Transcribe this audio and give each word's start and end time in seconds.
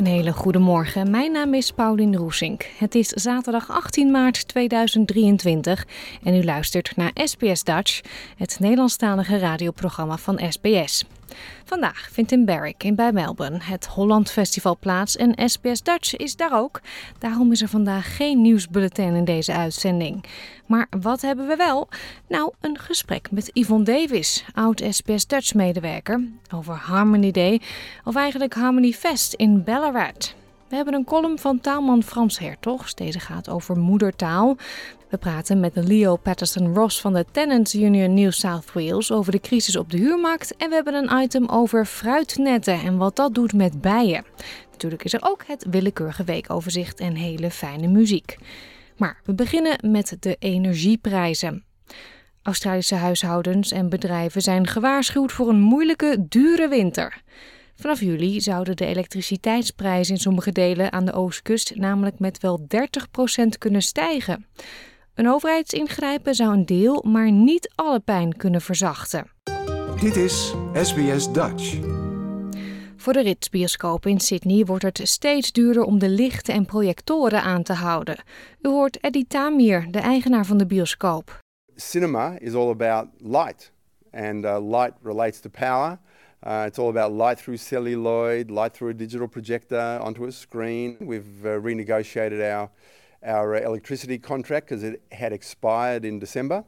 Een 0.00 0.06
hele 0.06 0.32
goede 0.32 0.58
morgen. 0.58 1.10
Mijn 1.10 1.32
naam 1.32 1.54
is 1.54 1.70
Paulien 1.70 2.16
Roesink. 2.16 2.66
Het 2.78 2.94
is 2.94 3.08
zaterdag 3.08 3.70
18 3.70 4.10
maart 4.10 4.48
2023 4.48 5.86
en 6.22 6.34
u 6.34 6.44
luistert 6.44 6.96
naar 6.96 7.10
SBS 7.14 7.62
Dutch, 7.62 8.00
het 8.36 8.56
Nederlandstalige 8.60 9.38
radioprogramma 9.38 10.16
van 10.16 10.40
SBS. 10.48 11.04
Vandaag 11.64 12.08
vindt 12.12 12.32
in 12.32 12.44
Berwick 12.44 12.84
in 12.84 12.94
bij 12.94 13.12
Melbourne 13.12 13.58
het 13.62 13.86
Holland 13.86 14.30
Festival 14.30 14.76
plaats 14.78 15.16
en 15.16 15.48
SBS 15.48 15.82
Dutch 15.82 16.16
is 16.16 16.36
daar 16.36 16.58
ook. 16.58 16.80
Daarom 17.18 17.52
is 17.52 17.62
er 17.62 17.68
vandaag 17.68 18.16
geen 18.16 18.42
nieuwsbulletin 18.42 19.14
in 19.14 19.24
deze 19.24 19.52
uitzending. 19.52 20.24
Maar 20.66 20.86
wat 21.00 21.20
hebben 21.20 21.46
we 21.46 21.56
wel? 21.56 21.88
Nou, 22.28 22.52
een 22.60 22.78
gesprek 22.78 23.30
met 23.30 23.50
Yvonne 23.52 23.84
Davis, 23.84 24.44
oud 24.54 24.82
SBS 24.90 25.26
Dutch 25.26 25.54
medewerker, 25.54 26.28
over 26.54 26.74
Harmony 26.74 27.30
Day, 27.30 27.60
of 28.04 28.16
eigenlijk 28.16 28.54
Harmony 28.54 28.92
Fest 28.92 29.32
in 29.32 29.64
Ballarat. 29.64 30.34
We 30.70 30.76
hebben 30.76 30.94
een 30.94 31.04
column 31.04 31.38
van 31.38 31.60
taalman 31.60 32.02
Frans 32.02 32.38
Hertogs. 32.38 32.94
Deze 32.94 33.20
gaat 33.20 33.48
over 33.48 33.76
moedertaal. 33.76 34.56
We 35.08 35.16
praten 35.16 35.60
met 35.60 35.72
Leo 35.74 36.16
Patterson 36.16 36.74
Ross 36.74 37.00
van 37.00 37.12
de 37.12 37.24
Tenants 37.32 37.74
Union 37.74 38.14
New 38.14 38.30
South 38.30 38.72
Wales 38.72 39.12
over 39.12 39.32
de 39.32 39.40
crisis 39.40 39.76
op 39.76 39.90
de 39.90 39.96
huurmarkt. 39.96 40.56
En 40.56 40.68
we 40.68 40.74
hebben 40.74 40.94
een 40.94 41.22
item 41.22 41.48
over 41.48 41.86
fruitnetten 41.86 42.80
en 42.80 42.96
wat 42.96 43.16
dat 43.16 43.34
doet 43.34 43.52
met 43.52 43.80
bijen. 43.80 44.24
Natuurlijk 44.70 45.04
is 45.04 45.12
er 45.12 45.20
ook 45.22 45.44
het 45.46 45.66
willekeurige 45.70 46.24
weekoverzicht 46.24 47.00
en 47.00 47.14
hele 47.14 47.50
fijne 47.50 47.88
muziek. 47.88 48.36
Maar 48.96 49.20
we 49.24 49.34
beginnen 49.34 49.90
met 49.90 50.16
de 50.20 50.36
energieprijzen. 50.38 51.64
Australische 52.42 52.94
huishoudens 52.94 53.72
en 53.72 53.88
bedrijven 53.88 54.42
zijn 54.42 54.66
gewaarschuwd 54.66 55.32
voor 55.32 55.48
een 55.48 55.60
moeilijke, 55.60 56.26
dure 56.28 56.68
winter. 56.68 57.22
Vanaf 57.80 58.00
juli 58.00 58.40
zouden 58.40 58.76
de 58.76 58.86
elektriciteitsprijzen 58.86 60.14
in 60.14 60.20
sommige 60.20 60.52
delen 60.52 60.92
aan 60.92 61.04
de 61.04 61.12
oostkust 61.12 61.76
namelijk 61.76 62.18
met 62.18 62.40
wel 62.40 62.60
30% 62.60 62.64
kunnen 63.58 63.82
stijgen. 63.82 64.46
Een 65.14 65.28
overheidsingrijpen 65.28 66.34
zou 66.34 66.52
een 66.52 66.66
deel, 66.66 67.04
maar 67.06 67.32
niet 67.32 67.72
alle 67.74 68.00
pijn 68.00 68.36
kunnen 68.36 68.60
verzachten. 68.60 69.26
Dit 70.00 70.16
is 70.16 70.54
SBS 70.72 71.32
Dutch. 71.32 71.78
Voor 72.96 73.12
de 73.12 73.20
Ritz-bioscoop 73.20 74.06
in 74.06 74.20
Sydney 74.20 74.64
wordt 74.64 74.82
het 74.82 75.00
steeds 75.02 75.52
duurder 75.52 75.82
om 75.82 75.98
de 75.98 76.08
lichten 76.08 76.54
en 76.54 76.66
projectoren 76.66 77.42
aan 77.42 77.62
te 77.62 77.72
houden. 77.72 78.22
U 78.62 78.68
hoort 78.68 79.00
Eddie 79.00 79.26
Tamir, 79.26 79.86
de 79.90 79.98
eigenaar 79.98 80.46
van 80.46 80.56
de 80.58 80.66
bioscoop. 80.66 81.38
Cinema 81.74 82.38
is 82.38 82.54
all 82.54 82.70
about 82.70 83.06
light, 83.18 83.72
and 84.12 84.44
uh, 84.44 84.70
light 84.70 84.92
relates 85.02 85.40
to 85.40 85.50
power. 85.50 85.98
Uh, 86.42 86.64
it's 86.66 86.78
all 86.78 86.88
about 86.88 87.12
light 87.12 87.38
through 87.38 87.58
celluloid, 87.58 88.50
light 88.50 88.72
through 88.72 88.88
a 88.88 88.94
digital 88.94 89.28
projector 89.28 89.98
onto 90.02 90.24
a 90.24 90.32
screen. 90.32 90.96
We've 91.00 91.44
uh, 91.44 91.60
renegotiated 91.60 92.40
our 92.40 92.70
our 93.22 93.54
uh, 93.54 93.60
electricity 93.60 94.18
contract 94.18 94.68
because 94.68 94.82
it 94.82 95.02
had 95.10 95.32
expired 95.32 96.04
in 96.04 96.18
December, 96.18 96.64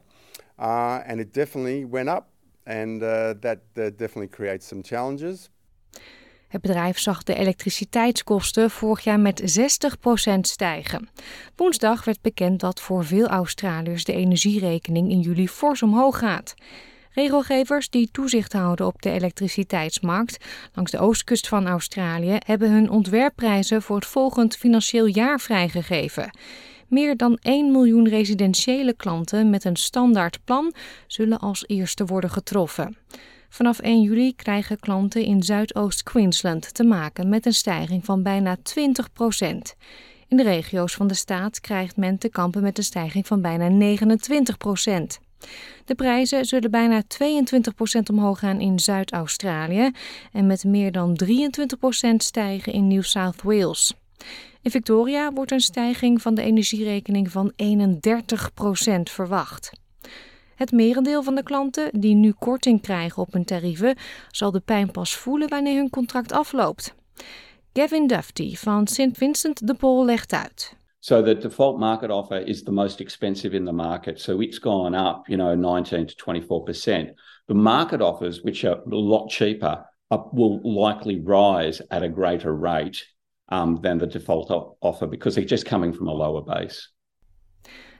uh, 0.59 1.01
and 1.07 1.19
it 1.19 1.33
definitely 1.33 1.85
went 1.85 2.09
up, 2.09 2.27
and 2.65 3.01
uh, 3.01 3.33
that 3.41 3.73
definitely 3.73 4.27
creates 4.27 4.67
some 4.67 4.83
challenges. 4.83 5.49
Het 6.47 6.61
bedrijf 6.61 6.99
zag 6.99 7.23
de 7.23 7.35
elektriciteitskosten 7.35 8.69
vorig 8.69 9.03
jaar 9.03 9.19
met 9.19 9.41
60% 9.41 10.39
stijgen. 10.39 11.09
Woensdag 11.55 12.05
werd 12.05 12.21
bekend 12.21 12.59
dat 12.59 12.81
voor 12.81 13.05
veel 13.05 13.27
Australiërs 13.27 14.03
de 14.03 14.13
energierekening 14.13 15.11
in 15.11 15.19
juli 15.19 15.49
fors 15.49 15.83
omhoog 15.83 16.17
gaat. 16.17 16.55
Regelgevers 17.13 17.89
die 17.89 18.09
toezicht 18.11 18.53
houden 18.53 18.85
op 18.85 19.01
de 19.01 19.09
elektriciteitsmarkt 19.09 20.45
langs 20.73 20.91
de 20.91 20.99
oostkust 20.99 21.47
van 21.47 21.67
Australië 21.67 22.37
hebben 22.45 22.71
hun 22.71 22.89
ontwerpprijzen 22.89 23.81
voor 23.81 23.95
het 23.95 24.05
volgend 24.05 24.55
financieel 24.55 25.05
jaar 25.05 25.39
vrijgegeven. 25.39 26.37
Meer 26.87 27.17
dan 27.17 27.37
1 27.41 27.71
miljoen 27.71 28.07
residentiële 28.07 28.93
klanten 28.93 29.49
met 29.49 29.63
een 29.63 29.75
standaard 29.75 30.39
plan 30.43 30.73
zullen 31.07 31.39
als 31.39 31.63
eerste 31.67 32.05
worden 32.05 32.29
getroffen. 32.29 32.97
Vanaf 33.49 33.79
1 33.79 34.01
juli 34.01 34.35
krijgen 34.35 34.79
klanten 34.79 35.23
in 35.23 35.43
Zuidoost-Queensland 35.43 36.73
te 36.73 36.83
maken 36.83 37.29
met 37.29 37.45
een 37.45 37.53
stijging 37.53 38.05
van 38.05 38.23
bijna 38.23 38.57
20 38.63 39.11
procent. 39.11 39.75
In 40.27 40.37
de 40.37 40.43
regio's 40.43 40.93
van 40.93 41.07
de 41.07 41.13
staat 41.13 41.59
krijgt 41.59 41.97
men 41.97 42.17
te 42.17 42.29
kampen 42.29 42.61
met 42.61 42.77
een 42.77 42.83
stijging 42.83 43.27
van 43.27 43.41
bijna 43.41 43.67
29 43.67 44.57
procent. 44.57 45.19
De 45.85 45.95
prijzen 45.95 46.45
zullen 46.45 46.71
bijna 46.71 47.03
22% 47.03 47.05
omhoog 48.11 48.39
gaan 48.39 48.59
in 48.59 48.79
Zuid-Australië 48.79 49.91
en 50.31 50.47
met 50.47 50.63
meer 50.63 50.91
dan 50.91 51.19
23% 51.25 52.15
stijgen 52.17 52.73
in 52.73 52.87
New 52.87 53.03
South 53.03 53.41
Wales. 53.41 53.93
In 54.61 54.71
Victoria 54.71 55.31
wordt 55.31 55.51
een 55.51 55.59
stijging 55.59 56.21
van 56.21 56.35
de 56.35 56.41
energierekening 56.41 57.31
van 57.31 57.51
31% 57.51 57.55
verwacht. 59.03 59.71
Het 60.55 60.71
merendeel 60.71 61.23
van 61.23 61.35
de 61.35 61.43
klanten 61.43 61.99
die 61.99 62.15
nu 62.15 62.31
korting 62.39 62.81
krijgen 62.81 63.21
op 63.21 63.33
hun 63.33 63.45
tarieven 63.45 63.97
zal 64.31 64.51
de 64.51 64.59
pijn 64.59 64.91
pas 64.91 65.15
voelen 65.15 65.49
wanneer 65.49 65.75
hun 65.75 65.89
contract 65.89 66.31
afloopt. 66.31 66.93
Gavin 67.73 68.07
Dufty 68.07 68.55
van 68.55 68.87
St. 68.87 69.09
Vincent 69.13 69.67
de 69.67 69.73
Paul 69.73 70.05
legt 70.05 70.33
uit. 70.33 70.75
So 71.03 71.21
the 71.21 71.35
default 71.35 71.79
market 71.79 72.11
offer 72.11 72.37
is 72.37 72.63
the 72.63 72.71
most 72.71 73.01
expensive 73.01 73.53
in 73.53 73.65
the 73.65 73.73
market. 73.73 74.21
So 74.21 74.39
it's 74.39 74.57
gone 74.57 74.95
up, 74.95 75.27
you 75.27 75.35
know, 75.35 75.53
19 75.53 76.07
to 76.07 76.15
24%. 76.15 77.09
The 77.49 77.53
market 77.53 78.01
offers, 78.01 78.41
which 78.43 78.63
are 78.63 78.77
a 78.89 78.95
lot 78.95 79.29
cheaper, 79.29 79.83
will 80.31 80.61
likely 80.63 81.19
rise 81.19 81.81
at 81.91 82.03
a 82.03 82.07
greater 82.07 82.55
rate 82.55 83.05
um, 83.49 83.79
than 83.81 83.97
the 83.97 84.07
default 84.07 84.49
offer 84.79 85.05
because 85.05 85.35
they're 85.35 85.43
just 85.43 85.65
coming 85.65 85.91
from 85.91 86.07
a 86.07 86.13
lower 86.13 86.41
base. 86.41 86.89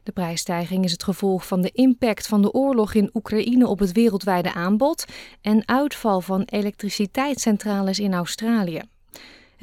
De 0.04 0.12
prijsstijging 0.12 0.84
is 0.84 0.92
het 0.92 1.04
gevolg 1.04 1.48
van 1.48 1.62
de 1.62 1.70
impact 1.72 2.28
van 2.28 2.42
de 2.42 2.52
oorlog 2.52 2.94
in 2.94 3.10
Oekraïne 3.14 3.68
op 3.68 3.80
het 3.80 3.92
wereldwijde 3.92 4.54
aanbod 4.54 5.06
en 5.42 5.68
uitval 5.68 6.22
van 6.22 6.42
elektriciteitscentrales 6.42 8.00
in 8.00 8.14
Australië. 8.14 8.82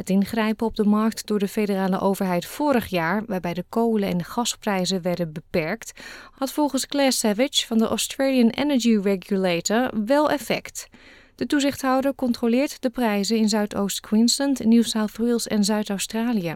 Het 0.01 0.11
ingrijpen 0.11 0.67
op 0.67 0.77
de 0.77 0.85
markt 0.85 1.27
door 1.27 1.39
de 1.39 1.49
federale 1.49 2.01
overheid 2.01 2.47
vorig 2.47 2.87
jaar, 2.87 3.23
waarbij 3.27 3.55
de 3.55 3.65
kolen- 3.69 4.09
en 4.09 4.25
gasprijzen 4.25 5.03
werden 5.03 5.33
beperkt, 5.33 6.01
had 6.31 6.53
volgens 6.53 6.87
Claire 6.87 7.13
Savage 7.13 7.67
van 7.67 7.79
de 7.79 7.87
Australian 7.87 8.49
Energy 8.49 8.99
Regulator 9.03 9.91
wel 10.07 10.31
effect. 10.31 10.89
De 11.35 11.47
toezichthouder 11.47 12.15
controleert 12.15 12.83
de 12.83 12.91
prijzen 12.91 13.37
in 13.37 13.49
Zuidoost-Queensland, 13.49 14.65
New 14.65 14.85
South 14.85 15.17
Wales 15.17 15.47
en 15.47 15.65
Zuid-Australië. 15.65 16.55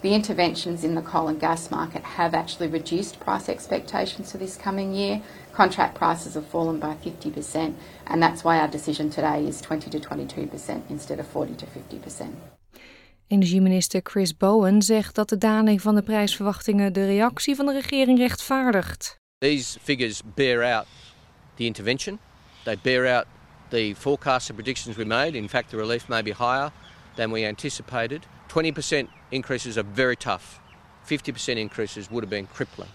The 0.00 0.08
interventions 0.08 0.82
in 0.82 0.94
the 0.94 1.02
coal 1.02 1.26
and 1.26 1.40
gas 1.40 1.68
market 1.68 2.02
have 2.02 2.36
actually 2.36 2.72
reduced 2.72 3.18
price 3.18 3.52
expectations 3.52 4.30
for 4.30 4.38
this 4.38 4.56
coming 4.56 4.96
year. 4.96 5.20
Contract 5.52 5.94
prices 5.94 6.34
have 6.34 6.46
fallen 6.48 6.78
by 6.78 6.94
50%, 7.10 7.74
and 8.04 8.22
that's 8.22 8.42
why 8.42 8.58
our 8.58 8.70
decision 8.70 9.08
today 9.08 9.46
is 9.48 9.60
20 9.60 9.90
to 9.90 9.98
22% 9.98 10.82
instead 10.88 11.18
of 11.18 11.26
40 11.26 11.54
to 11.54 11.66
50%. 11.66 12.61
Energieminister 13.32 14.00
Chris 14.02 14.36
Bowen 14.36 14.82
zegt 14.82 15.14
dat 15.14 15.28
de 15.28 15.38
daling 15.38 15.82
van 15.82 15.94
de 15.94 16.02
prijsverwachtingen 16.02 16.92
de 16.92 17.06
reactie 17.06 17.56
van 17.56 17.66
de 17.66 17.72
regering 17.72 18.18
rechtvaardigt. 18.18 19.16
These 19.38 19.78
figures 19.82 20.20
bear 20.34 20.74
out 20.74 20.86
the 21.54 21.64
intervention. 21.64 22.18
They 22.64 22.78
bear 22.82 23.14
out 23.14 23.26
the 23.68 23.94
forecasts 23.98 24.50
and 24.50 24.58
predictions 24.58 24.96
we 24.96 25.04
made. 25.04 25.36
In 25.36 25.48
fact, 25.48 25.68
the 25.68 25.76
relief 25.76 26.08
may 26.08 26.22
be 26.22 26.34
higher 26.34 26.70
than 27.14 27.30
we 27.32 27.46
anticipated. 27.46 28.26
20% 28.46 29.08
increases 29.28 29.76
are 29.76 29.88
very 29.94 30.16
tough. 30.16 30.60
50% 31.04 31.56
increases 31.56 32.08
would 32.08 32.24
have 32.24 32.34
been 32.34 32.48
crippling. 32.54 32.90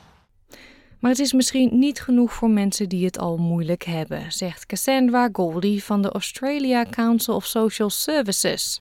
Maar 1.00 1.12
het 1.12 1.20
is 1.20 1.34
misschien 1.34 1.80
niet 1.80 2.02
genoeg 2.02 2.34
voor 2.34 2.50
mensen 2.50 2.90
die 2.90 3.06
het 3.06 3.18
al 3.18 3.38
moeilijk 3.38 3.84
hebben, 3.84 4.32
zegt 4.32 4.66
Cassandra 4.66 5.30
Goldie 5.32 5.84
van 5.84 6.02
de 6.02 6.12
Australia 6.12 6.86
Council 6.90 7.36
of 7.36 7.46
Social 7.46 7.90
Services. 7.90 8.80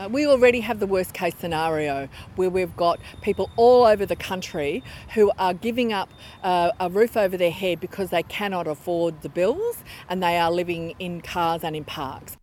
Uh, 0.00 0.08
we 0.08 0.26
already 0.26 0.60
have 0.60 0.78
the 0.78 0.86
worst 0.86 1.12
case 1.12 1.34
scenario 1.38 2.08
where 2.36 2.50
we've 2.50 2.76
got 2.76 2.98
people 3.20 3.50
all 3.56 3.84
over 3.84 4.06
the 4.06 4.16
country 4.16 4.82
who 5.14 5.30
are 5.36 5.54
giving 5.54 5.92
up 5.92 6.08
uh, 6.42 6.70
a 6.78 6.88
roof 6.88 7.16
over 7.16 7.36
their 7.36 7.52
head 7.52 7.80
because 7.80 8.08
they 8.08 8.22
cannot 8.22 8.66
afford 8.66 9.20
the 9.20 9.28
bills 9.28 9.76
and 10.08 10.22
they 10.22 10.38
are 10.38 10.54
living 10.54 10.94
in 10.98 11.20
cars 11.20 11.62
and 11.62 11.76
in 11.76 11.84
parks. 11.84 12.36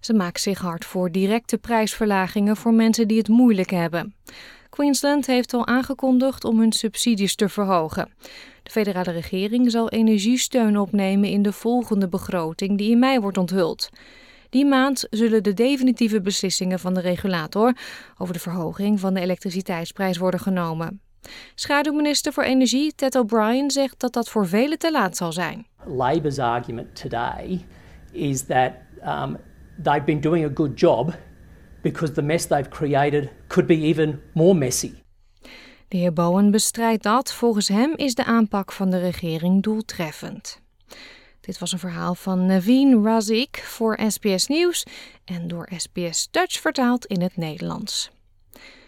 Ze 0.00 0.14
maakt 0.14 0.40
zich 0.40 0.58
hard 0.58 0.84
voor 0.84 1.10
directe 1.10 1.58
prijsverlagingen 1.58 2.56
voor 2.56 2.74
mensen 2.74 3.08
die 3.08 3.18
het 3.18 3.28
moeilijk 3.28 3.70
hebben. 3.70 4.14
Queensland 4.70 5.26
heeft 5.26 5.54
al 5.54 5.66
aangekondigd 5.66 6.44
om 6.44 6.58
hun 6.58 6.72
subsidies 6.72 7.34
te 7.34 7.48
verhogen. 7.48 8.10
De 8.62 8.70
federale 8.70 9.10
regering 9.10 9.70
zal 9.70 9.88
energiesteun 9.88 10.78
opnemen 10.78 11.28
in 11.28 11.42
de 11.42 11.52
volgende 11.52 12.08
begroting 12.08 12.78
die 12.78 12.90
in 12.90 12.98
mei 12.98 13.20
wordt 13.20 13.38
onthuld. 13.38 13.90
Die 14.54 14.66
maand 14.66 15.06
zullen 15.10 15.42
de 15.42 15.54
definitieve 15.54 16.20
beslissingen 16.20 16.78
van 16.78 16.94
de 16.94 17.00
regulator 17.00 17.76
over 18.18 18.34
de 18.34 18.40
verhoging 18.40 19.00
van 19.00 19.14
de 19.14 19.20
elektriciteitsprijs 19.20 20.18
worden 20.18 20.40
genomen. 20.40 21.00
Schaduwminister 21.54 22.32
voor 22.32 22.42
Energie 22.42 22.94
Ted 22.94 23.14
O'Brien 23.14 23.70
zegt 23.70 24.00
dat 24.00 24.12
dat 24.12 24.28
voor 24.28 24.46
velen 24.46 24.78
te 24.78 24.92
laat 24.92 25.16
zal 25.16 25.32
zijn. 25.32 25.66
Labor's 25.84 26.38
argument 26.38 27.00
today 27.00 27.64
is 28.12 28.42
that 28.42 28.72
um, 29.06 29.36
they've 29.82 30.04
been 30.04 30.20
doing 30.20 30.44
a 30.44 30.50
good 30.54 30.80
job 30.80 31.14
because 31.82 32.12
the 32.12 32.22
mess 32.22 32.46
they've 32.46 32.68
created 32.68 33.28
could 33.46 33.66
be 33.66 33.80
even 33.80 34.20
more 34.32 34.54
messy. 34.54 34.92
De 35.88 35.96
heer 35.96 36.12
Bowen 36.12 36.50
bestrijdt 36.50 37.02
dat. 37.02 37.32
Volgens 37.32 37.68
hem 37.68 37.92
is 37.96 38.14
de 38.14 38.24
aanpak 38.24 38.72
van 38.72 38.90
de 38.90 38.98
regering 38.98 39.62
doeltreffend. 39.62 40.62
Dit 41.44 41.58
was 41.58 41.72
een 41.72 41.78
verhaal 41.78 42.14
van 42.14 42.46
Naveen 42.46 43.04
Razik 43.04 43.56
voor 43.56 43.98
SBS 44.08 44.46
Nieuws 44.46 44.86
en 45.24 45.48
door 45.48 45.68
SBS 45.76 46.28
Dutch 46.30 46.60
vertaald 46.60 47.06
in 47.06 47.20
het 47.22 47.36
Nederlands. 47.36 48.10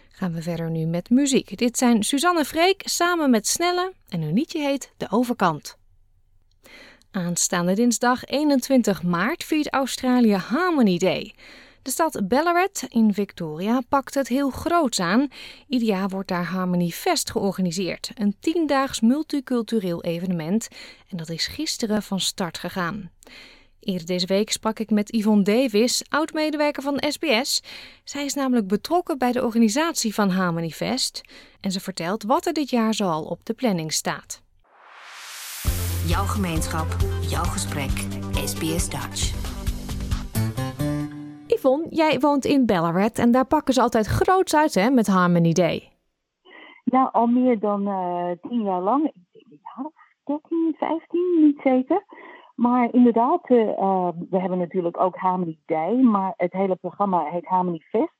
Gaan 0.09 0.33
we 0.33 0.41
verder 0.41 0.71
nu 0.71 0.85
met 0.85 1.09
muziek. 1.09 1.57
Dit 1.57 1.77
zijn 1.77 2.03
Suzanne 2.03 2.45
Freek 2.45 2.81
samen 2.85 3.29
met 3.29 3.47
Snelle 3.47 3.93
en 4.09 4.21
hun 4.21 4.33
liedje 4.33 4.59
heet 4.59 4.91
De 4.97 5.07
Overkant. 5.09 5.77
Aanstaande 7.11 7.73
dinsdag 7.73 8.25
21 8.25 9.03
maart 9.03 9.43
viert 9.43 9.73
Australië 9.73 10.35
Harmony 10.35 10.97
Day. 10.97 11.35
De 11.87 11.93
stad 11.93 12.27
Ballarat 12.27 12.85
in 12.89 13.13
Victoria 13.13 13.81
pakt 13.89 14.13
het 14.13 14.27
heel 14.27 14.49
groots 14.49 14.99
aan. 14.99 15.27
Ieder 15.67 15.87
jaar 15.87 16.09
wordt 16.09 16.27
daar 16.27 16.45
Harmony 16.45 16.89
Fest 16.89 17.31
georganiseerd, 17.31 18.11
een 18.15 18.35
tiendaags 18.39 19.01
multicultureel 19.01 20.03
evenement. 20.03 20.67
En 21.09 21.17
dat 21.17 21.29
is 21.29 21.47
gisteren 21.47 22.03
van 22.03 22.19
start 22.19 22.57
gegaan. 22.57 23.11
Eerder 23.79 24.07
deze 24.07 24.25
week 24.25 24.51
sprak 24.51 24.79
ik 24.79 24.89
met 24.89 25.13
Yvonne 25.13 25.43
Davis, 25.43 26.03
oud-medewerker 26.09 26.83
van 26.83 27.03
SBS. 27.07 27.63
Zij 28.03 28.25
is 28.25 28.33
namelijk 28.33 28.67
betrokken 28.67 29.17
bij 29.17 29.31
de 29.31 29.43
organisatie 29.43 30.13
van 30.13 30.29
Harmony 30.29 30.69
Fest. 30.69 31.21
En 31.61 31.71
ze 31.71 31.79
vertelt 31.79 32.23
wat 32.23 32.45
er 32.45 32.53
dit 32.53 32.69
jaar 32.69 32.93
zoal 32.93 33.23
op 33.23 33.45
de 33.45 33.53
planning 33.53 33.93
staat. 33.93 34.41
Jouw 36.05 36.25
gemeenschap, 36.25 36.95
jouw 37.29 37.43
gesprek, 37.43 37.91
SBS 38.45 38.89
Dutch. 38.89 39.46
Yvonne, 41.47 41.85
jij 41.89 42.19
woont 42.19 42.45
in 42.45 42.65
Ballarat 42.65 43.17
en 43.17 43.31
daar 43.31 43.45
pakken 43.45 43.73
ze 43.73 43.81
altijd 43.81 44.05
groots 44.05 44.55
uit 44.55 44.75
hè, 44.75 44.89
met 44.89 45.07
Harmony 45.07 45.51
Day. 45.51 45.91
Ja, 46.83 47.09
al 47.11 47.27
meer 47.27 47.59
dan 47.59 47.81
uh, 47.81 48.31
tien 48.41 48.63
jaar 48.63 48.81
lang. 48.81 49.05
Ik 49.05 49.13
denk 49.31 49.45
een 49.49 49.59
jaar 49.63 49.85
of 49.85 49.93
13, 50.23 50.75
15, 50.77 51.21
niet 51.41 51.59
zeker. 51.63 52.03
Maar 52.55 52.93
inderdaad, 52.93 53.49
uh, 53.49 53.67
uh, 53.67 54.09
we 54.29 54.39
hebben 54.39 54.57
natuurlijk 54.57 54.99
ook 54.99 55.15
Harmony 55.15 55.59
Day, 55.65 55.93
maar 55.93 56.33
het 56.37 56.51
hele 56.51 56.75
programma 56.75 57.23
heet 57.23 57.45
Harmony 57.45 57.79
Fest. 57.79 58.15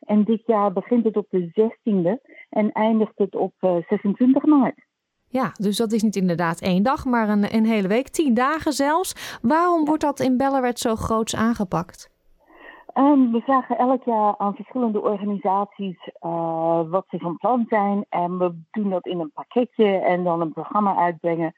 En 0.00 0.24
dit 0.24 0.42
jaar 0.46 0.72
begint 0.72 1.04
het 1.04 1.16
op 1.16 1.26
de 1.30 1.50
16e 1.50 2.30
en 2.48 2.72
eindigt 2.72 3.12
het 3.14 3.34
op 3.34 3.54
26 3.88 4.44
maart. 4.44 4.86
Ja, 5.28 5.52
dus 5.60 5.76
dat 5.76 5.92
is 5.92 6.02
niet 6.02 6.16
inderdaad 6.16 6.60
één 6.60 6.82
dag, 6.82 7.04
maar 7.04 7.28
een, 7.28 7.54
een 7.54 7.66
hele 7.66 7.88
week, 7.88 8.08
tien 8.08 8.34
dagen 8.34 8.72
zelfs. 8.72 9.38
Waarom 9.42 9.84
wordt 9.84 10.02
dat 10.02 10.20
in 10.20 10.36
Ballarat 10.36 10.78
zo 10.78 10.94
groots 10.94 11.36
aangepakt? 11.36 12.11
We 12.94 13.40
vragen 13.44 13.78
elk 13.78 14.04
jaar 14.04 14.34
aan 14.38 14.54
verschillende 14.54 15.00
organisaties 15.00 16.10
uh, 16.20 16.90
wat 16.90 17.04
ze 17.08 17.18
van 17.18 17.36
plan 17.36 17.66
zijn. 17.68 18.06
En 18.08 18.38
we 18.38 18.54
doen 18.70 18.90
dat 18.90 19.06
in 19.06 19.20
een 19.20 19.32
pakketje 19.32 19.96
en 19.96 20.24
dan 20.24 20.40
een 20.40 20.52
programma 20.52 20.96
uitbrengen. 20.96 21.52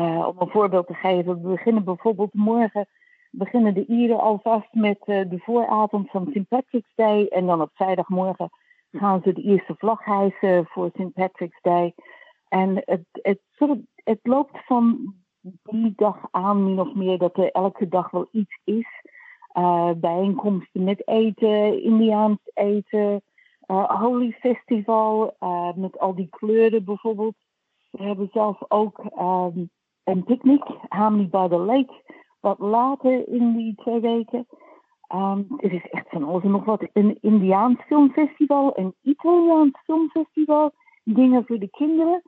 Uh, 0.00 0.26
om 0.26 0.34
een 0.38 0.50
voorbeeld 0.50 0.86
te 0.86 0.94
geven, 0.94 1.42
we 1.42 1.48
beginnen 1.48 1.84
bijvoorbeeld 1.84 2.34
morgen 2.34 2.88
beginnen 3.30 3.74
de 3.74 3.86
Ieren 3.86 4.20
alvast 4.20 4.68
met 4.72 4.98
uh, 5.06 5.30
de 5.30 5.38
vooravond 5.38 6.10
van 6.10 6.28
St. 6.30 6.48
Patrick's 6.48 6.92
Day. 6.94 7.26
En 7.26 7.46
dan 7.46 7.60
op 7.60 7.70
vrijdagmorgen 7.74 8.50
gaan 8.92 9.20
ze 9.24 9.32
de 9.32 9.42
eerste 9.42 9.74
vlag 9.78 10.04
hijsen 10.04 10.66
voor 10.66 10.90
St. 10.94 11.12
Patrick's 11.12 11.60
Day. 11.62 11.94
En 12.48 12.82
het, 12.84 13.04
het, 13.12 13.40
het 13.94 14.20
loopt 14.22 14.64
van 14.66 15.14
die 15.62 15.92
dag 15.96 16.28
aan 16.30 16.64
min 16.64 16.80
of 16.80 16.94
meer 16.94 17.18
dat 17.18 17.36
er 17.36 17.50
elke 17.50 17.88
dag 17.88 18.10
wel 18.10 18.28
iets 18.32 18.60
is. 18.64 18.88
Uh, 19.54 19.90
bijeenkomsten 19.96 20.84
met 20.84 21.08
eten, 21.08 21.82
Indiaans 21.82 22.38
eten, 22.54 23.22
uh, 23.66 24.00
Holy 24.00 24.32
Festival 24.32 25.36
uh, 25.40 25.72
met 25.74 25.98
al 25.98 26.14
die 26.14 26.28
kleuren 26.30 26.84
bijvoorbeeld. 26.84 27.34
We 27.90 28.02
hebben 28.02 28.28
zelf 28.32 28.62
ook 28.68 28.98
um, 29.18 29.70
een 30.04 30.24
picknick, 30.24 30.64
Harmony 30.88 31.28
by 31.28 31.48
the 31.48 31.58
Lake, 31.58 31.92
wat 32.40 32.58
later 32.58 33.28
in 33.28 33.56
die 33.56 33.74
twee 33.74 34.00
weken. 34.00 34.46
Um, 35.14 35.46
het 35.56 35.72
is 35.72 35.88
echt 35.90 36.08
van 36.08 36.24
alles 36.24 36.42
en 36.42 36.50
nog 36.50 36.64
wat. 36.64 36.88
Een 36.92 37.18
Indiaans 37.20 37.82
filmfestival, 37.86 38.78
een 38.78 38.94
Italiaans 39.02 39.80
filmfestival, 39.84 40.72
dingen 41.04 41.46
voor 41.46 41.58
de 41.58 41.70
kinderen. 41.70 42.22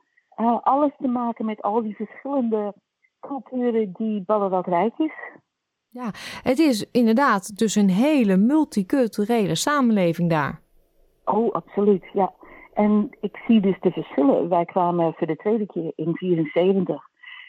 alles 0.61 0.91
te 0.97 1.07
maken 1.07 1.45
met 1.45 1.61
al 1.61 1.81
die 1.81 1.95
verschillende 1.95 2.73
culturen 3.19 3.91
die 3.93 4.23
Ballarat 4.25 4.67
rijk 4.67 4.97
is. 4.97 5.13
Ja, 5.93 6.11
het 6.43 6.59
is 6.59 6.89
inderdaad 6.91 7.57
dus 7.57 7.75
een 7.75 7.89
hele 7.89 8.37
multiculturele 8.37 9.55
samenleving 9.55 10.29
daar. 10.29 10.59
Oh, 11.25 11.51
absoluut, 11.51 12.03
ja. 12.13 12.33
En 12.73 13.09
ik 13.21 13.37
zie 13.47 13.61
dus 13.61 13.79
de 13.79 13.91
verschillen. 13.91 14.49
Wij 14.49 14.65
kwamen 14.65 15.13
voor 15.13 15.27
de 15.27 15.35
tweede 15.35 15.65
keer 15.65 15.91
in 15.95 16.15
74. 16.15 17.01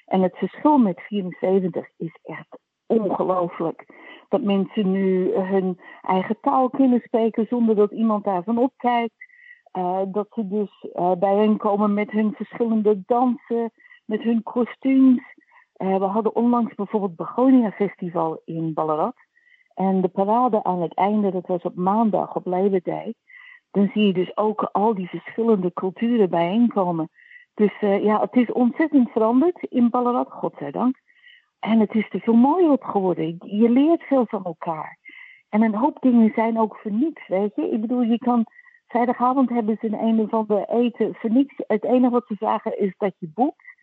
En 0.07 0.23
het 0.23 0.37
verschil 0.37 0.79
met 0.79 1.01
74 1.01 1.89
is 1.97 2.19
echt 2.23 2.59
ongelooflijk. 2.87 3.87
Dat 4.29 4.43
mensen 4.43 4.91
nu 4.91 5.35
hun 5.35 5.81
eigen 6.03 6.37
taal 6.41 6.71
kunnen 6.71 7.01
spreken 7.01 7.47
zonder 7.47 7.75
dat 7.75 7.93
iemand 7.93 8.25
daarvan 8.25 8.59
opkijkt. 8.59 9.15
Uh, 9.79 10.01
dat 10.07 10.27
ze 10.31 10.49
dus 10.49 10.87
uh, 10.95 11.13
bijeenkomen 11.13 11.95
met 11.95 12.11
hun 12.11 12.33
verschillende 12.37 13.03
dansen, 13.07 13.73
met 14.05 14.23
hun 14.23 14.43
kostuums. 14.43 15.34
Uh, 15.79 15.97
we 15.97 16.05
hadden 16.05 16.35
onlangs 16.35 16.75
bijvoorbeeld 16.75 17.17
Begonia 17.17 17.71
Festival 17.71 18.43
in 18.45 18.75
Ballarat. 18.75 19.17
En 19.75 20.01
de 20.01 20.09
parade 20.09 20.65
aan 20.65 20.83
het 20.83 20.95
einde, 20.95 21.31
dat 21.31 21.47
was 21.47 21.63
op 21.63 21.75
maandag, 21.75 22.35
op 22.35 22.45
Day. 22.83 23.15
Dan 23.71 23.91
zie 23.93 24.07
je 24.07 24.13
dus 24.13 24.37
ook 24.37 24.69
al 24.73 24.95
die 24.95 25.09
verschillende 25.09 25.73
culturen 25.73 26.31
bijeenkomen. 26.31 27.11
Dus 27.55 27.73
uh, 27.81 28.05
ja, 28.05 28.21
het 28.21 28.35
is 28.35 28.53
ontzettend 28.53 29.11
veranderd 29.11 29.63
in 29.63 29.91
Ballarat, 29.91 30.31
godzijdank. 30.31 30.97
En 31.59 31.81
het 31.81 31.95
is 31.95 32.07
er 32.11 32.21
veel 32.21 32.35
mooier 32.35 32.77
geworden. 32.81 33.37
Je 33.39 33.71
leert 33.71 34.03
veel 34.03 34.27
van 34.27 34.45
elkaar. 34.45 34.99
En 35.49 35.63
een 35.63 35.75
hoop 35.75 35.99
dingen 36.01 36.33
zijn 36.35 36.59
ook 36.59 36.77
voor 36.77 36.93
niets, 36.93 37.29
weet 37.29 37.55
je. 37.55 37.71
Ik 37.71 37.81
bedoel, 37.81 38.03
je 38.03 38.19
kan... 38.19 38.47
Vrijdagavond 38.87 39.49
hebben 39.49 39.77
ze 39.81 39.87
een, 39.87 40.03
een 40.03 40.21
of 40.21 40.33
ander 40.33 40.69
eten 40.69 41.15
voor. 41.15 41.31
Het 41.67 41.85
enige 41.85 42.11
wat 42.11 42.27
ze 42.27 42.37
vragen 42.37 42.79
is 42.79 42.95
dat 42.99 43.15
je 43.19 43.31
boekt. 43.35 43.74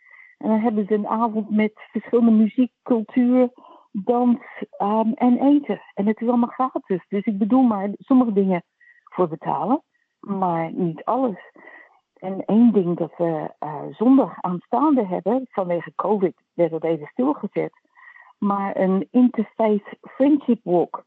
En 0.42 0.50
dan 0.50 0.60
hebben 0.60 0.86
ze 0.86 0.94
een 0.94 1.08
avond 1.08 1.50
met 1.50 1.72
verschillende 1.92 2.32
muziek, 2.32 2.72
cultuur, 2.84 3.50
dans 3.92 4.40
um, 4.80 5.14
en 5.14 5.38
eten. 5.38 5.82
En 5.94 6.08
het 6.08 6.22
is 6.22 6.28
allemaal 6.28 6.50
gratis. 6.50 7.06
Dus 7.10 7.26
ik 7.26 7.38
bedoel 7.38 7.62
maar 7.62 7.90
sommige 7.98 8.34
dingen 8.34 8.64
voor 9.04 9.28
betalen, 9.28 9.82
maar 10.20 10.72
niet 10.74 11.04
alles. 11.04 11.52
En 12.14 12.46
één 12.46 12.72
ding 12.74 12.98
dat 12.98 13.12
we 13.18 13.54
uh, 13.60 13.82
zondag 13.92 14.42
aanstaande 14.42 15.06
hebben, 15.06 15.48
vanwege 15.50 15.94
COVID 15.96 16.42
werd 16.54 16.72
het 16.72 16.84
even 16.84 17.08
stilgezet, 17.08 17.74
maar 18.38 18.78
een 18.78 19.08
interfaith 19.12 19.98
friendship 20.02 20.60
walk. 20.64 21.04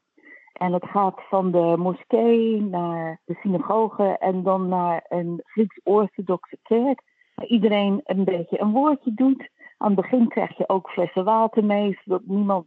En 0.52 0.72
het 0.72 0.86
gaat 0.86 1.20
van 1.28 1.50
de 1.50 1.74
moskee 1.78 2.62
naar 2.62 3.20
de 3.24 3.34
synagoge 3.34 4.18
en 4.18 4.42
dan 4.42 4.68
naar 4.68 5.04
een 5.08 5.40
Grieks-orthodoxe 5.44 6.58
kerk 6.62 7.02
iedereen 7.46 8.00
een 8.04 8.24
beetje 8.24 8.60
een 8.60 8.72
woordje 8.72 9.14
doet. 9.14 9.48
Aan 9.78 9.90
het 9.90 10.00
begin 10.00 10.28
krijg 10.28 10.56
je 10.56 10.68
ook 10.68 10.90
flessen 10.90 11.24
water 11.24 11.64
mee, 11.64 11.98
zodat 12.04 12.22
niemand 12.24 12.66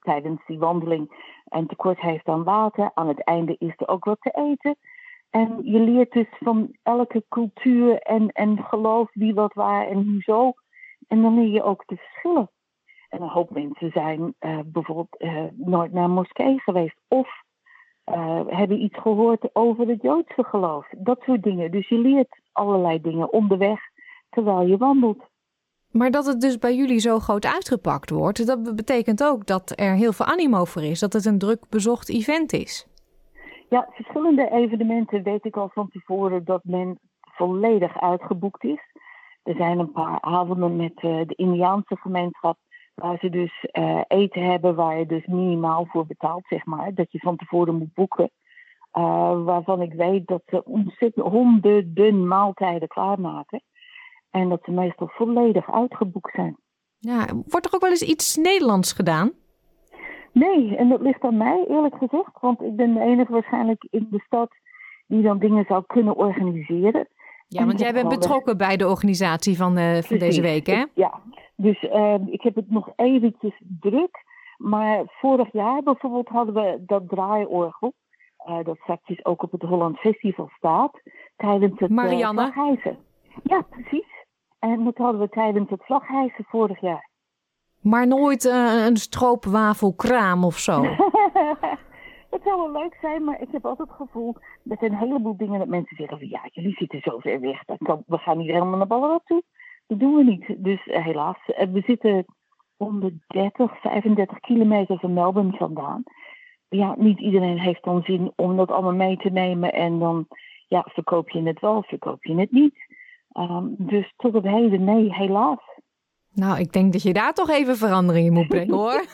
tijdens 0.00 0.46
die 0.46 0.58
wandeling 0.58 1.28
een 1.44 1.66
tekort 1.66 2.00
heeft 2.00 2.26
aan 2.28 2.44
water. 2.44 2.90
Aan 2.94 3.08
het 3.08 3.24
einde 3.24 3.56
is 3.58 3.72
er 3.76 3.88
ook 3.88 4.04
wat 4.04 4.20
te 4.20 4.30
eten. 4.30 4.76
En 5.30 5.60
je 5.62 5.80
leert 5.80 6.12
dus 6.12 6.28
van 6.40 6.76
elke 6.82 7.24
cultuur 7.28 7.98
en, 7.98 8.28
en 8.28 8.64
geloof 8.64 9.10
wie 9.12 9.34
wat 9.34 9.54
waar 9.54 9.86
en 9.86 10.04
hoezo. 10.04 10.52
En 11.08 11.22
dan 11.22 11.34
leer 11.34 11.48
je 11.48 11.62
ook 11.62 11.82
de 11.86 11.96
verschillen. 11.96 12.50
En 13.08 13.22
een 13.22 13.28
hoop 13.28 13.50
mensen 13.50 13.90
zijn 13.90 14.34
uh, 14.40 14.58
bijvoorbeeld 14.66 15.16
uh, 15.18 15.44
nooit 15.56 15.92
naar 15.92 16.04
een 16.04 16.10
moskee 16.10 16.60
geweest. 16.60 16.96
Of 17.08 17.28
uh, 18.06 18.40
hebben 18.46 18.82
iets 18.82 18.98
gehoord 18.98 19.50
over 19.52 19.88
het 19.88 20.02
Joodse 20.02 20.44
geloof. 20.44 20.86
Dat 20.96 21.20
soort 21.22 21.42
dingen. 21.42 21.70
Dus 21.70 21.88
je 21.88 21.98
leert 21.98 22.40
allerlei 22.52 23.00
dingen 23.00 23.32
onderweg 23.32 23.80
terwijl 24.30 24.66
je 24.66 24.76
wandelt. 24.76 25.28
Maar 25.90 26.10
dat 26.10 26.26
het 26.26 26.40
dus 26.40 26.58
bij 26.58 26.74
jullie 26.74 26.98
zo 26.98 27.18
groot 27.18 27.46
uitgepakt 27.46 28.10
wordt, 28.10 28.46
dat 28.46 28.76
betekent 28.76 29.24
ook 29.24 29.46
dat 29.46 29.72
er 29.76 29.94
heel 29.94 30.12
veel 30.12 30.26
animo 30.26 30.64
voor 30.64 30.82
is. 30.82 31.00
Dat 31.00 31.12
het 31.12 31.24
een 31.24 31.38
druk 31.38 31.68
bezocht 31.68 32.10
event 32.10 32.52
is. 32.52 32.88
Ja, 33.68 33.88
verschillende 33.90 34.50
evenementen 34.50 35.22
weet 35.22 35.44
ik 35.44 35.56
al 35.56 35.70
van 35.72 35.88
tevoren 35.88 36.44
dat 36.44 36.64
men 36.64 36.98
volledig 37.20 38.00
uitgeboekt 38.00 38.64
is. 38.64 38.80
Er 39.42 39.54
zijn 39.56 39.78
een 39.78 39.92
paar 39.92 40.20
avonden 40.20 40.76
met 40.76 41.02
uh, 41.02 41.20
de 41.26 41.34
Indiaanse 41.34 41.96
gemeenschap 41.96 42.58
waar 42.94 43.18
ze 43.18 43.28
dus 43.28 43.66
uh, 43.72 44.00
eten 44.08 44.42
hebben 44.42 44.74
waar 44.74 44.98
je 44.98 45.06
dus 45.06 45.26
minimaal 45.26 45.86
voor 45.86 46.06
betaalt, 46.06 46.46
zeg 46.48 46.64
maar. 46.64 46.94
Dat 46.94 47.12
je 47.12 47.18
van 47.18 47.36
tevoren 47.36 47.74
moet 47.74 47.94
boeken. 47.94 48.30
Uh, 48.98 49.44
waarvan 49.44 49.82
ik 49.82 49.92
weet 49.92 50.26
dat 50.26 50.42
ze 50.46 50.64
ontzettend 50.64 51.26
honderden 51.26 52.26
maaltijden 52.26 52.88
klaarmaken. 52.88 53.62
En 54.30 54.48
dat 54.48 54.60
ze 54.64 54.70
meestal 54.70 55.08
volledig 55.08 55.72
uitgeboekt 55.72 56.34
zijn. 56.34 56.56
Ja, 56.98 57.26
wordt 57.46 57.66
er 57.66 57.74
ook 57.74 57.80
wel 57.80 57.90
eens 57.90 58.02
iets 58.02 58.36
Nederlands 58.36 58.92
gedaan? 58.92 59.32
Nee, 60.32 60.76
en 60.76 60.88
dat 60.88 61.00
ligt 61.00 61.22
aan 61.22 61.36
mij 61.36 61.64
eerlijk 61.68 61.96
gezegd. 61.96 62.40
Want 62.40 62.62
ik 62.62 62.76
ben 62.76 62.94
de 62.94 63.00
enige 63.00 63.32
waarschijnlijk 63.32 63.86
in 63.90 64.06
de 64.10 64.20
stad 64.20 64.50
die 65.06 65.22
dan 65.22 65.38
dingen 65.38 65.64
zou 65.68 65.84
kunnen 65.86 66.16
organiseren. 66.16 67.08
Ja, 67.48 67.66
want 67.66 67.80
jij 67.80 67.92
bent 67.92 68.08
betrokken 68.08 68.56
bij 68.56 68.76
de 68.76 68.88
organisatie 68.88 69.56
van, 69.56 69.78
uh, 69.78 69.96
van 69.96 70.18
deze 70.18 70.40
week, 70.40 70.66
hè? 70.66 70.84
Ja, 70.94 71.20
dus 71.56 71.82
uh, 71.82 72.14
ik 72.26 72.42
heb 72.42 72.54
het 72.54 72.70
nog 72.70 72.92
eventjes 72.96 73.62
druk. 73.80 74.28
Maar 74.56 75.02
vorig 75.06 75.52
jaar 75.52 75.82
bijvoorbeeld 75.82 76.28
hadden 76.28 76.54
we 76.54 76.82
dat 76.86 77.08
draaiorgel. 77.08 77.92
Uh, 78.48 78.64
dat 78.64 78.76
straks 78.76 79.24
ook 79.24 79.42
op 79.42 79.52
het 79.52 79.62
Holland 79.62 79.98
Festival 79.98 80.50
staat. 80.56 81.00
Tijdens 81.36 81.78
het 81.78 81.90
Marianne. 81.90 82.52
vlaghijzen. 82.52 82.98
Ja, 83.42 83.60
precies. 83.60 84.19
En 84.60 84.84
dat 84.84 84.96
hadden 84.96 85.20
we 85.20 85.28
tijdens 85.28 85.70
het 85.70 85.84
vlaghijzen 85.84 86.44
vorig 86.48 86.80
jaar. 86.80 87.08
Maar 87.80 88.06
nooit 88.06 88.44
een 88.44 88.96
stroopwafelkraam 88.96 90.44
of 90.44 90.58
zo? 90.58 90.82
Het 92.30 92.42
zou 92.44 92.56
wel 92.56 92.82
leuk 92.82 92.96
zijn, 93.00 93.24
maar 93.24 93.40
ik 93.40 93.48
heb 93.50 93.66
altijd 93.66 93.88
het 93.88 93.96
gevoel 93.96 94.36
dat 94.62 94.82
een 94.82 94.96
heleboel 94.96 95.36
dingen 95.36 95.58
dat 95.58 95.68
mensen 95.68 95.96
zeggen 95.96 96.18
van 96.18 96.28
ja, 96.28 96.40
jullie 96.52 96.74
zitten 96.74 97.00
zo 97.00 97.18
ver 97.18 97.40
weg. 97.40 97.64
Dan 97.64 98.02
we 98.06 98.18
gaan 98.18 98.38
niet 98.38 98.50
helemaal 98.50 98.76
naar 98.76 98.86
Ballenrad 98.86 99.22
toe. 99.24 99.42
Dat 99.86 99.98
doen 99.98 100.14
we 100.14 100.24
niet. 100.24 100.64
Dus 100.64 100.86
uh, 100.86 101.04
helaas, 101.04 101.36
uh, 101.46 101.72
we 101.72 101.82
zitten 101.86 102.24
130, 102.76 103.80
35 103.80 104.40
kilometer 104.40 104.98
van 104.98 105.12
Melbourne 105.12 105.56
vandaan. 105.56 106.02
Ja, 106.68 106.94
niet 106.98 107.20
iedereen 107.20 107.58
heeft 107.58 107.84
dan 107.84 108.02
zin 108.02 108.32
om 108.36 108.56
dat 108.56 108.70
allemaal 108.70 108.92
mee 108.92 109.16
te 109.16 109.30
nemen. 109.30 109.72
En 109.72 109.98
dan 109.98 110.26
ja, 110.68 110.84
verkoop 110.88 111.30
je 111.30 111.42
het 111.42 111.60
wel, 111.60 111.82
verkoop 111.82 112.24
je 112.24 112.34
het 112.34 112.50
niet. 112.50 112.74
Um, 113.32 113.74
dus 113.78 114.14
tot 114.16 114.34
op 114.34 114.44
heden, 114.44 114.84
nee, 114.84 115.14
helaas. 115.14 115.78
Nou, 116.32 116.58
ik 116.58 116.72
denk 116.72 116.92
dat 116.92 117.02
je 117.02 117.12
daar 117.12 117.32
toch 117.32 117.50
even 117.50 117.76
verandering 117.76 118.26
in 118.26 118.32
moet 118.32 118.48
brengen 118.48 118.74
hoor. 118.74 118.92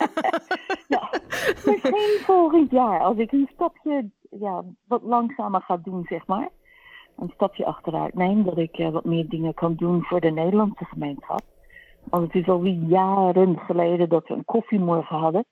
ja, 0.95 1.11
misschien 1.45 2.21
volgend 2.25 2.71
jaar. 2.71 3.01
Als 3.01 3.17
ik 3.17 3.33
een 3.33 3.49
stapje 3.53 4.11
ja, 4.31 4.65
wat 4.87 5.03
langzamer 5.03 5.61
ga 5.61 5.77
doen, 5.77 6.05
zeg 6.09 6.27
maar. 6.27 6.49
Een 7.17 7.31
stapje 7.35 7.65
achteruit 7.65 8.15
neem. 8.15 8.45
Dat 8.45 8.59
ik 8.59 8.79
uh, 8.79 8.89
wat 8.89 9.05
meer 9.05 9.29
dingen 9.29 9.55
kan 9.55 9.75
doen 9.75 10.03
voor 10.03 10.21
de 10.21 10.31
Nederlandse 10.31 10.85
gemeenschap. 10.85 11.43
Want 12.05 12.33
het 12.33 12.43
is 12.43 12.49
alweer 12.49 12.73
jaren 12.87 13.59
geleden 13.59 14.09
dat 14.09 14.29
we 14.29 14.35
een 14.35 14.45
koffiemorgen 14.45 15.17
hadden. 15.17 15.45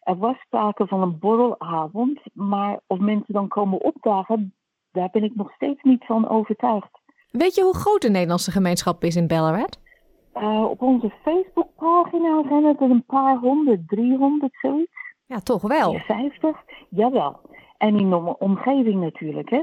Er 0.00 0.16
was 0.16 0.36
sprake 0.38 0.86
van 0.86 1.02
een 1.02 1.18
borrelavond. 1.18 2.20
Maar 2.32 2.80
of 2.86 2.98
mensen 2.98 3.34
dan 3.34 3.48
komen 3.48 3.80
opdagen, 3.80 4.54
daar 4.92 5.08
ben 5.12 5.24
ik 5.24 5.34
nog 5.34 5.52
steeds 5.52 5.82
niet 5.82 6.04
van 6.04 6.28
overtuigd. 6.28 6.99
Weet 7.30 7.54
je 7.54 7.62
hoe 7.62 7.74
groot 7.74 8.02
de 8.02 8.10
Nederlandse 8.10 8.50
gemeenschap 8.50 9.04
is 9.04 9.16
in 9.16 9.26
Ballarat? 9.26 9.78
Uh, 10.34 10.64
op 10.70 10.82
onze 10.82 11.12
Facebookpagina 11.24 12.42
zijn 12.48 12.64
het 12.64 12.80
er 12.80 12.90
een 12.90 13.04
paar 13.06 13.36
honderd, 13.36 13.88
300 13.88 14.52
zoiets. 14.60 14.92
Ja, 15.26 15.38
toch 15.38 15.62
wel. 15.62 15.94
50, 15.98 16.56
jawel. 16.88 17.40
En 17.78 17.98
in 17.98 18.10
de 18.10 18.38
omgeving 18.38 19.00
natuurlijk, 19.00 19.50
hè? 19.50 19.62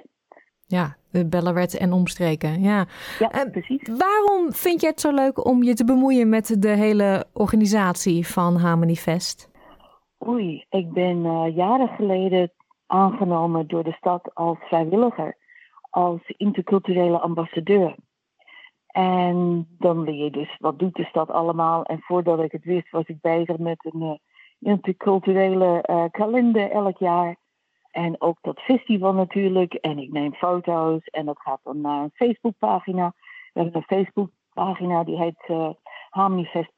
Ja, 0.66 0.96
de 1.12 1.26
Ballarat 1.26 1.74
en 1.74 1.94
omstreken. 1.94 2.62
Ja, 2.62 2.86
ja 3.20 3.46
uh, 3.46 3.52
precies. 3.52 3.82
Waarom 3.98 4.54
vind 4.54 4.82
je 4.82 4.88
het 4.88 5.02
zo 5.02 5.12
leuk 5.14 5.46
om 5.46 5.64
je 5.64 5.74
te 5.74 5.86
bemoeien 5.86 6.30
met 6.30 6.62
de 6.62 6.70
hele 6.70 7.26
organisatie 7.34 8.28
van 8.28 8.56
Harmony 8.56 8.96
Fest? 8.96 9.52
Oei, 10.28 10.66
ik 10.70 10.92
ben 10.94 11.18
uh, 11.26 11.56
jaren 11.56 11.88
geleden 11.88 12.52
aangenomen 12.88 13.68
door 13.68 13.84
de 13.84 13.92
stad 13.92 14.32
als 14.34 14.58
vrijwilliger, 14.60 15.38
als 15.98 16.22
interculturele 16.26 17.20
ambassadeur. 17.20 17.96
En 18.88 19.68
dan 19.80 20.04
leer 20.04 20.24
je 20.24 20.32
dus, 20.32 20.58
wat 20.58 20.80
doet 20.80 20.96
de 20.96 21.04
stad 21.04 21.30
allemaal? 21.30 21.84
En 21.84 22.02
voordat 22.02 22.40
ik 22.44 22.52
het 22.52 22.64
wist, 22.64 22.90
was 22.90 23.06
ik 23.06 23.22
bezig 23.22 23.58
met 23.58 23.86
een 23.86 24.02
uh, 24.02 24.12
interculturele 24.60 25.84
uh, 25.90 26.04
kalender 26.12 26.72
elk 26.72 26.98
jaar. 26.98 27.36
En 27.92 28.22
ook 28.22 28.38
dat 28.42 28.60
festival 28.60 29.14
natuurlijk. 29.14 29.74
En 29.74 29.98
ik 29.98 30.12
neem 30.12 30.34
foto's 30.34 31.04
en 31.04 31.26
dat 31.26 31.40
gaat 31.40 31.60
dan 31.64 31.82
naar 31.82 32.04
een 32.04 32.12
Facebookpagina. 32.14 33.14
We 33.54 33.62
hebben 33.62 33.76
een 33.76 33.98
Facebookpagina 33.98 35.04
die 35.04 35.18
heet 35.18 35.48
uh, 35.48 35.70
Harmony 36.10 36.46
Fest. 36.46 36.72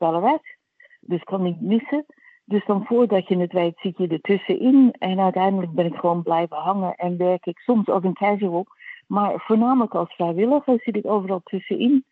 Dus 1.00 1.24
kan 1.24 1.42
niet 1.44 1.62
missen. 1.62 2.06
Dus 2.46 2.66
dan 2.66 2.86
voordat 2.86 3.28
je 3.28 3.38
het 3.38 3.54
weet, 3.54 3.80
zit 3.80 3.98
je 3.98 4.08
er 4.08 4.22
tussenin. 4.22 4.92
En 4.92 5.20
uiteindelijk 5.20 5.72
ben 5.72 5.86
ik 5.86 5.96
gewoon 5.96 6.24
blijven 6.24 6.58
hangen 6.58 6.96
en 6.96 7.18
werk 7.18 7.46
ik 7.46 7.60
soms 7.60 7.88
als 7.88 8.04
een 8.04 8.14
casual. 8.14 8.66
Maar 9.10 9.44
voornamelijk 9.46 9.96
als 9.96 10.13
vrijwilliger 10.13 10.80
zit 10.84 10.96
ik 10.96 11.06
overal 11.06 11.42
tussenin. 11.44 12.06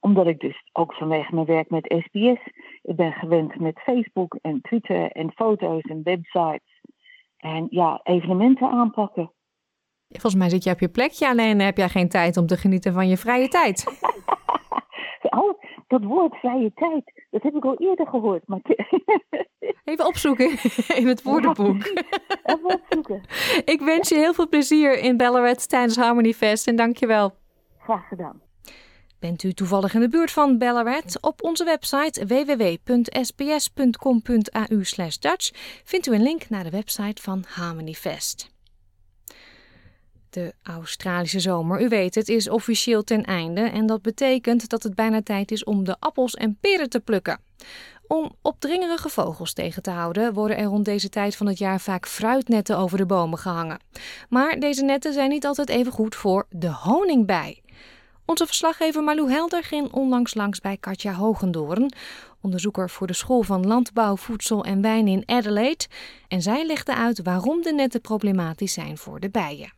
Omdat 0.00 0.26
ik 0.26 0.40
dus 0.40 0.62
ook 0.72 0.94
vanwege 0.94 1.34
mijn 1.34 1.46
werk 1.46 1.70
met 1.70 1.94
SBS, 2.06 2.52
ik 2.82 2.96
ben 2.96 3.12
gewend 3.12 3.60
met 3.60 3.80
Facebook 3.80 4.38
en 4.40 4.60
Twitter 4.60 5.10
en 5.10 5.32
foto's 5.32 5.82
en 5.82 6.02
websites. 6.02 6.80
En 7.36 7.66
ja, 7.70 8.00
evenementen 8.02 8.70
aanpakken. 8.70 9.32
Volgens 10.08 10.34
mij 10.34 10.48
zit 10.48 10.64
je 10.64 10.70
op 10.70 10.80
je 10.80 10.88
plekje, 10.88 11.28
alleen 11.28 11.60
heb 11.60 11.76
jij 11.76 11.88
geen 11.88 12.08
tijd 12.08 12.36
om 12.36 12.46
te 12.46 12.56
genieten 12.56 12.92
van 12.92 13.08
je 13.08 13.16
vrije 13.16 13.48
tijd. 13.48 13.84
oh, 15.40 15.60
dat 15.86 16.04
woord 16.04 16.36
vrije 16.36 16.72
tijd, 16.74 17.26
dat 17.30 17.42
heb 17.42 17.54
ik 17.54 17.64
al 17.64 17.76
eerder 17.76 18.06
gehoord. 18.06 18.46
Maar... 18.46 18.60
Even 19.84 20.06
opzoeken 20.06 20.50
in 21.00 21.06
het 21.06 21.22
woordenboek. 21.22 21.82
Ik 23.64 23.80
wens 23.80 24.08
je 24.08 24.14
heel 24.14 24.34
veel 24.34 24.48
plezier 24.48 24.98
in 24.98 25.16
Ballarat 25.16 25.68
tijdens 25.68 25.96
Harmony 25.96 26.32
Fest 26.32 26.66
en 26.66 26.76
dankjewel. 26.76 27.34
Graag 27.78 28.08
gedaan. 28.08 28.40
Bent 29.18 29.42
u 29.42 29.52
toevallig 29.52 29.94
in 29.94 30.00
de 30.00 30.08
buurt 30.08 30.30
van 30.30 30.58
Ballarat? 30.58 31.18
Op 31.20 31.42
onze 31.42 31.64
website 31.64 32.26
www.sbs.com.au 32.26 33.08
Dutch 35.20 35.50
vindt 35.84 36.06
u 36.06 36.14
een 36.14 36.22
link 36.22 36.48
naar 36.48 36.64
de 36.64 36.70
website 36.70 37.22
van 37.22 37.44
Harmony 37.48 37.92
Fest. 37.92 38.50
De 40.30 40.54
Australische 40.62 41.40
zomer, 41.40 41.82
u 41.82 41.88
weet 41.88 42.14
het, 42.14 42.28
is 42.28 42.48
officieel 42.48 43.04
ten 43.04 43.24
einde 43.24 43.60
en 43.60 43.86
dat 43.86 44.02
betekent 44.02 44.68
dat 44.68 44.82
het 44.82 44.94
bijna 44.94 45.22
tijd 45.22 45.50
is 45.50 45.64
om 45.64 45.84
de 45.84 45.96
appels 45.98 46.34
en 46.34 46.58
peren 46.60 46.88
te 46.88 47.00
plukken. 47.00 47.40
Om 48.12 48.32
opdringerige 48.42 49.08
vogels 49.08 49.52
tegen 49.52 49.82
te 49.82 49.90
houden, 49.90 50.32
worden 50.32 50.56
er 50.56 50.64
rond 50.64 50.84
deze 50.84 51.08
tijd 51.08 51.36
van 51.36 51.46
het 51.46 51.58
jaar 51.58 51.80
vaak 51.80 52.06
fruitnetten 52.06 52.78
over 52.78 52.98
de 52.98 53.06
bomen 53.06 53.38
gehangen. 53.38 53.80
Maar 54.28 54.58
deze 54.58 54.84
netten 54.84 55.12
zijn 55.12 55.30
niet 55.30 55.46
altijd 55.46 55.68
even 55.68 55.92
goed 55.92 56.14
voor 56.14 56.46
de 56.48 56.70
honingbij. 56.70 57.62
Onze 58.26 58.46
verslaggever 58.46 59.02
Malou 59.02 59.30
Helder 59.30 59.64
ging 59.64 59.92
onlangs 59.92 60.34
langs 60.34 60.60
bij 60.60 60.76
Katja 60.76 61.12
Hogendoorn, 61.12 61.92
onderzoeker 62.40 62.90
voor 62.90 63.06
de 63.06 63.12
School 63.12 63.42
van 63.42 63.66
Landbouw, 63.66 64.16
Voedsel 64.16 64.64
en 64.64 64.82
Wijn 64.82 65.08
in 65.08 65.22
Adelaide. 65.26 65.86
En 66.28 66.42
zij 66.42 66.66
legde 66.66 66.94
uit 66.94 67.22
waarom 67.22 67.62
de 67.62 67.72
netten 67.72 68.00
problematisch 68.00 68.72
zijn 68.72 68.98
voor 68.98 69.20
de 69.20 69.30
bijen. 69.30 69.72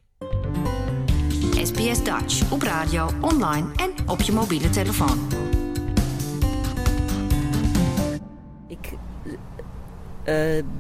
SBS 1.63 2.05
Dutch 2.05 2.53
op 2.53 2.63
radio, 2.63 3.09
online 3.21 3.73
en 3.77 4.09
op 4.09 4.21
je 4.21 4.33
mobiele 4.33 4.71
telefoon. 4.71 5.42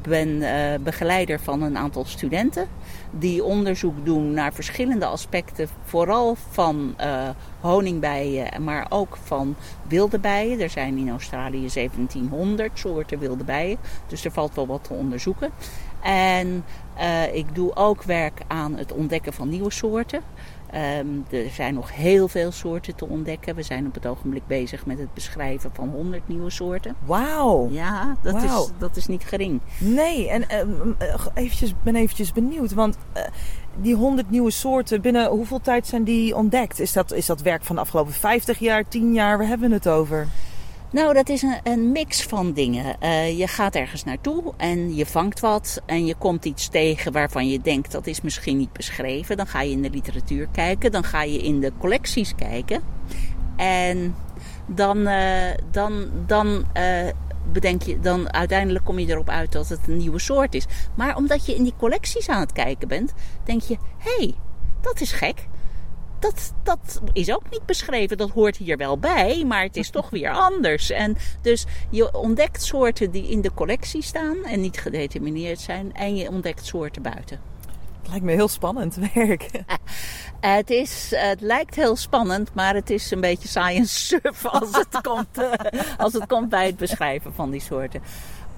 Ben 0.02 0.28
uh, 0.28 0.74
begeleider 0.80 1.40
van 1.40 1.62
een 1.62 1.78
aantal 1.78 2.04
studenten 2.04 2.68
die 3.10 3.44
onderzoek 3.44 4.04
doen 4.04 4.32
naar 4.32 4.52
verschillende 4.52 5.06
aspecten, 5.06 5.68
vooral 5.84 6.36
van 6.50 6.94
uh, 7.00 7.28
honingbijen, 7.60 8.64
maar 8.64 8.86
ook 8.88 9.18
van 9.22 9.54
wilde 9.88 10.18
bijen. 10.18 10.60
Er 10.60 10.70
zijn 10.70 10.98
in 10.98 11.10
Australië 11.10 11.68
1700 11.74 12.70
soorten 12.78 13.18
wilde 13.18 13.44
bijen, 13.44 13.78
dus 14.06 14.24
er 14.24 14.32
valt 14.32 14.54
wel 14.54 14.66
wat 14.66 14.84
te 14.84 14.92
onderzoeken. 14.92 15.50
En 16.02 16.64
ik 17.32 17.54
doe 17.54 17.76
ook 17.76 18.02
werk 18.02 18.40
aan 18.46 18.76
het 18.76 18.92
ontdekken 18.92 19.32
van 19.32 19.48
nieuwe 19.48 19.72
soorten. 19.72 20.20
Ehm, 20.72 21.06
er 21.30 21.50
zijn 21.50 21.74
nog 21.74 21.94
heel 21.94 22.28
veel 22.28 22.52
soorten 22.52 22.94
te 22.94 23.08
ontdekken. 23.08 23.54
We 23.54 23.62
zijn 23.62 23.86
op 23.86 23.94
het 23.94 24.06
ogenblik 24.06 24.46
bezig 24.46 24.86
met 24.86 24.98
het 24.98 25.14
beschrijven 25.14 25.70
van 25.72 25.88
100 25.88 26.28
nieuwe 26.28 26.50
soorten. 26.50 26.94
Wauw. 27.04 27.68
Ja, 27.70 28.16
dat. 28.22 28.42
Is, 28.42 28.70
dat 28.78 28.96
is 28.96 29.06
niet 29.06 29.24
gering. 29.24 29.60
Nee, 29.78 30.28
en 30.28 30.48
eh, 30.48 30.60
eh, 30.60 31.26
eventjes, 31.34 31.74
ben 31.82 31.96
eventjes 31.96 32.32
benieuwd, 32.32 32.72
want 32.72 32.96
eh, 33.12 33.22
die 33.80 33.94
100 33.94 34.30
nieuwe 34.30 34.50
soorten, 34.50 35.00
binnen 35.00 35.30
hoeveel 35.30 35.60
tijd 35.60 35.86
zijn 35.86 36.04
die 36.04 36.36
ontdekt? 36.36 36.80
Is 36.80 36.92
dat, 36.92 37.12
is 37.12 37.26
dat 37.26 37.42
werk 37.42 37.64
van 37.64 37.74
de 37.74 37.80
afgelopen 37.80 38.12
50 38.12 38.58
jaar, 38.58 38.88
10 38.88 39.12
jaar? 39.12 39.38
Waar 39.38 39.46
hebben 39.46 39.68
we 39.68 39.74
het 39.74 39.88
over? 39.88 40.28
Nou, 40.92 41.14
dat 41.14 41.28
is 41.28 41.42
een, 41.42 41.60
een 41.62 41.92
mix 41.92 42.22
van 42.22 42.52
dingen. 42.52 43.00
Eh, 43.00 43.38
je 43.38 43.46
gaat 43.46 43.74
ergens 43.74 44.04
naartoe 44.04 44.52
en 44.56 44.94
je 44.94 45.06
vangt 45.06 45.40
wat 45.40 45.82
en 45.86 46.06
je 46.06 46.14
komt 46.14 46.44
iets 46.44 46.68
tegen 46.68 47.12
waarvan 47.12 47.48
je 47.48 47.60
denkt 47.60 47.92
dat 47.92 48.06
is 48.06 48.20
misschien 48.20 48.56
niet 48.56 48.72
beschreven. 48.72 49.36
Dan 49.36 49.46
ga 49.46 49.62
je 49.62 49.70
in 49.70 49.82
de 49.82 49.90
literatuur 49.90 50.48
kijken, 50.52 50.92
dan 50.92 51.04
ga 51.04 51.22
je 51.22 51.42
in 51.42 51.60
de 51.60 51.72
collecties 51.78 52.34
kijken. 52.34 52.82
En 53.56 54.14
dan, 54.66 55.06
eh, 55.06 55.56
dan, 55.70 56.10
dan 56.26 56.64
eh, 56.72 57.08
bedenk 57.52 57.82
je, 57.82 58.00
dan 58.00 58.32
uiteindelijk 58.32 58.84
kom 58.84 58.98
je 58.98 59.08
erop 59.08 59.28
uit 59.28 59.52
dat 59.52 59.68
het 59.68 59.80
een 59.86 59.96
nieuwe 59.96 60.20
soort 60.20 60.54
is. 60.54 60.66
Maar 60.94 61.16
omdat 61.16 61.46
je 61.46 61.54
in 61.54 61.62
die 61.62 61.74
collecties 61.78 62.28
aan 62.28 62.40
het 62.40 62.52
kijken 62.52 62.88
bent, 62.88 63.12
denk 63.44 63.62
je: 63.62 63.76
hé, 63.98 64.16
hey, 64.16 64.34
dat 64.80 65.00
is 65.00 65.12
gek. 65.12 65.48
Dat, 66.22 66.52
dat 66.62 67.00
is 67.12 67.32
ook 67.32 67.50
niet 67.50 67.66
beschreven. 67.66 68.16
Dat 68.16 68.30
hoort 68.30 68.56
hier 68.56 68.76
wel 68.76 68.98
bij, 68.98 69.44
maar 69.44 69.62
het 69.62 69.76
is 69.76 69.90
toch 69.90 70.10
weer 70.10 70.30
anders. 70.30 70.90
En 70.90 71.16
dus 71.40 71.64
je 71.90 72.14
ontdekt 72.14 72.62
soorten 72.62 73.10
die 73.10 73.28
in 73.28 73.40
de 73.40 73.54
collectie 73.54 74.02
staan 74.02 74.44
en 74.44 74.60
niet 74.60 74.78
gedetermineerd 74.78 75.60
zijn. 75.60 75.94
En 75.94 76.16
je 76.16 76.28
ontdekt 76.28 76.66
soorten 76.66 77.02
buiten. 77.02 77.40
Het 78.00 78.10
lijkt 78.10 78.24
me 78.24 78.32
heel 78.32 78.48
spannend 78.48 78.98
werk. 79.14 79.50
Het, 80.40 80.70
is, 80.70 81.12
het 81.16 81.40
lijkt 81.40 81.74
heel 81.74 81.96
spannend, 81.96 82.54
maar 82.54 82.74
het 82.74 82.90
is 82.90 83.10
een 83.10 83.20
beetje 83.20 83.48
science 83.48 83.98
surf 84.04 84.46
als 84.46 84.76
het, 84.76 85.00
komt, 85.08 85.38
eh, 85.38 85.80
als 85.98 86.12
het 86.12 86.26
komt 86.26 86.48
bij 86.48 86.66
het 86.66 86.76
beschrijven 86.76 87.34
van 87.34 87.50
die 87.50 87.60
soorten. 87.60 88.02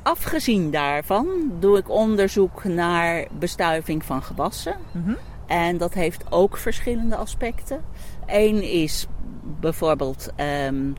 Afgezien 0.03 0.71
daarvan 0.71 1.53
doe 1.61 1.79
ik 1.79 1.91
onderzoek 1.91 2.65
naar 2.65 3.27
bestuiving 3.39 4.05
van 4.05 4.23
gewassen. 4.23 4.77
En 5.47 5.77
dat 5.77 5.95
heeft 5.95 6.25
ook 6.33 6.57
verschillende 6.57 7.17
aspecten. 7.17 7.81
Eén 8.27 8.63
is 8.63 9.07
bijvoorbeeld. 9.61 10.31
ehm, 10.37 10.93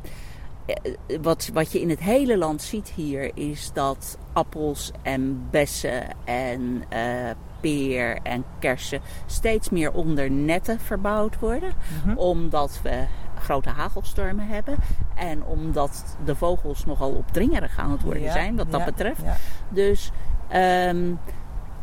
eh, 0.66 0.94
wat, 1.22 1.50
wat 1.54 1.72
je 1.72 1.82
in 1.82 1.90
het 1.90 2.00
hele 2.00 2.38
land 2.38 2.62
ziet 2.62 2.90
hier 2.96 3.32
is 3.38 3.72
dat 3.74 4.18
appels 4.34 4.92
en 5.02 5.48
bessen 5.50 6.04
en 6.24 6.84
eh, 6.90 7.30
peer 7.60 8.18
en 8.24 8.44
kersen 8.60 9.02
steeds 9.26 9.70
meer 9.70 9.92
onder 9.92 10.32
netten 10.32 10.80
verbouwd 10.80 11.40
worden. 11.40 11.72
Mhm. 12.06 12.18
Omdat 12.18 12.80
we 12.84 13.06
grote 13.40 13.70
hagelstormen 13.70 14.48
hebben 14.48 14.76
en 15.16 15.44
omdat 15.44 16.18
de 16.26 16.36
vogels 16.36 16.86
nogal 16.86 17.12
opdringerig 17.12 17.78
aan 17.78 17.92
het 17.92 18.02
worden 18.02 18.22
Ja, 18.24 18.32
zijn 18.32 18.56
wat 18.56 18.72
dat 18.72 18.80
ja, 18.80 18.86
betreft. 18.86 19.22
ja. 19.22 19.36
Dus 19.70 20.12
ehm, 20.48 21.14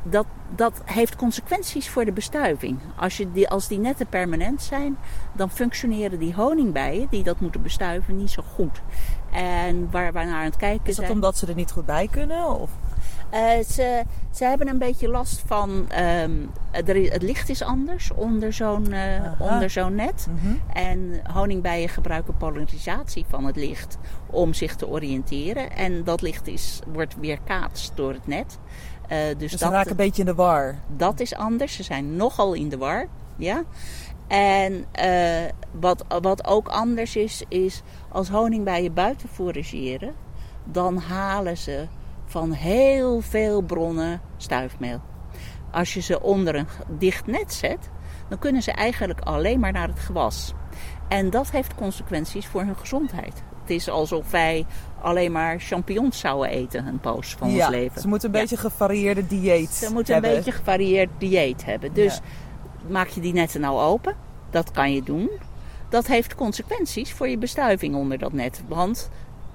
dat, 0.02 0.26
dat 0.54 0.82
heeft 0.84 1.16
consequenties 1.16 1.88
voor 1.88 2.04
de 2.04 2.12
bestuiving. 2.12 2.78
Als, 2.96 3.16
je 3.16 3.32
die, 3.32 3.48
als 3.48 3.68
die 3.68 3.78
netten 3.78 4.06
permanent 4.06 4.62
zijn, 4.62 4.96
dan 5.32 5.50
functioneren 5.50 6.18
die 6.18 6.34
honingbijen 6.34 7.06
die 7.10 7.22
dat 7.22 7.40
moeten 7.40 7.62
bestuiven 7.62 8.16
niet 8.16 8.30
zo 8.30 8.42
goed. 8.54 8.82
En 9.32 9.90
waar 9.90 10.12
we 10.12 10.18
naar 10.18 10.34
aan 10.34 10.44
het 10.44 10.56
kijken 10.56 10.88
Is 10.88 10.96
dat 10.96 11.04
zijn. 11.04 11.16
omdat 11.16 11.38
ze 11.38 11.46
er 11.46 11.54
niet 11.54 11.70
goed 11.70 11.86
bij 11.86 12.08
kunnen? 12.10 12.60
Of? 12.60 12.70
Eh, 13.32 13.64
ze, 13.66 14.02
ze 14.30 14.44
hebben 14.44 14.68
een 14.68 14.78
beetje 14.78 15.08
last 15.08 15.42
van. 15.46 15.84
ehm, 15.88 16.32
er, 16.70 17.12
het 17.12 17.22
licht 17.22 17.48
is 17.48 17.62
anders 17.62 18.10
onder 18.12 18.52
zo'n 18.52 18.92
eh, 18.92 19.32
onder 19.38 19.70
zo'n 19.70 19.94
net. 19.94 20.26
Mhm. 20.30 20.54
En 20.72 21.20
honingbijen 21.32 21.88
gebruiken 21.88 22.36
polarisatie 22.36 23.24
van 23.28 23.44
het 23.44 23.56
licht 23.56 23.98
om 24.26 24.54
zich 24.54 24.76
te 24.76 24.88
oriënteren. 24.88 25.70
En 25.76 26.04
dat 26.04 26.22
licht 26.22 26.46
is, 26.46 26.80
wordt 26.92 27.16
weerkaatst 27.20 27.92
door 27.94 28.12
het 28.12 28.26
net. 28.26 28.58
Eh, 29.08 29.18
dus 29.26 29.36
Dus 29.38 29.50
ze 29.50 29.58
dat, 29.58 29.72
raken 29.72 29.90
een 29.90 29.96
beetje 29.96 30.22
in 30.22 30.28
de 30.28 30.34
war. 30.34 30.74
dat 30.96 31.20
is 31.20 31.34
anders. 31.34 31.74
Ze 31.74 31.82
zijn 31.82 32.16
nogal 32.16 32.52
in 32.52 32.68
de 32.68 32.76
war. 32.76 33.06
Ja? 33.36 33.62
En 34.28 34.84
eh, 34.92 35.50
wat, 35.70 36.04
wat 36.20 36.46
ook 36.46 36.68
anders 36.68 37.16
is, 37.16 37.44
is 37.48 37.82
als 38.08 38.28
honingbijen 38.28 38.94
buiten 38.94 39.28
forageren, 39.28 40.14
dan 40.64 40.96
halen 40.96 41.56
ze 41.56 41.86
van 42.26 42.52
heel 42.52 43.20
veel 43.20 43.60
bronnen 43.62 44.20
stuifmeel. 44.36 45.00
Als 45.70 45.94
je 45.94 46.00
ze 46.00 46.22
onder 46.22 46.54
een 46.54 46.66
dicht 46.98 47.26
net 47.26 47.52
zet, 47.52 47.90
dan 48.28 48.38
kunnen 48.38 48.62
ze 48.62 48.72
eigenlijk 48.72 49.20
alleen 49.20 49.60
maar 49.60 49.72
naar 49.72 49.88
het 49.88 49.98
gewas. 49.98 50.54
En 51.08 51.30
dat 51.30 51.50
heeft 51.50 51.74
consequenties 51.74 52.46
voor 52.46 52.60
hun 52.62 52.76
gezondheid. 52.76 53.42
Is 53.74 53.88
alsof 53.88 54.30
wij 54.30 54.66
alleen 55.02 55.32
maar 55.32 55.60
champignons 55.60 56.18
zouden 56.18 56.50
eten 56.50 56.86
een 56.86 57.00
poos 57.00 57.34
van 57.38 57.50
ja, 57.50 57.66
ons 57.66 57.74
leven. 57.76 58.00
ze 58.00 58.08
moeten 58.08 58.28
een 58.28 58.34
Ja. 58.34 58.40
beetje 58.40 58.56
gevarieerde 58.56 59.26
dieet 59.26 59.70
Ze 59.70 59.92
moeten 59.92 60.12
hebben. 60.12 60.30
een 60.30 60.36
beetje 60.36 60.52
gevarieerd 60.52 61.10
dieet 61.18 61.64
hebben. 61.64 61.92
Dus 61.92 62.20
maak 62.88 63.08
je 63.08 63.20
die 63.20 63.32
netten 63.32 63.60
nou 63.60 63.80
open? 63.80 64.14
Dat 64.50 64.70
kan 64.70 64.92
je 64.94 65.02
doen. 65.02 65.30
Dat 65.88 66.06
heeft 66.06 66.34
consequenties 66.34 67.12
voor 67.12 67.28
je 67.28 67.38
bestuiving 67.38 67.94
onder 67.94 68.18
dat 68.18 68.32
net. 68.32 68.62
Want 68.68 69.10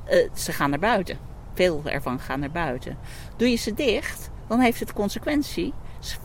eh, 0.06 0.30
ze 0.34 0.52
gaan 0.52 0.70
naar 0.70 0.80
buiten. 0.80 1.18
Veel 1.54 1.82
ervan 1.86 2.20
gaan 2.20 2.40
naar 2.40 2.52
buiten. 2.52 2.98
Doe 3.36 3.50
je 3.50 3.56
ze 3.56 3.74
dicht, 3.74 4.30
dan 4.48 4.60
heeft 4.60 4.80
het 4.80 4.94
consequenties 4.94 5.72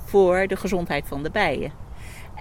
voor 0.04 0.46
de 0.46 0.56
gezondheid 0.56 1.04
van 1.08 1.22
de 1.22 1.30
bijen. 1.30 1.72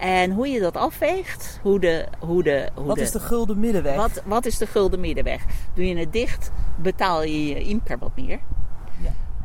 En 0.01 0.31
hoe 0.31 0.47
je 0.47 0.59
dat 0.59 0.77
afweegt, 0.77 1.59
hoe 1.61 1.79
de. 1.79 2.05
Hoe 2.19 2.43
de 2.43 2.69
hoe 2.75 2.85
Wat 2.85 2.97
is 2.97 3.11
de 3.11 3.19
gulden 3.19 3.59
middenweg? 3.59 3.95
Wat, 3.95 4.21
wat 4.25 4.45
is 4.45 4.57
de 4.57 4.67
gulden 4.67 4.99
middenweg? 4.99 5.45
Doe 5.73 5.87
je 5.87 5.97
het 5.97 6.13
dicht, 6.13 6.51
betaal 6.75 7.23
je 7.23 7.47
je 7.47 7.59
imker 7.59 7.97
wat 7.97 8.11
meer. 8.15 8.39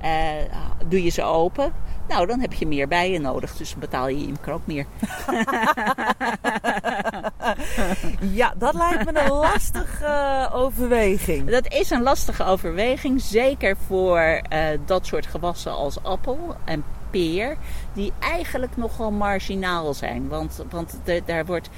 Eh, 0.00 0.34
doe 0.86 1.02
je 1.02 1.10
ze 1.10 1.22
open, 1.22 1.72
nou 2.08 2.26
dan 2.26 2.40
heb 2.40 2.52
je 2.52 2.66
meer 2.66 2.88
bijen 2.88 3.22
nodig, 3.22 3.56
dus 3.56 3.74
betaal 3.74 4.08
je 4.08 4.20
je 4.20 4.26
imker 4.26 4.52
ook 4.52 4.66
meer. 4.66 4.86
Ja, 8.20 8.54
dat 8.56 8.74
lijkt 8.74 9.12
me 9.12 9.20
een 9.20 9.30
lastige 9.30 10.04
eh, 10.04 10.54
overweging. 10.54 11.50
Dat 11.50 11.72
is 11.72 11.90
een 11.90 12.02
lastige 12.02 12.44
overweging, 12.44 13.20
zeker 13.20 13.76
voor 13.86 14.18
eh, 14.18 14.66
dat 14.86 15.06
soort 15.06 15.26
gewassen 15.26 15.72
als 15.72 16.02
appel 16.02 16.56
en 16.64 16.84
peer, 17.16 17.56
die 17.92 18.12
eigenlijk 18.18 18.76
nogal 18.76 19.10
marginaal 19.10 19.94
zijn. 19.94 20.28
Want, 20.28 20.64
want 20.70 20.98
de- 21.04 21.22
daar 21.26 21.46
wordt 21.46 21.68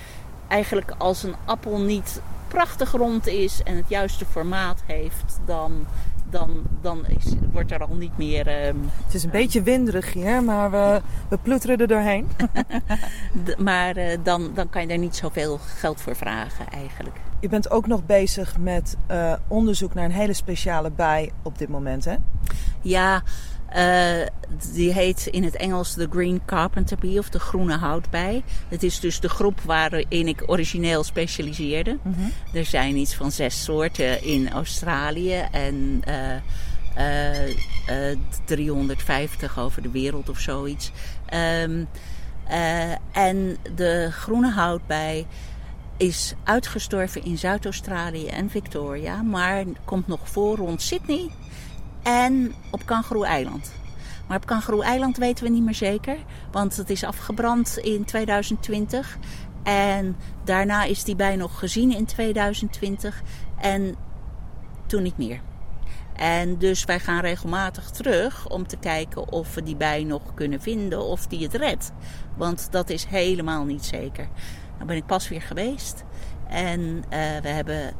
eigenlijk 0.49 0.91
als 0.99 1.23
een 1.23 1.35
appel 1.45 1.79
niet 1.81 2.21
prachtig 2.49 2.93
rond 2.93 3.27
is 3.27 3.63
en 3.63 3.77
het 3.77 3.89
juiste 3.89 4.25
formaat 4.25 4.83
heeft, 4.87 5.41
dan, 5.47 5.87
dan, 6.31 6.63
dan 6.81 7.07
is, 7.07 7.25
wordt 7.53 7.71
er 7.73 7.85
al 7.87 7.95
niet 7.95 8.19
meer. 8.19 8.47
ehm, 8.47 8.77
Het 9.05 9.15
is 9.15 9.25
een 9.25 9.31
beetje 9.31 9.63
winderig 9.63 10.13
hier, 10.13 10.43
maar 10.43 10.71
we, 10.71 11.01
we 11.29 11.39
ploeteren 11.43 11.79
er 11.79 11.87
doorheen. 11.87 12.29
maar 13.59 13.97
eh, 13.97 14.19
dan, 14.23 14.51
dan 14.55 14.69
kan 14.69 14.83
je 14.83 14.89
er 14.89 14.99
niet 14.99 15.17
zoveel 15.17 15.59
geld 15.59 16.01
voor 16.01 16.17
vragen 16.17 16.69
eigenlijk. 16.69 17.17
Je 17.41 17.49
bent 17.49 17.71
ook 17.71 17.87
nog 17.87 18.07
bezig 18.07 18.57
met 18.59 18.97
eh, 19.07 19.33
onderzoek 19.49 19.95
naar 19.95 20.05
een 20.05 20.11
hele 20.11 20.33
speciale 20.33 20.91
bij 20.91 21.33
op 21.43 21.59
dit 21.59 21.69
moment, 21.69 22.05
hè? 22.05 22.15
Ja, 22.81 23.23
eh, 23.69 24.27
die 24.73 24.93
heet 24.93 25.27
in 25.27 25.45
het 25.45 25.57
Engels 25.57 25.95
de 25.95 26.09
Green 26.11 26.41
Carpenter 26.47 26.99
Bee 26.99 27.19
of 27.19 27.29
de 27.29 27.41
groene 27.41 27.77
houtbij. 27.77 28.43
Het 28.69 28.83
is 28.83 29.01
dus 29.01 29.21
de 29.21 29.29
groep 29.29 29.61
waarin 29.61 30.29
ik 30.29 30.43
origineel 30.47 31.05
specialiseerde. 31.05 31.99
Er 32.53 32.65
zijn 32.65 32.97
iets 32.97 33.15
van 33.15 33.33
zes 33.33 33.65
soorten 33.65 34.23
in 34.25 34.51
Australië 34.51 35.45
en 35.53 36.01
eh, 36.05 36.37
eh, 36.99 37.49
eh, 37.87 38.19
350 38.45 39.59
over 39.59 39.83
de 39.83 39.91
wereld 39.91 40.29
of 40.29 40.39
zoiets. 40.39 40.91
Ehm, 41.27 41.85
eh, 42.49 42.93
en 43.13 43.57
de 43.75 44.09
groene 44.11 44.51
houtbij 44.51 45.27
is 45.97 46.35
uitgestorven 46.45 47.25
in 47.25 47.39
Zuid-Australië 47.39 48.27
en 48.27 48.51
Victoria, 48.51 49.23
maar 49.23 49.65
komt 49.85 50.07
nog 50.07 50.29
voor 50.29 50.57
rond 50.57 50.83
Sydney 50.83 51.31
en 52.09 52.55
op 52.71 52.87
Kangaroo-eiland. 52.87 53.73
Maar 54.27 54.37
op 54.37 54.47
Kangaroo-eiland 54.47 55.17
weten 55.17 55.45
we 55.45 55.51
niet 55.51 55.63
meer 55.63 55.75
zeker, 55.75 56.17
want 56.51 56.77
het 56.77 56.91
is 56.91 57.05
afgebrand 57.05 57.79
in 57.79 58.05
2020. 58.05 59.19
En 59.63 60.17
daarna 60.45 60.85
is 60.85 61.05
die 61.05 61.17
bij 61.17 61.37
nog 61.37 61.59
gezien 61.59 61.95
in 61.95 62.05
2020 62.05 63.23
en 63.61 63.97
toen 64.87 65.03
niet 65.03 65.19
meer. 65.19 65.41
En 66.17 66.59
dus 66.59 66.85
wij 66.85 67.01
gaan 67.01 67.21
regelmatig 67.21 67.91
terug 67.91 68.49
om 68.49 68.67
te 68.67 68.77
kijken 68.77 69.33
of 69.33 69.55
we 69.55 69.63
die 69.63 69.77
bij 69.77 70.05
nog 70.05 70.35
kunnen 70.35 70.61
vinden 70.61 71.05
of 71.05 71.27
die 71.27 71.43
het 71.43 71.55
redt. 71.55 71.93
Want 72.37 72.69
dat 72.71 72.91
is 72.91 73.05
helemaal 73.05 73.65
niet 73.65 73.85
zeker. 73.85 74.29
Nou 74.75 74.87
ben 74.87 74.97
ik 74.97 75.07
pas 75.07 75.29
weer 75.29 75.43
geweest 75.43 76.05
en 76.49 77.05
eh, 77.09 77.19
we 77.43 77.49
hebben 77.49 77.95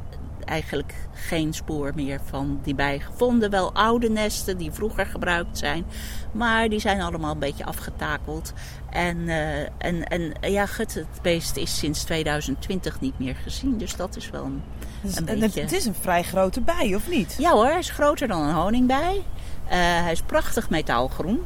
eigenlijk 0.49 0.93
geen 1.13 1.53
spoor 1.53 1.91
meer 1.95 2.19
van 2.25 2.59
die 2.63 2.75
bij 2.75 2.99
gevonden. 2.99 3.49
Wel 3.49 3.73
oude 3.73 4.09
nesten 4.09 4.57
die 4.57 4.71
vroeger 4.71 5.05
gebruikt 5.05 5.57
zijn, 5.57 5.85
maar 6.31 6.69
die 6.69 6.79
zijn 6.79 7.01
allemaal 7.01 7.31
een 7.31 7.39
beetje 7.39 7.65
afgetakeld. 7.65 8.53
En, 8.89 9.17
uh, 9.17 9.59
en, 9.59 10.07
en 10.07 10.33
ja, 10.41 10.65
gut, 10.65 10.93
het 10.93 11.21
beest 11.21 11.55
is 11.57 11.77
sinds 11.77 12.03
2020 12.03 13.01
niet 13.01 13.19
meer 13.19 13.35
gezien, 13.35 13.77
dus 13.77 13.95
dat 13.95 14.15
is 14.15 14.29
wel 14.29 14.43
een, 14.43 14.61
Dus 15.01 15.17
een 15.17 15.25
beetje... 15.25 15.61
Het 15.61 15.71
is 15.71 15.85
een 15.85 15.95
vrij 15.95 16.23
grote 16.23 16.61
bij, 16.61 16.95
of 16.95 17.09
niet? 17.09 17.35
Ja 17.37 17.51
hoor, 17.51 17.65
hij 17.65 17.79
is 17.79 17.89
groter 17.89 18.27
dan 18.27 18.41
een 18.41 18.53
honingbij. 18.53 19.21
Eh, 19.69 19.77
hij 19.77 20.11
is 20.11 20.21
prachtig 20.21 20.69
metaalgroen. 20.69 21.45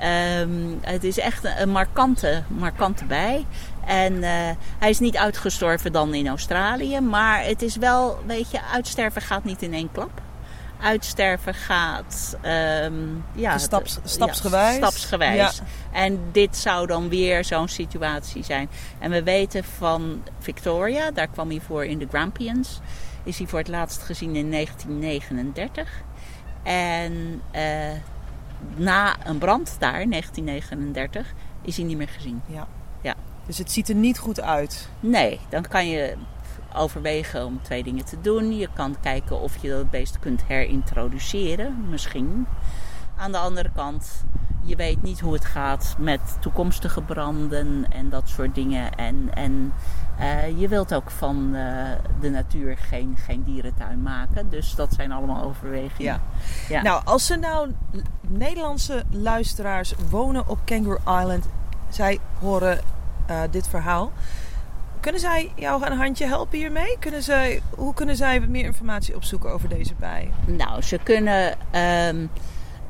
Ehm, 0.00 0.50
het 0.80 1.04
is 1.04 1.18
echt 1.18 1.44
een, 1.44 1.60
een 1.62 1.70
markante, 1.70 2.42
markante 2.48 3.04
bij. 3.04 3.46
En 3.86 4.22
eh, 4.22 4.30
hij 4.78 4.90
is 4.90 4.98
niet 4.98 5.16
uitgestorven 5.16 5.92
dan 5.92 6.14
in 6.14 6.28
Australië. 6.28 7.00
Maar 7.00 7.44
het 7.44 7.62
is 7.62 7.76
wel, 7.76 8.18
weet 8.26 8.50
je, 8.50 8.58
uitsterven 8.72 9.22
gaat 9.22 9.44
niet 9.44 9.62
in 9.62 9.74
één 9.74 9.92
klap. 9.92 10.20
Uitsterven 10.82 11.54
gaat... 11.54 12.36
ehm, 12.40 12.92
ja, 13.34 13.58
staps- 13.58 13.98
stapsgewijs. 14.04 14.70
Ja, 14.78 14.86
stapsgewijs. 14.88 15.36
Ja. 15.56 15.64
En 15.92 16.20
dit 16.32 16.56
zou 16.56 16.86
dan 16.86 17.08
weer 17.08 17.44
zo'n 17.44 17.68
situatie 17.68 18.44
zijn. 18.44 18.68
En 18.98 19.10
we 19.10 19.22
weten 19.22 19.64
van 19.64 20.22
Victoria, 20.38 21.10
daar 21.10 21.28
kwam 21.28 21.48
hij 21.48 21.60
voor 21.66 21.84
in 21.84 21.98
de 21.98 22.06
Grampians. 22.08 22.80
Is 23.24 23.38
hij 23.38 23.46
voor 23.46 23.58
het 23.58 23.68
laatst 23.68 24.02
gezien 24.02 24.36
in 24.36 24.50
1939. 24.50 25.88
En 26.62 27.42
eh, 27.50 27.90
na 28.76 29.26
een 29.26 29.38
brand 29.38 29.76
daar, 29.78 30.00
in 30.00 30.10
1939, 30.10 31.32
is 31.62 31.76
hij 31.76 31.86
niet 31.86 31.96
meer 31.96 32.08
gezien. 32.08 32.42
Ja. 32.46 32.66
ja. 33.00 33.14
Dus 33.46 33.58
het 33.58 33.70
ziet 33.70 33.88
er 33.88 33.94
niet 33.94 34.18
goed 34.18 34.40
uit. 34.40 34.88
Nee, 35.00 35.40
dan 35.48 35.62
kan 35.62 35.88
je 35.88 36.16
overwegen 36.74 37.46
om 37.46 37.62
twee 37.62 37.82
dingen 37.82 38.04
te 38.04 38.20
doen. 38.20 38.56
Je 38.56 38.68
kan 38.74 38.96
kijken 39.00 39.40
of 39.40 39.56
je 39.56 39.68
dat 39.68 39.90
beest 39.90 40.18
kunt 40.18 40.44
herintroduceren, 40.46 41.88
misschien. 41.88 42.46
Aan 43.16 43.32
de 43.32 43.38
andere 43.38 43.70
kant, 43.74 44.24
je 44.62 44.76
weet 44.76 45.02
niet 45.02 45.20
hoe 45.20 45.32
het 45.32 45.44
gaat 45.44 45.94
met 45.98 46.20
toekomstige 46.40 47.02
branden 47.02 47.86
en 47.90 48.08
dat 48.08 48.28
soort 48.28 48.54
dingen. 48.54 48.94
En, 48.94 49.34
en 49.34 49.72
eh, 50.18 50.60
je 50.60 50.68
wilt 50.68 50.94
ook 50.94 51.10
van 51.10 51.54
eh, 51.54 51.90
de 52.20 52.30
natuur 52.30 52.76
geen, 52.76 53.16
geen 53.24 53.42
dierentuin 53.42 54.02
maken. 54.02 54.50
Dus 54.50 54.74
dat 54.74 54.94
zijn 54.94 55.12
allemaal 55.12 55.42
overwegingen. 55.42 56.20
Ja. 56.68 56.82
Nou, 56.82 57.02
als 57.04 57.30
er 57.30 57.38
nou 57.38 57.70
Nederlandse 58.20 59.02
luisteraars 59.10 59.94
wonen 60.10 60.48
op 60.48 60.58
Kangaroo 60.64 61.20
Island, 61.20 61.46
zij 61.88 62.18
horen 62.38 62.80
eh, 63.26 63.40
dit 63.50 63.68
verhaal. 63.68 64.12
Kunnen 65.00 65.20
zij 65.20 65.52
jou 65.54 65.86
een 65.86 65.96
handje 65.96 66.26
helpen 66.26 66.58
hiermee? 66.58 66.96
Kunnen 66.98 67.22
zij, 67.22 67.62
hoe 67.70 67.94
kunnen 67.94 68.16
zij 68.16 68.40
meer 68.40 68.64
informatie 68.64 69.16
opzoeken 69.16 69.52
over 69.52 69.68
deze 69.68 69.94
bij? 69.94 70.30
Nou, 70.44 70.82
ze 70.82 70.98
kunnen 71.02 71.54
ehm, 71.70 72.26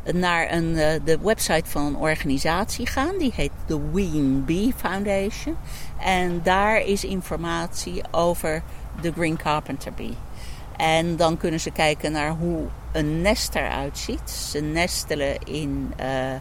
naar 0.04 0.52
een, 0.52 0.76
eh, 0.76 1.00
de 1.04 1.18
website 1.18 1.70
van 1.70 1.84
een 1.84 1.96
organisatie 1.96 2.86
gaan. 2.86 3.18
Die 3.18 3.32
heet 3.34 3.52
de 3.66 3.90
Ween 3.92 4.44
Bee 4.44 4.72
Foundation. 4.76 5.56
En 5.98 6.40
daar 6.42 6.80
is 6.80 7.04
informatie 7.04 8.02
over 8.10 8.62
de 9.00 9.12
Green 9.12 9.36
Carpenter 9.36 9.92
Bee. 9.92 10.16
En 10.76 11.16
dan 11.16 11.36
kunnen 11.36 11.60
ze 11.60 11.70
kijken 11.70 12.12
naar 12.12 12.30
hoe 12.30 12.64
een 12.92 13.20
nest 13.20 13.54
eruit 13.54 13.98
ziet. 13.98 14.30
Ze 14.30 14.60
nestelen 14.60 15.38
in 15.44 15.92
eh, 15.96 16.34
eh, 16.34 16.40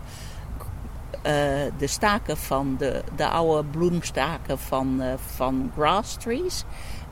de 1.77 1.87
staken 1.87 2.37
van 2.37 2.75
de, 2.77 3.03
de 3.15 3.27
oude 3.27 3.67
bloemstaken 3.67 4.59
van, 4.59 5.01
van 5.35 5.71
grass 5.75 6.15
trees. 6.15 6.63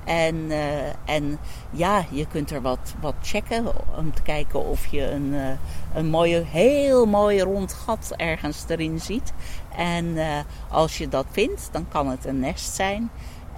En, 0.06 0.52
eh, 0.52 1.16
en 1.16 1.40
ja, 1.72 2.06
je 2.12 2.28
kunt 2.28 2.52
er 2.52 2.62
wat, 2.62 2.94
wat 3.02 3.14
checken 3.22 3.66
om 3.98 4.14
te 4.14 4.22
kijken 4.22 4.66
of 4.66 4.86
je 4.86 5.12
een, 5.12 5.34
eh, 5.34 5.50
een 5.94 6.08
mooie, 6.08 6.44
heel 6.46 7.06
mooi 7.06 7.42
rond 7.42 7.74
gat 7.74 8.14
ergens 8.16 8.66
erin 8.68 9.00
ziet. 9.00 9.34
En 9.76 10.18
eh, 10.18 10.38
als 10.70 10.98
je 10.98 11.08
dat 11.08 11.26
vindt, 11.32 11.70
dan 11.72 11.88
kan 11.88 12.08
het 12.08 12.26
een 12.26 12.40
nest 12.40 12.76
zijn. 12.76 13.10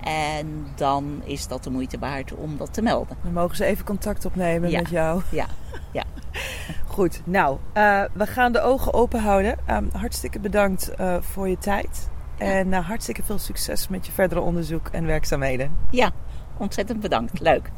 En 0.04 0.67
dan 0.75 1.21
is 1.23 1.47
dat 1.47 1.63
de 1.63 1.69
moeite 1.69 1.99
waard 1.99 2.34
om 2.34 2.58
dat 2.58 2.73
te 2.73 2.82
melden. 2.82 3.17
Dan 3.23 3.34
mogen 3.34 3.56
ze 3.56 3.65
even 3.65 3.86
contact 3.86 4.25
opnemen 4.25 4.69
Ja. 4.69 4.80
met 4.80 4.89
jou. 4.89 5.21
Ja, 5.30 5.45
ja. 5.91 6.04
Goed, 6.88 7.21
nou, 7.23 7.58
we 8.13 8.27
gaan 8.27 8.51
de 8.51 8.62
ogen 8.62 8.93
open 8.93 9.19
houden. 9.21 9.58
Ehm, 9.65 9.86
hartstikke 9.93 10.39
bedankt 10.39 10.91
voor 11.19 11.49
je 11.49 11.58
tijd. 11.58 12.10
En 12.41 12.73
eh, 12.73 12.88
hartstikke 12.88 13.23
veel 13.23 13.39
succes 13.39 13.88
met 13.88 14.06
je 14.06 14.12
verdere 14.12 14.41
onderzoek 14.41 14.88
en 14.88 15.06
werkzaamheden. 15.06 15.77
Ja, 15.91 16.12
ontzettend 16.58 16.99
bedankt. 16.99 17.39
Leuk. 17.39 17.69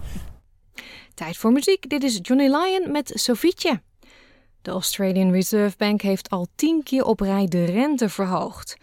Tijd 1.13 1.37
voor 1.37 1.51
muziek. 1.51 1.89
Dit 1.89 2.03
is 2.03 2.19
Johnny 2.21 2.45
Lyon 2.45 2.91
met 2.91 3.11
Sofietje. 3.13 3.81
De 4.61 4.71
Australian 4.71 5.31
Reserve 5.31 5.77
Bank 5.77 6.01
heeft 6.01 6.29
al 6.29 6.47
tien 6.55 6.83
keer 6.83 7.03
op 7.03 7.19
rij 7.19 7.47
de 7.47 7.65
rente 7.65 8.09
verhoogd. 8.09 8.77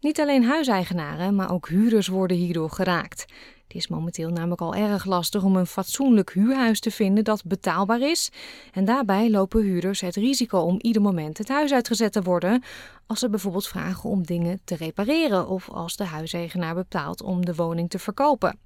Niet 0.00 0.20
alleen 0.20 0.44
huiseigenaren, 0.44 1.34
maar 1.34 1.52
ook 1.52 1.68
huurders 1.68 2.08
worden 2.08 2.36
hierdoor 2.36 2.70
geraakt. 2.70 3.24
Het 3.66 3.76
is 3.76 3.88
momenteel 3.88 4.30
namelijk 4.30 4.60
al 4.60 4.74
erg 4.74 5.04
lastig 5.04 5.42
om 5.42 5.56
een 5.56 5.66
fatsoenlijk 5.66 6.32
huurhuis 6.32 6.80
te 6.80 6.90
vinden 6.90 7.24
dat 7.24 7.44
betaalbaar 7.44 8.00
is. 8.00 8.30
En 8.72 8.84
daarbij 8.84 9.30
lopen 9.30 9.62
huurders 9.62 10.00
het 10.00 10.16
risico 10.16 10.58
om 10.58 10.78
ieder 10.80 11.02
moment 11.02 11.38
het 11.38 11.48
huis 11.48 11.72
uitgezet 11.72 12.12
te 12.12 12.22
worden. 12.22 12.62
Als 13.06 13.18
ze 13.18 13.30
bijvoorbeeld 13.30 13.68
vragen 13.68 14.10
om 14.10 14.22
dingen 14.22 14.60
te 14.64 14.76
repareren 14.76 15.48
of 15.48 15.70
als 15.70 15.96
de 15.96 16.04
huiseigenaar 16.04 16.74
bepaalt 16.74 17.22
om 17.22 17.44
de 17.44 17.54
woning 17.54 17.90
te 17.90 17.98
verkopen. 17.98 18.58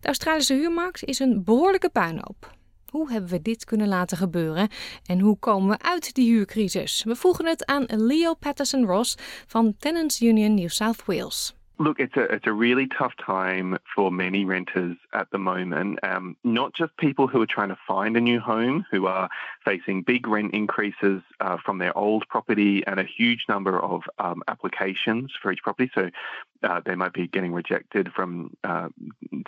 De 0.00 0.06
Australische 0.06 0.54
huurmarkt 0.54 1.04
is 1.04 1.18
een 1.18 1.44
behoorlijke 1.44 1.90
puinhoop. 1.90 2.56
Hoe 2.88 3.10
hebben 3.12 3.30
we 3.30 3.42
dit 3.42 3.64
kunnen 3.64 3.88
laten 3.88 4.16
gebeuren 4.16 4.68
en 5.06 5.20
hoe 5.20 5.38
komen 5.38 5.68
we 5.68 5.84
uit 5.84 6.14
die 6.14 6.30
huurcrisis? 6.30 7.02
We 7.04 7.16
vroegen 7.16 7.46
het 7.46 7.66
aan 7.66 7.84
Leo 7.86 8.34
Patterson 8.34 8.84
Ross 8.84 9.14
van 9.46 9.76
Tenants 9.78 10.20
Union 10.22 10.54
New 10.54 10.68
South 10.68 11.04
Wales. 11.04 11.57
Look, 11.78 12.00
it's 12.00 12.16
a 12.16 12.22
it's 12.22 12.46
a 12.46 12.52
really 12.52 12.88
tough 12.88 13.12
time 13.24 13.78
for 13.94 14.10
many 14.10 14.44
renters 14.44 14.96
at 15.18 15.30
the 15.32 15.38
moment. 15.38 15.98
Um, 16.04 16.36
not 16.44 16.74
just 16.74 16.96
people 16.96 17.26
who 17.26 17.42
are 17.42 17.46
trying 17.46 17.70
to 17.70 17.78
find 17.86 18.16
a 18.16 18.20
new 18.20 18.38
home, 18.38 18.86
who 18.90 19.06
are 19.06 19.28
facing 19.64 20.02
big 20.02 20.28
rent 20.28 20.54
increases 20.54 21.22
uh, 21.40 21.56
from 21.64 21.78
their 21.78 21.96
old 21.98 22.26
property, 22.28 22.84
and 22.86 23.00
a 23.00 23.04
huge 23.04 23.44
number 23.48 23.78
of 23.78 24.02
um, 24.20 24.42
applications 24.46 25.32
for 25.42 25.50
each 25.50 25.62
property. 25.62 25.90
So 25.92 26.10
uh, 26.62 26.80
they 26.84 26.94
might 26.94 27.12
be 27.12 27.26
getting 27.26 27.52
rejected 27.52 28.12
from 28.14 28.56
uh, 28.62 28.88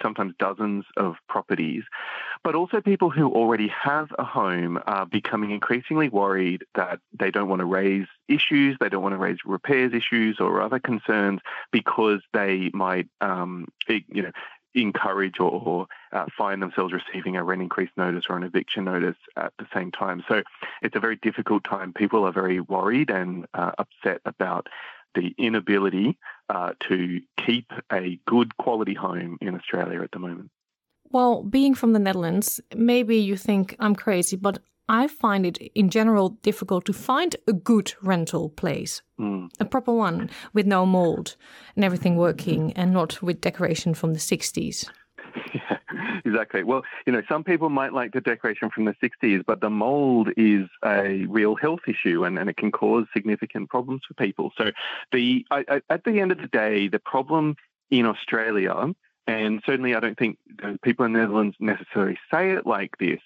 sometimes 0.02 0.34
dozens 0.38 0.84
of 0.96 1.14
properties. 1.28 1.84
But 2.42 2.56
also 2.56 2.80
people 2.80 3.10
who 3.10 3.30
already 3.30 3.68
have 3.68 4.08
a 4.18 4.24
home 4.24 4.80
are 4.86 5.06
becoming 5.06 5.52
increasingly 5.52 6.08
worried 6.08 6.64
that 6.74 6.98
they 7.18 7.30
don't 7.30 7.48
want 7.48 7.60
to 7.60 7.66
raise 7.66 8.06
issues, 8.28 8.76
they 8.80 8.88
don't 8.88 9.02
want 9.02 9.12
to 9.12 9.18
raise 9.18 9.38
repairs 9.44 9.92
issues 9.92 10.38
or 10.40 10.60
other 10.60 10.80
concerns 10.80 11.40
because 11.70 12.20
they 12.32 12.70
might, 12.74 13.08
um, 13.20 13.68
you 13.88 14.22
know, 14.22 14.32
encourage 14.74 15.40
or, 15.40 15.50
or 15.50 15.86
uh, 16.12 16.26
find 16.36 16.62
themselves 16.62 16.92
receiving 16.92 17.36
a 17.36 17.44
rent 17.44 17.62
increase 17.62 17.90
notice 17.96 18.24
or 18.28 18.36
an 18.36 18.42
eviction 18.42 18.84
notice 18.84 19.16
at 19.36 19.52
the 19.58 19.66
same 19.74 19.90
time. 19.90 20.22
So 20.28 20.42
it's 20.82 20.96
a 20.96 21.00
very 21.00 21.16
difficult 21.16 21.64
time. 21.64 21.92
People 21.92 22.24
are 22.24 22.32
very 22.32 22.60
worried 22.60 23.10
and 23.10 23.46
uh, 23.54 23.72
upset 23.78 24.20
about 24.24 24.68
the 25.14 25.34
inability 25.38 26.16
uh, 26.48 26.72
to 26.88 27.20
keep 27.44 27.70
a 27.92 28.18
good 28.26 28.56
quality 28.56 28.94
home 28.94 29.38
in 29.40 29.54
Australia 29.54 30.02
at 30.02 30.12
the 30.12 30.18
moment. 30.18 30.50
Well, 31.10 31.42
being 31.42 31.74
from 31.74 31.92
the 31.92 31.98
Netherlands, 31.98 32.60
maybe 32.74 33.16
you 33.16 33.36
think 33.36 33.74
I'm 33.80 33.96
crazy, 33.96 34.36
but 34.36 34.60
I 34.90 35.06
find 35.06 35.46
it 35.46 35.58
in 35.76 35.88
general 35.88 36.30
difficult 36.42 36.84
to 36.86 36.92
find 36.92 37.36
a 37.46 37.52
good 37.52 37.94
rental 38.02 38.50
place. 38.50 39.02
Mm. 39.20 39.48
A 39.60 39.64
proper 39.64 39.92
one 39.92 40.28
with 40.52 40.66
no 40.66 40.84
mold 40.84 41.36
and 41.76 41.84
everything 41.84 42.16
working 42.16 42.72
and 42.72 42.92
not 42.92 43.22
with 43.22 43.40
decoration 43.40 43.94
from 43.94 44.12
the 44.12 44.18
60s. 44.18 44.88
Yeah, 45.54 45.78
exactly. 46.24 46.64
Well, 46.64 46.82
you 47.06 47.12
know, 47.12 47.22
some 47.28 47.44
people 47.44 47.70
might 47.70 47.92
like 47.92 48.12
the 48.12 48.20
decoration 48.20 48.70
from 48.70 48.84
the 48.84 48.94
60s, 49.02 49.44
but 49.46 49.60
the 49.60 49.70
mold 49.70 50.28
is 50.36 50.68
a 50.84 51.24
real 51.26 51.54
health 51.54 51.80
issue 51.86 52.24
and, 52.24 52.38
and 52.38 52.50
it 52.50 52.56
can 52.56 52.72
cause 52.72 53.06
significant 53.12 53.68
problems 53.68 54.02
for 54.06 54.14
people. 54.14 54.52
So, 54.56 54.70
the 55.12 55.46
I, 55.50 55.64
I, 55.68 55.82
at 55.88 56.04
the 56.04 56.20
end 56.20 56.32
of 56.32 56.38
the 56.38 56.48
day, 56.48 56.88
the 56.88 56.98
problem 56.98 57.56
in 57.90 58.06
Australia, 58.06 58.92
and 59.26 59.60
certainly 59.64 59.94
I 59.94 60.00
don't 60.00 60.18
think 60.18 60.38
people 60.82 61.04
in 61.04 61.12
the 61.12 61.20
Netherlands 61.20 61.56
necessarily 61.60 62.18
say 62.32 62.50
it 62.52 62.66
like 62.66 62.98
this, 62.98 63.20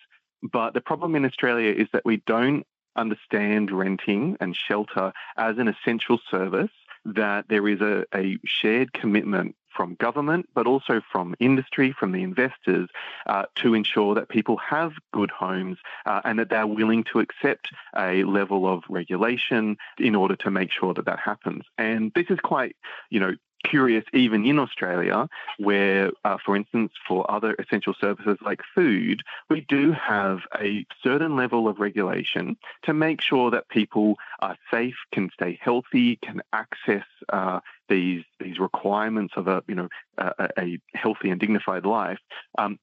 but 0.53 0.75
the 0.75 0.81
problem 0.81 1.17
in 1.17 1.25
Australia 1.25 1.73
is 1.73 1.89
that 1.93 2.05
we 2.05 2.19
don't 2.27 2.67
understand 2.97 3.71
renting 3.71 4.37
and 4.41 4.57
shelter 4.57 5.13
as 5.37 5.59
an 5.59 5.69
essential 5.69 6.19
service, 6.31 6.71
that 7.05 7.47
there 7.49 7.69
is 7.69 7.81
a, 7.81 8.05
a 8.15 8.39
shared 8.45 8.93
commitment 8.93 9.57
from 9.75 9.97
government, 9.97 10.49
but 10.55 10.67
also 10.67 11.01
from 11.11 11.35
industry, 11.41 11.93
from 11.99 12.13
the 12.13 12.23
investors, 12.23 12.89
uh, 13.27 13.45
to 13.57 13.75
ensure 13.75 14.15
that 14.15 14.29
people 14.29 14.57
have 14.57 14.93
good 15.13 15.31
homes 15.31 15.79
uh, 16.07 16.21
and 16.25 16.39
that 16.39 16.49
they're 16.49 16.67
willing 16.67 17.05
to 17.05 17.19
accept 17.19 17.69
a 17.97 18.23
level 18.25 18.73
of 18.73 18.85
regulation 18.89 19.77
in 19.99 20.15
order 20.15 20.37
to 20.37 20.51
make 20.51 20.71
sure 20.71 20.95
that 20.95 21.07
that 21.07 21.19
happens. 21.19 21.65
And 21.77 22.13
this 22.15 22.27
is 22.31 22.39
quite, 22.41 22.77
you 23.11 23.19
know, 23.19 23.35
curious 23.65 24.05
even 24.13 24.45
in 24.45 24.59
Australia, 24.59 25.29
where, 25.59 26.11
uh, 26.25 26.39
for 26.45 26.55
instance, 26.57 26.93
for 27.07 27.29
other 27.31 27.57
essential 27.59 27.95
services 28.01 28.39
like 28.43 28.61
food, 28.75 29.23
we 29.51 29.63
do 29.63 29.93
have 29.93 30.41
a 30.61 30.87
certain 31.03 31.37
level 31.37 31.67
of 31.67 31.81
regulation 31.81 32.57
to 32.85 32.93
make 32.93 33.21
sure 33.21 33.51
that 33.51 33.69
people 33.69 34.17
are 34.41 34.57
safe, 34.71 34.95
can 35.13 35.31
stay 35.33 35.59
healthy, 35.61 36.17
can 36.17 36.43
access 36.53 37.07
uh, 37.31 37.61
these 37.89 38.25
these 38.41 38.59
requirements 38.59 39.35
of 39.37 39.49
a 39.49 39.63
you 39.67 39.75
know 39.75 39.89
a, 40.19 40.49
a 40.59 40.79
healthy 40.95 41.31
and 41.31 41.41
dignified 41.41 41.85
life. 41.85 42.19
Um, 42.59 42.79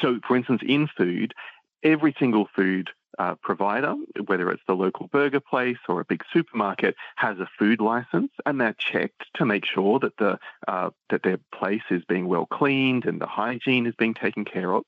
so, 0.00 0.18
for 0.26 0.36
instance, 0.36 0.62
in 0.66 0.88
food, 0.88 1.32
every 1.82 2.14
single 2.18 2.48
food 2.54 2.90
uh, 3.18 3.34
provider, 3.42 3.94
whether 4.26 4.50
it's 4.50 4.62
the 4.66 4.74
local 4.74 5.08
burger 5.08 5.40
place 5.40 5.78
or 5.88 6.00
a 6.00 6.04
big 6.04 6.22
supermarket, 6.32 6.94
has 7.16 7.38
a 7.38 7.48
food 7.58 7.80
license, 7.80 8.30
and 8.44 8.60
they're 8.60 8.76
checked 8.78 9.24
to 9.34 9.46
make 9.46 9.64
sure 9.64 9.98
that 9.98 10.16
the 10.18 10.38
uh, 10.68 10.90
that 11.10 11.22
their 11.22 11.38
place 11.54 11.82
is 11.90 12.02
being 12.08 12.28
well 12.28 12.46
cleaned 12.46 13.06
and 13.06 13.20
the 13.20 13.26
hygiene 13.26 13.86
is 13.86 13.94
being 13.98 14.14
taken 14.14 14.44
care 14.44 14.72
of. 14.72 14.84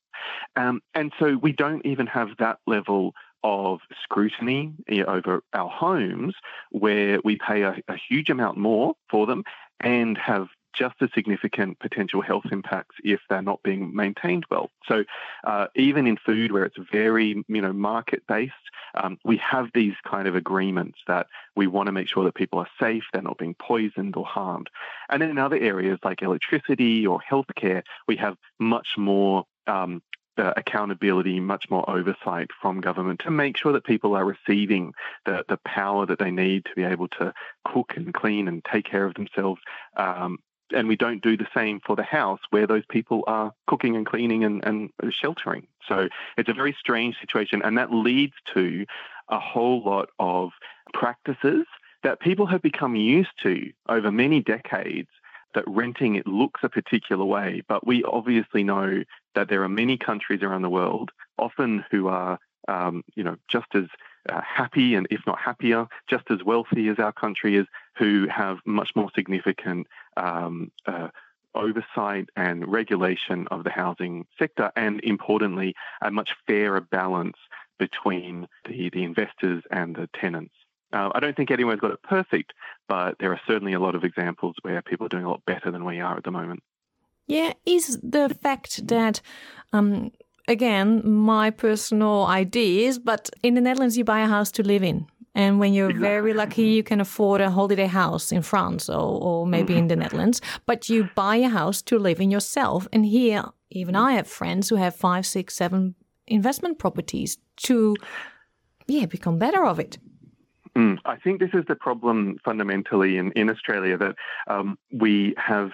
Um, 0.55 0.81
and 0.93 1.11
so 1.19 1.37
we 1.37 1.51
don't 1.51 1.85
even 1.85 2.07
have 2.07 2.29
that 2.39 2.59
level 2.67 3.13
of 3.43 3.79
scrutiny 4.03 4.73
over 5.07 5.41
our 5.53 5.69
homes 5.69 6.35
where 6.71 7.19
we 7.23 7.37
pay 7.37 7.61
a, 7.61 7.77
a 7.87 7.95
huge 7.95 8.29
amount 8.29 8.57
more 8.57 8.95
for 9.09 9.25
them 9.25 9.43
and 9.79 10.17
have 10.17 10.47
just 10.73 10.95
as 11.01 11.09
significant 11.13 11.79
potential 11.79 12.21
health 12.21 12.45
impacts 12.51 12.95
if 13.03 13.19
they're 13.29 13.41
not 13.41 13.61
being 13.63 13.95
maintained 13.95 14.45
well. 14.49 14.69
So 14.87 15.03
uh, 15.43 15.67
even 15.75 16.07
in 16.07 16.17
food 16.17 16.51
where 16.51 16.65
it's 16.65 16.77
very 16.91 17.43
you 17.47 17.61
know 17.61 17.73
market 17.73 18.23
based, 18.27 18.53
um, 18.95 19.17
we 19.23 19.37
have 19.37 19.69
these 19.73 19.95
kind 20.05 20.27
of 20.27 20.35
agreements 20.35 20.99
that 21.07 21.27
we 21.55 21.67
want 21.67 21.87
to 21.87 21.91
make 21.91 22.07
sure 22.07 22.23
that 22.23 22.35
people 22.35 22.59
are 22.59 22.69
safe, 22.79 23.03
they're 23.11 23.21
not 23.21 23.37
being 23.37 23.55
poisoned 23.55 24.15
or 24.15 24.25
harmed. 24.25 24.69
And 25.09 25.21
then 25.21 25.29
in 25.29 25.37
other 25.37 25.57
areas 25.57 25.99
like 26.03 26.21
electricity 26.21 27.05
or 27.05 27.19
healthcare, 27.29 27.83
we 28.07 28.15
have 28.17 28.37
much 28.59 28.95
more 28.97 29.45
um, 29.67 30.01
uh, 30.39 30.53
accountability, 30.55 31.39
much 31.39 31.69
more 31.69 31.87
oversight 31.89 32.47
from 32.61 32.81
government 32.81 33.19
to 33.19 33.31
make 33.31 33.57
sure 33.57 33.73
that 33.73 33.83
people 33.83 34.15
are 34.15 34.25
receiving 34.25 34.93
the, 35.25 35.43
the 35.49 35.59
power 35.65 36.05
that 36.05 36.19
they 36.19 36.31
need 36.31 36.65
to 36.65 36.71
be 36.75 36.83
able 36.83 37.07
to 37.09 37.33
cook 37.65 37.93
and 37.97 38.13
clean 38.13 38.47
and 38.47 38.63
take 38.63 38.85
care 38.85 39.05
of 39.05 39.13
themselves 39.15 39.59
um, 39.97 40.37
and 40.73 40.87
we 40.87 40.95
don't 40.95 41.23
do 41.23 41.37
the 41.37 41.47
same 41.53 41.79
for 41.85 41.95
the 41.95 42.03
house 42.03 42.39
where 42.49 42.67
those 42.67 42.85
people 42.89 43.23
are 43.27 43.53
cooking 43.67 43.95
and 43.95 44.05
cleaning 44.05 44.43
and, 44.43 44.63
and 44.63 44.91
sheltering. 45.09 45.67
So 45.87 46.09
it's 46.37 46.49
a 46.49 46.53
very 46.53 46.75
strange 46.79 47.19
situation, 47.19 47.61
and 47.63 47.77
that 47.77 47.91
leads 47.91 48.33
to 48.53 48.85
a 49.29 49.39
whole 49.39 49.83
lot 49.83 50.09
of 50.19 50.51
practices 50.93 51.65
that 52.03 52.19
people 52.19 52.45
have 52.47 52.61
become 52.61 52.95
used 52.95 53.31
to 53.43 53.71
over 53.87 54.11
many 54.11 54.41
decades 54.41 55.09
that 55.55 55.63
renting 55.67 56.15
it 56.15 56.27
looks 56.27 56.61
a 56.63 56.69
particular 56.69 57.25
way, 57.25 57.61
but 57.67 57.85
we 57.85 58.03
obviously 58.03 58.63
know 58.63 59.03
that 59.35 59.49
there 59.49 59.63
are 59.63 59.69
many 59.69 59.97
countries 59.97 60.43
around 60.43 60.61
the 60.61 60.69
world, 60.69 61.11
often 61.37 61.83
who 61.89 62.07
are, 62.07 62.39
um, 62.67 63.03
you 63.15 63.23
know, 63.23 63.35
just 63.47 63.67
as 63.73 63.85
uh, 64.27 64.41
happy 64.41 64.95
and 64.95 65.07
if 65.09 65.21
not 65.25 65.39
happier, 65.39 65.87
just 66.09 66.29
as 66.29 66.43
wealthy 66.43 66.87
as 66.89 66.99
our 66.99 67.13
country 67.13 67.55
is, 67.55 67.65
who 67.97 68.27
have 68.27 68.57
much 68.65 68.91
more 68.95 69.09
significant 69.15 69.87
um, 70.17 70.71
uh, 70.85 71.09
oversight 71.55 72.29
and 72.35 72.67
regulation 72.71 73.47
of 73.49 73.63
the 73.63 73.69
housing 73.69 74.25
sector, 74.37 74.71
and 74.75 74.99
importantly, 75.03 75.73
a 76.01 76.11
much 76.11 76.35
fairer 76.47 76.81
balance 76.81 77.37
between 77.77 78.47
the, 78.65 78.89
the 78.89 79.03
investors 79.03 79.63
and 79.71 79.95
the 79.95 80.09
tenants. 80.13 80.53
Uh, 80.91 81.09
I 81.13 81.19
don't 81.19 81.35
think 81.35 81.51
anyone's 81.51 81.79
got 81.79 81.91
it 81.91 82.01
perfect, 82.03 82.53
but 82.87 83.15
there 83.19 83.31
are 83.31 83.41
certainly 83.47 83.73
a 83.73 83.79
lot 83.79 83.95
of 83.95 84.03
examples 84.03 84.55
where 84.63 84.81
people 84.81 85.05
are 85.05 85.09
doing 85.09 85.23
a 85.23 85.29
lot 85.29 85.45
better 85.45 85.71
than 85.71 85.85
we 85.85 85.99
are 85.99 86.17
at 86.17 86.23
the 86.23 86.31
moment. 86.31 86.63
Yeah, 87.27 87.53
is 87.65 87.99
the 88.01 88.35
fact 88.41 88.87
that 88.87 89.21
um, 89.71 90.11
again, 90.49 91.07
my 91.07 91.51
personal 91.51 92.25
ideas, 92.25 92.99
but 92.99 93.29
in 93.43 93.53
the 93.53 93.61
Netherlands, 93.61 93.97
you 93.97 94.03
buy 94.03 94.19
a 94.21 94.27
house 94.27 94.51
to 94.53 94.63
live 94.63 94.83
in. 94.83 95.07
And 95.35 95.59
when 95.59 95.73
you're 95.73 95.91
exactly. 95.91 96.09
very 96.09 96.33
lucky, 96.33 96.63
you 96.63 96.83
can 96.83 96.99
afford 96.99 97.39
a 97.39 97.49
holiday 97.51 97.85
house 97.85 98.31
in 98.31 98.41
France 98.41 98.89
or, 98.89 99.21
or 99.21 99.47
maybe 99.47 99.73
mm-hmm. 99.73 99.83
in 99.83 99.87
the 99.87 99.95
Netherlands. 99.95 100.41
But 100.65 100.89
you 100.89 101.09
buy 101.15 101.37
a 101.37 101.47
house 101.47 101.81
to 101.83 101.99
live 101.99 102.19
in 102.19 102.31
yourself. 102.31 102.87
And 102.91 103.05
here, 103.05 103.43
even 103.69 103.95
I 103.95 104.13
have 104.13 104.27
friends 104.27 104.67
who 104.67 104.75
have 104.75 104.95
five, 104.95 105.25
six, 105.25 105.55
seven 105.55 105.95
investment 106.27 106.79
properties 106.79 107.37
to, 107.57 107.95
yeah, 108.87 109.05
become 109.05 109.37
better 109.37 109.63
of 109.63 109.79
it. 109.79 109.99
Mm, 110.75 110.97
I 111.05 111.15
think 111.15 111.39
this 111.39 111.53
is 111.53 111.65
the 111.67 111.75
problem 111.75 112.37
fundamentally 112.43 113.17
in, 113.17 113.31
in 113.33 113.49
Australia 113.49 113.97
that 113.97 114.15
um, 114.47 114.77
we 114.91 115.35
have 115.37 115.71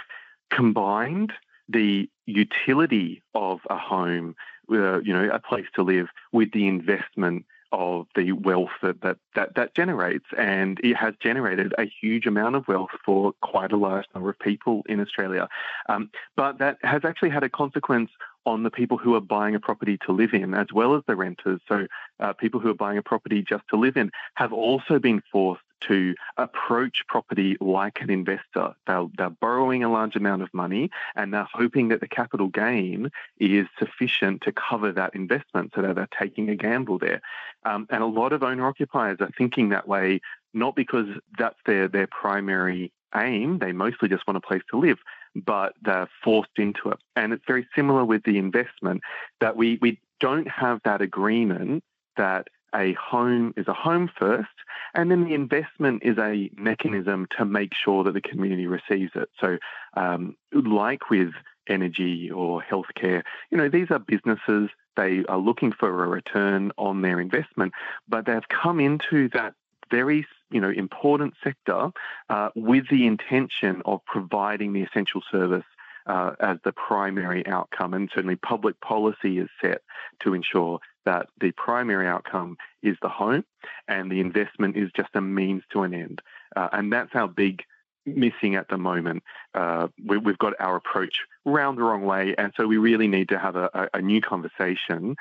combined 0.51 1.31
the 1.69 2.09
utility 2.25 3.23
of 3.33 3.59
a 3.69 3.77
home 3.77 4.35
uh, 4.71 4.99
you 4.99 5.13
know, 5.13 5.29
a 5.31 5.39
place 5.39 5.65
to 5.75 5.83
live 5.83 6.07
with 6.31 6.51
the 6.51 6.67
investment 6.67 7.45
of 7.71 8.07
the 8.15 8.31
wealth 8.31 8.69
that, 8.81 9.01
that, 9.01 9.17
that, 9.35 9.55
that 9.55 9.75
generates. 9.75 10.25
And 10.37 10.79
it 10.83 10.95
has 10.95 11.13
generated 11.21 11.73
a 11.77 11.85
huge 12.01 12.25
amount 12.25 12.55
of 12.55 12.67
wealth 12.67 12.91
for 13.05 13.33
quite 13.41 13.71
a 13.71 13.77
large 13.77 14.05
number 14.13 14.29
of 14.29 14.39
people 14.39 14.83
in 14.87 14.99
Australia. 15.01 15.49
Um, 15.89 16.09
but 16.37 16.59
that 16.59 16.77
has 16.83 17.03
actually 17.03 17.31
had 17.31 17.43
a 17.43 17.49
consequence 17.49 18.11
on 18.45 18.63
the 18.63 18.69
people 18.69 18.97
who 18.97 19.15
are 19.15 19.21
buying 19.21 19.55
a 19.55 19.59
property 19.59 19.97
to 20.05 20.11
live 20.11 20.33
in, 20.33 20.53
as 20.53 20.67
well 20.73 20.95
as 20.95 21.01
the 21.07 21.15
renters. 21.15 21.59
So, 21.67 21.87
uh, 22.19 22.33
people 22.33 22.59
who 22.59 22.69
are 22.69 22.75
buying 22.75 22.97
a 22.97 23.03
property 23.03 23.41
just 23.41 23.63
to 23.71 23.75
live 23.75 23.97
in 23.97 24.11
have 24.35 24.53
also 24.53 24.99
been 24.99 25.21
forced 25.31 25.63
to 25.87 26.15
approach 26.37 27.03
property 27.07 27.57
like 27.59 28.01
an 28.01 28.09
investor. 28.09 28.73
They're, 28.87 29.05
they're 29.17 29.29
borrowing 29.29 29.83
a 29.83 29.91
large 29.91 30.15
amount 30.15 30.41
of 30.41 30.53
money 30.53 30.89
and 31.15 31.33
they're 31.33 31.47
hoping 31.53 31.89
that 31.89 32.01
the 32.01 32.07
capital 32.07 32.47
gain 32.47 33.09
is 33.39 33.67
sufficient 33.77 34.41
to 34.41 34.51
cover 34.51 34.91
that 34.91 35.15
investment 35.15 35.71
so 35.75 35.81
that 35.81 35.95
they're 35.95 36.07
taking 36.17 36.49
a 36.49 36.55
gamble 36.55 36.99
there. 36.99 37.21
Um, 37.65 37.87
and 37.89 38.03
a 38.03 38.07
lot 38.07 38.33
of 38.33 38.43
owner 38.43 38.67
occupiers 38.67 39.17
are 39.19 39.31
thinking 39.37 39.69
that 39.69 39.87
way, 39.87 40.21
not 40.53 40.75
because 40.75 41.07
that's 41.37 41.59
their, 41.65 41.87
their 41.87 42.07
primary 42.07 42.91
aim, 43.15 43.59
they 43.59 43.71
mostly 43.71 44.09
just 44.09 44.27
want 44.27 44.37
a 44.37 44.41
place 44.41 44.61
to 44.71 44.77
live, 44.77 44.97
but 45.35 45.73
they're 45.81 46.09
forced 46.23 46.57
into 46.57 46.89
it. 46.89 46.99
And 47.15 47.33
it's 47.33 47.43
very 47.47 47.67
similar 47.75 48.05
with 48.05 48.23
the 48.23 48.37
investment 48.37 49.01
that 49.39 49.55
we, 49.55 49.79
we 49.81 49.99
don't 50.19 50.47
have 50.47 50.79
that 50.85 51.01
agreement 51.01 51.83
that 52.17 52.47
a 52.75 52.93
home 52.93 53.53
is 53.57 53.67
a 53.67 53.73
home 53.73 54.09
first, 54.17 54.49
and 54.93 55.09
then 55.09 55.25
the 55.25 55.33
investment 55.33 56.03
is 56.03 56.17
a 56.17 56.49
mechanism 56.55 57.27
to 57.37 57.45
make 57.45 57.73
sure 57.73 58.03
that 58.03 58.13
the 58.13 58.21
community 58.21 58.67
receives 58.67 59.11
it. 59.15 59.29
So, 59.39 59.57
um, 59.95 60.35
like 60.53 61.09
with 61.09 61.31
energy 61.67 62.29
or 62.29 62.61
healthcare, 62.61 63.23
you 63.49 63.57
know, 63.57 63.69
these 63.69 63.89
are 63.91 63.99
businesses. 63.99 64.69
They 64.95 65.23
are 65.25 65.37
looking 65.37 65.71
for 65.71 65.89
a 65.89 66.07
return 66.07 66.71
on 66.77 67.01
their 67.01 67.19
investment, 67.19 67.73
but 68.07 68.25
they've 68.25 68.47
come 68.49 68.79
into 68.79 69.29
that 69.29 69.53
very 69.91 70.25
you 70.49 70.61
know 70.61 70.69
important 70.69 71.33
sector 71.43 71.91
uh, 72.29 72.49
with 72.55 72.87
the 72.89 73.05
intention 73.05 73.81
of 73.85 74.03
providing 74.05 74.73
the 74.73 74.81
essential 74.81 75.21
service 75.31 75.65
uh, 76.07 76.31
as 76.39 76.57
the 76.63 76.71
primary 76.71 77.45
outcome. 77.47 77.93
And 77.93 78.09
certainly, 78.13 78.35
public 78.35 78.79
policy 78.81 79.39
is 79.39 79.49
set 79.61 79.81
to 80.21 80.33
ensure 80.33 80.79
that 81.05 81.27
the 81.39 81.51
primary 81.51 82.07
outcome 82.07 82.57
is 82.81 82.97
the 83.01 83.09
home 83.09 83.43
and 83.87 84.11
the 84.11 84.19
investment 84.19 84.75
is 84.75 84.89
just 84.95 85.09
a 85.13 85.21
means 85.21 85.63
to 85.71 85.83
an 85.83 85.93
end. 85.93 86.21
Uh, 86.55 86.69
and 86.71 86.91
that's 86.91 87.13
our 87.13 87.27
big 87.27 87.63
missing 88.05 88.55
at 88.55 88.67
the 88.69 88.77
moment. 88.77 89.23
Uh, 89.53 89.87
we, 90.03 90.19
have 90.25 90.37
got 90.37 90.53
our 90.59 90.75
approach 90.75 91.21
round 91.43 91.77
the 91.77 91.83
wrong 91.83 92.03
way. 92.03 92.35
And 92.37 92.53
so 92.55 92.67
we 92.67 92.77
really 92.77 93.07
need 93.07 93.29
to 93.29 93.39
have 93.39 93.55
a, 93.55 93.89
a 93.93 94.01
new 94.01 94.21
conversation 94.21 95.15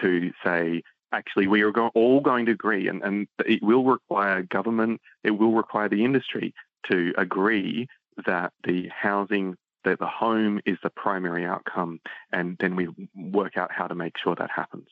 to 0.00 0.32
say, 0.44 0.82
actually, 1.12 1.46
we 1.46 1.62
are 1.62 1.72
go- 1.72 1.90
all 1.94 2.20
going 2.20 2.46
to 2.46 2.52
agree, 2.52 2.88
and, 2.88 3.02
and 3.02 3.26
it 3.46 3.62
will 3.62 3.84
require 3.84 4.42
government, 4.42 5.00
it 5.24 5.32
will 5.32 5.52
require 5.52 5.88
the 5.88 6.04
industry 6.04 6.54
to 6.90 7.12
agree 7.16 7.88
that 8.26 8.52
the 8.64 8.88
housing 8.88 9.56
that 9.84 9.98
the 9.98 10.06
home 10.06 10.60
is 10.66 10.76
the 10.82 10.90
primary 10.90 11.44
outcome, 11.46 12.00
and 12.32 12.56
then 12.58 12.76
we 12.76 12.88
work 13.14 13.56
out 13.56 13.70
how 13.72 13.86
to 13.86 13.94
make 13.94 14.18
sure 14.18 14.34
that 14.34 14.50
happens. 14.54 14.88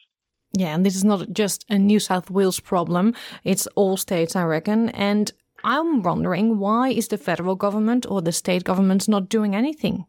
Yeah, 0.52 0.74
and 0.74 0.86
this 0.86 0.96
is 0.96 1.04
not 1.04 1.32
just 1.32 1.64
a 1.68 1.78
New 1.78 2.00
South 2.00 2.30
Wales 2.30 2.60
problem, 2.60 3.14
it's 3.44 3.66
all 3.68 3.96
states, 3.96 4.36
I 4.36 4.44
reckon. 4.44 4.88
And 4.90 5.32
I'm 5.64 6.02
wondering 6.02 6.58
why 6.58 6.90
is 6.90 7.08
the 7.08 7.18
federal 7.18 7.56
government 7.56 8.06
or 8.08 8.22
the 8.22 8.32
state 8.32 8.64
governments 8.64 9.08
not 9.08 9.28
doing 9.28 9.54
anything? 9.54 10.06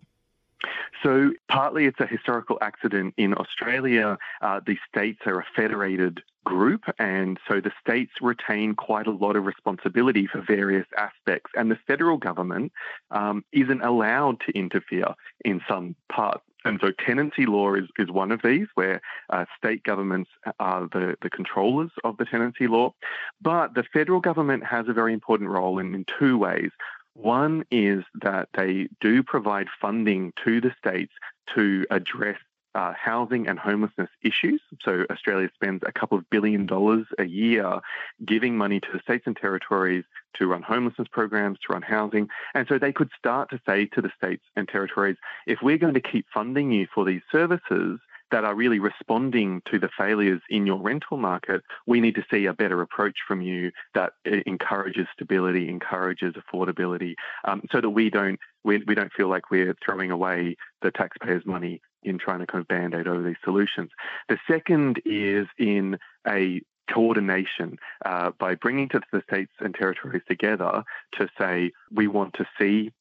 So, 1.04 1.32
partly 1.48 1.86
it's 1.86 2.00
a 2.00 2.08
historical 2.08 2.58
accident 2.62 3.14
in 3.18 3.34
Australia. 3.34 4.18
Uh, 4.42 4.60
the 4.66 4.78
states 4.90 5.20
are 5.26 5.40
a 5.40 5.46
federated 5.56 6.22
group, 6.44 6.84
and 6.98 7.38
so 7.48 7.62
the 7.62 7.72
states 7.82 8.14
retain 8.22 8.74
quite 8.74 9.06
a 9.06 9.12
lot 9.12 9.36
of 9.36 9.46
responsibility 9.46 10.28
for 10.28 10.42
various 10.42 10.88
aspects, 10.98 11.52
and 11.56 11.70
the 11.70 11.78
federal 11.86 12.18
government 12.18 12.72
um, 13.12 13.44
isn't 13.52 13.82
allowed 13.82 14.40
to 14.48 14.58
interfere 14.58 15.14
in 15.46 15.62
some 15.70 15.96
parts. 16.10 16.44
And 16.66 16.80
so 16.82 16.92
tenancy 16.92 17.46
law 17.46 17.76
is, 17.76 17.86
is 17.98 18.10
one 18.10 18.32
of 18.32 18.42
these, 18.44 18.68
where 18.76 19.02
uh, 19.30 19.46
state 19.58 19.84
governments 19.84 20.30
are 20.60 20.88
the, 20.92 21.16
the 21.22 21.30
controllers 21.30 21.92
of 22.04 22.18
the 22.18 22.26
tenancy 22.26 22.68
law. 22.68 22.94
But 23.42 23.74
the 23.74 23.84
federal 23.84 24.20
government 24.20 24.66
has 24.66 24.88
a 24.88 24.94
very 24.94 25.14
important 25.14 25.50
role 25.50 25.80
in, 25.80 25.94
in 25.96 26.06
two 26.20 26.38
ways. 26.38 26.72
One 27.14 27.66
is 27.72 28.04
that 28.22 28.50
they 28.54 28.90
do 29.02 29.24
provide 29.24 29.68
funding 29.82 30.34
to 30.46 30.62
the 30.62 30.74
states 30.78 31.14
to 31.56 31.86
address 31.90 32.38
uh, 32.76 32.94
housing 32.94 33.48
and 33.48 33.58
homelessness 33.58 34.10
issues. 34.22 34.62
So 34.84 35.06
Australia 35.10 35.50
spends 35.56 35.84
a 35.86 35.92
couple 35.92 36.18
of 36.18 36.30
billion 36.30 36.66
dollars 36.66 37.06
a 37.18 37.26
year 37.26 37.80
giving 38.26 38.58
money 38.58 38.80
to 38.80 38.88
the 38.94 39.00
states 39.00 39.24
and 39.26 39.36
territories 39.36 40.04
to 40.36 40.48
run 40.48 40.62
homelessness 40.62 41.08
programs, 41.12 41.58
to 41.66 41.74
run 41.74 41.82
housing. 41.82 42.28
And 42.54 42.68
so 42.68 42.78
they 42.78 42.94
could 42.94 43.10
start 43.18 43.50
to 43.50 43.60
say 43.68 43.86
to 43.88 44.02
the 44.02 44.12
states 44.16 44.44
and 44.56 44.68
territories, 44.68 45.18
if 45.48 45.60
we're 45.62 45.78
going 45.78 45.96
to 45.96 46.02
keep 46.02 46.26
funding 46.34 46.72
you 46.72 46.88
for 46.94 47.06
these 47.06 47.22
services, 47.32 48.00
that 48.32 48.44
are 48.44 48.56
really 48.56 48.80
responding 48.80 49.62
to 49.72 49.80
the 49.80 49.90
failures 49.98 50.42
in 50.50 50.66
your 50.66 50.82
rental 50.82 51.18
market, 51.18 51.64
we 51.86 52.02
need 52.02 52.16
to 52.16 52.26
see 52.30 52.46
a 52.46 52.54
better 52.54 52.82
approach 52.82 53.16
from 53.28 53.42
you 53.42 53.72
that 53.94 54.14
encourages 54.46 55.08
stability, 55.14 55.70
encourages 55.70 56.34
affordability, 56.34 57.16
um, 57.46 57.62
so 57.72 57.80
that 57.80 57.90
we 57.90 58.10
don't 58.10 58.40
we, 58.64 58.80
we 58.86 58.96
don't 58.96 59.14
feel 59.14 59.30
like 59.30 59.50
we're 59.50 59.76
throwing 59.84 60.12
away 60.12 60.58
the 60.82 60.92
taxpayers' 60.92 61.46
money 61.46 61.82
in 62.08 62.18
trying 62.18 62.40
to 62.40 62.48
kind 62.48 62.62
of 62.62 62.68
band 62.68 62.94
aid 62.94 63.08
over 63.08 63.24
these 63.24 63.36
solutions. 63.44 63.92
The 64.30 64.38
second 64.48 65.02
is 65.06 65.48
in 65.58 65.98
a 66.28 66.62
coordination 66.90 67.78
uh, 68.06 68.32
by 68.40 68.56
bringing 68.56 68.90
to 68.90 69.02
the 69.12 69.22
states 69.28 69.52
and 69.60 69.76
territories 69.76 70.24
together 70.28 70.84
to 71.14 71.30
say 71.38 71.72
we 71.92 72.08
want 72.08 72.34
to 72.36 72.46
see 72.58 72.92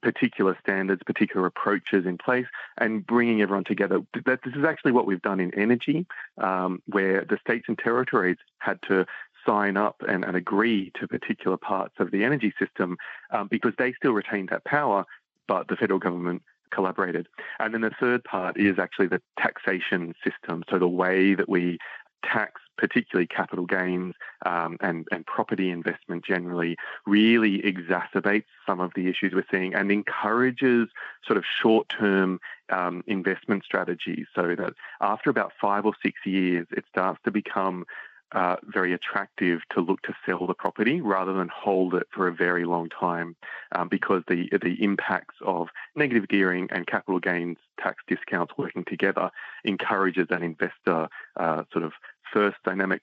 particular 0.00 0.56
standards, 0.60 1.02
particular 1.04 1.46
approaches 1.46 2.06
in 2.06 2.16
place, 2.18 2.46
and 2.78 3.04
bringing 3.04 3.42
everyone 3.42 3.64
together. 3.64 4.00
That 4.26 4.40
this 4.44 4.54
is 4.54 4.64
actually 4.64 4.92
what 4.92 5.06
we've 5.06 5.22
done 5.22 5.40
in 5.40 5.52
energy, 5.54 6.06
um, 6.38 6.82
where 6.86 7.24
the 7.24 7.38
states 7.40 7.64
and 7.68 7.78
territories 7.78 8.36
had 8.58 8.80
to 8.82 9.06
sign 9.44 9.76
up 9.76 9.96
and, 10.06 10.24
and 10.24 10.36
agree 10.36 10.92
to 11.00 11.08
particular 11.08 11.56
parts 11.56 11.94
of 11.98 12.12
the 12.12 12.22
energy 12.22 12.54
system 12.60 12.96
um, 13.30 13.48
because 13.48 13.72
they 13.76 13.92
still 13.94 14.12
retained 14.12 14.50
that 14.50 14.64
power, 14.64 15.04
but 15.48 15.66
the 15.66 15.76
federal 15.76 15.98
government 15.98 16.42
collaborated. 16.72 17.28
And 17.58 17.74
then 17.74 17.82
the 17.82 17.90
third 18.00 18.24
part 18.24 18.58
is 18.58 18.78
actually 18.78 19.08
the 19.08 19.22
taxation 19.38 20.14
system. 20.24 20.64
So 20.70 20.78
the 20.78 20.88
way 20.88 21.34
that 21.34 21.48
we 21.48 21.78
tax, 22.24 22.60
particularly 22.78 23.26
capital 23.26 23.66
gains 23.66 24.14
um, 24.46 24.76
and, 24.80 25.06
and 25.12 25.26
property 25.26 25.70
investment 25.70 26.24
generally, 26.24 26.76
really 27.06 27.60
exacerbates 27.62 28.44
some 28.66 28.80
of 28.80 28.92
the 28.94 29.08
issues 29.08 29.32
we're 29.34 29.44
seeing 29.50 29.74
and 29.74 29.90
encourages 29.90 30.88
sort 31.26 31.36
of 31.36 31.44
short 31.60 31.88
term 31.88 32.40
um, 32.70 33.02
investment 33.06 33.64
strategies 33.64 34.26
so 34.34 34.54
that 34.56 34.72
after 35.00 35.30
about 35.30 35.52
five 35.60 35.84
or 35.84 35.92
six 36.02 36.20
years, 36.24 36.66
it 36.70 36.84
starts 36.88 37.20
to 37.24 37.30
become 37.30 37.84
uh, 38.34 38.56
very 38.64 38.92
attractive 38.92 39.60
to 39.74 39.80
look 39.80 40.02
to 40.02 40.14
sell 40.24 40.46
the 40.46 40.54
property 40.54 41.00
rather 41.00 41.32
than 41.32 41.48
hold 41.48 41.94
it 41.94 42.06
for 42.10 42.28
a 42.28 42.34
very 42.34 42.64
long 42.64 42.88
time 42.88 43.36
um, 43.72 43.88
because 43.88 44.22
the 44.28 44.48
the 44.62 44.82
impacts 44.82 45.36
of 45.44 45.68
negative 45.96 46.28
gearing 46.28 46.68
and 46.70 46.86
capital 46.86 47.20
gains 47.20 47.58
tax 47.78 48.02
discounts 48.08 48.52
working 48.56 48.84
together 48.84 49.30
encourages 49.64 50.26
that 50.28 50.42
investor 50.42 51.08
uh, 51.36 51.62
sort 51.72 51.84
of 51.84 51.92
first 52.32 52.56
dynamic 52.64 53.00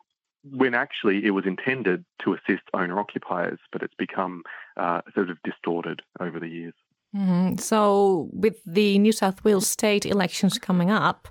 when 0.52 0.74
actually 0.74 1.26
it 1.26 1.32
was 1.32 1.46
intended 1.46 2.06
to 2.24 2.34
assist 2.34 2.64
owner 2.74 3.00
occupiers, 3.00 3.60
but 3.72 3.84
it's 3.84 3.94
become 3.96 4.44
uh, 4.78 5.02
sort 5.14 5.30
of 5.30 5.38
distorted 5.44 6.02
over 6.20 6.40
the 6.40 6.48
years. 6.48 6.74
Mm-hmm. 7.16 7.58
So, 7.58 8.30
with 8.32 8.62
the 8.66 9.00
New 9.00 9.12
South 9.12 9.44
Wales 9.44 9.68
state 9.68 10.06
elections 10.06 10.58
coming 10.58 10.92
up, 10.92 11.28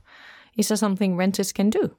is 0.57 0.69
there 0.69 0.77
something 0.77 1.17
renters 1.17 1.53
can 1.53 1.71
do? 1.71 1.97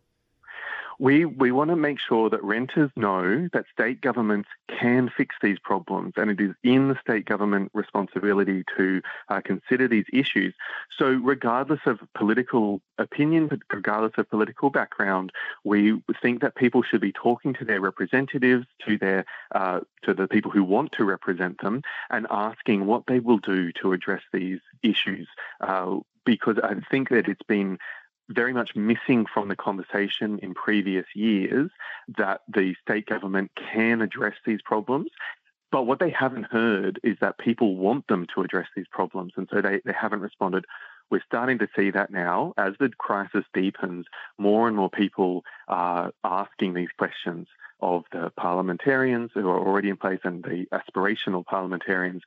We, 0.99 1.25
we 1.25 1.51
want 1.51 1.69
to 1.69 1.75
make 1.75 1.97
sure 1.99 2.29
that 2.29 2.43
renters 2.43 2.91
know 2.95 3.47
that 3.53 3.65
state 3.71 4.01
governments 4.01 4.49
can 4.79 5.09
fix 5.15 5.35
these 5.41 5.57
problems 5.59 6.13
and 6.17 6.29
it 6.29 6.39
is 6.41 6.53
in 6.63 6.89
the 6.89 6.97
state 7.01 7.25
government 7.25 7.71
responsibility 7.73 8.63
to 8.77 9.01
uh, 9.29 9.41
consider 9.43 9.88
these 9.88 10.05
issues. 10.12 10.53
So, 10.97 11.07
regardless 11.07 11.79
of 11.85 11.99
political 12.15 12.81
opinion, 12.97 13.49
regardless 13.73 14.13
of 14.17 14.29
political 14.29 14.69
background, 14.69 15.31
we 15.63 16.01
think 16.21 16.41
that 16.41 16.55
people 16.55 16.83
should 16.83 17.01
be 17.01 17.13
talking 17.13 17.53
to 17.55 17.65
their 17.65 17.81
representatives, 17.81 18.65
to 18.85 18.97
their 18.97 19.25
uh, 19.55 19.79
to 20.03 20.13
the 20.13 20.27
people 20.27 20.51
who 20.51 20.63
want 20.63 20.91
to 20.93 21.05
represent 21.05 21.62
them, 21.62 21.81
and 22.09 22.27
asking 22.29 22.85
what 22.85 23.03
they 23.07 23.19
will 23.19 23.39
do 23.39 23.71
to 23.81 23.93
address 23.93 24.21
these 24.33 24.59
issues. 24.83 25.27
Uh, 25.62 25.97
because 26.25 26.57
I 26.62 26.75
think 26.91 27.09
that 27.09 27.27
it's 27.27 27.47
been 27.47 27.79
very 28.29 28.53
much 28.53 28.75
missing 28.75 29.25
from 29.31 29.47
the 29.47 29.55
conversation 29.55 30.39
in 30.39 30.53
previous 30.53 31.05
years 31.15 31.71
that 32.17 32.41
the 32.47 32.75
state 32.81 33.07
government 33.07 33.51
can 33.73 34.01
address 34.01 34.35
these 34.45 34.61
problems. 34.61 35.09
But 35.71 35.83
what 35.83 35.99
they 35.99 36.09
haven't 36.09 36.45
heard 36.45 36.99
is 37.03 37.17
that 37.21 37.37
people 37.37 37.75
want 37.75 38.07
them 38.07 38.25
to 38.33 38.41
address 38.41 38.67
these 38.75 38.87
problems. 38.91 39.33
And 39.35 39.47
so 39.51 39.61
they, 39.61 39.81
they 39.85 39.93
haven't 39.93 40.21
responded. 40.21 40.65
We're 41.11 41.23
starting 41.25 41.59
to 41.59 41.67
see 41.75 41.91
that 41.91 42.11
now. 42.11 42.53
As 42.57 42.73
the 42.79 42.89
crisis 42.89 43.45
deepens, 43.53 44.05
more 44.37 44.67
and 44.67 44.75
more 44.75 44.89
people 44.89 45.43
are 45.67 46.11
asking 46.23 46.73
these 46.73 46.89
questions 46.97 47.47
of 47.81 48.03
the 48.11 48.31
parliamentarians 48.35 49.31
who 49.33 49.47
are 49.47 49.59
already 49.59 49.89
in 49.89 49.97
place 49.97 50.19
and 50.23 50.43
the 50.43 50.65
aspirational 50.73 51.45
parliamentarians 51.45 52.23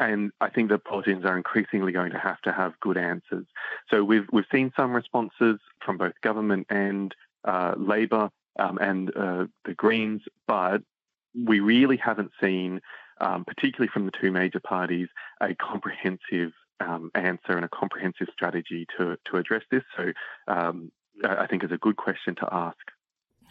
and 0.00 0.32
I 0.40 0.48
think 0.48 0.70
that 0.70 0.84
politicians 0.84 1.24
are 1.24 1.36
increasingly 1.36 1.92
going 1.92 2.12
to 2.12 2.18
have 2.18 2.40
to 2.42 2.52
have 2.52 2.72
good 2.80 2.96
answers. 2.96 3.46
So 3.90 4.02
we've 4.02 4.26
we've 4.32 4.46
seen 4.50 4.72
some 4.76 4.92
responses 4.92 5.60
from 5.84 5.98
both 5.98 6.14
government 6.22 6.66
and 6.70 7.14
uh, 7.44 7.74
Labor 7.76 8.30
um, 8.58 8.78
and 8.78 9.14
uh, 9.16 9.46
the 9.64 9.74
Greens, 9.74 10.22
but 10.48 10.82
we 11.34 11.60
really 11.60 11.96
haven't 11.96 12.32
seen, 12.42 12.80
um, 13.20 13.44
particularly 13.44 13.90
from 13.92 14.06
the 14.06 14.12
two 14.20 14.32
major 14.32 14.60
parties, 14.60 15.08
a 15.40 15.54
comprehensive 15.54 16.52
um, 16.80 17.10
answer 17.14 17.52
and 17.52 17.64
a 17.64 17.68
comprehensive 17.68 18.28
strategy 18.32 18.86
to 18.96 19.16
to 19.30 19.36
address 19.36 19.62
this. 19.70 19.82
So 19.96 20.12
um, 20.48 20.90
I 21.22 21.46
think 21.46 21.62
it's 21.62 21.72
a 21.72 21.78
good 21.78 21.96
question 21.96 22.34
to 22.36 22.48
ask. 22.50 22.78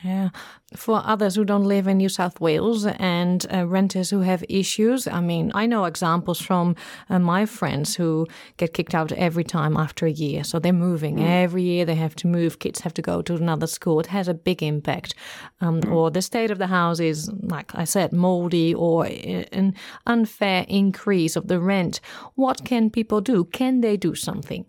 Yeah. 0.04 0.30
For 0.76 1.02
others 1.04 1.36
who 1.36 1.44
don't 1.44 1.66
live 1.66 1.88
in 1.88 1.98
New 1.98 2.10
South 2.10 2.40
Wales 2.40 2.86
and 2.86 3.46
uh, 3.52 3.66
renters 3.66 4.10
who 4.10 4.22
have 4.22 4.46
issues, 4.48 5.08
I 5.08 5.20
mean, 5.20 5.52
I 5.54 5.66
know 5.66 5.86
examples 5.86 6.40
from 6.40 6.76
uh, 7.10 7.20
my 7.20 7.46
friends 7.46 7.96
who 7.96 8.28
get 8.58 8.74
kicked 8.74 8.96
out 8.96 9.12
every 9.12 9.44
time 9.44 9.76
after 9.76 10.06
a 10.06 10.12
year. 10.12 10.44
So 10.44 10.58
they're 10.58 10.72
moving 10.72 11.18
mm. 11.18 11.28
every 11.28 11.64
year, 11.64 11.86
they 11.86 11.96
have 11.96 12.16
to 12.18 12.28
move, 12.28 12.60
kids 12.60 12.80
have 12.82 12.94
to 12.94 13.02
go 13.02 13.22
to 13.24 13.36
another 13.36 13.68
school. 13.68 14.00
It 14.00 14.08
has 14.08 14.28
a 14.30 14.34
big 14.34 14.64
impact. 14.64 15.16
Um, 15.60 15.82
mm. 15.82 15.92
Or 15.92 16.10
the 16.12 16.22
state 16.22 16.52
of 16.52 16.60
the 16.60 16.68
house 16.68 17.00
is, 17.00 17.30
like 17.42 17.76
I 17.76 17.84
said, 17.84 18.14
moldy 18.14 18.74
or 18.74 19.06
uh, 19.06 19.10
an 19.52 19.76
unfair 20.06 20.66
increase 20.70 21.36
of 21.36 21.48
the 21.48 21.60
rent. 21.60 22.00
What 22.36 22.64
can 22.64 22.90
people 22.90 23.20
do? 23.20 23.44
Can 23.46 23.82
they 23.82 23.98
do 23.98 24.16
something? 24.16 24.66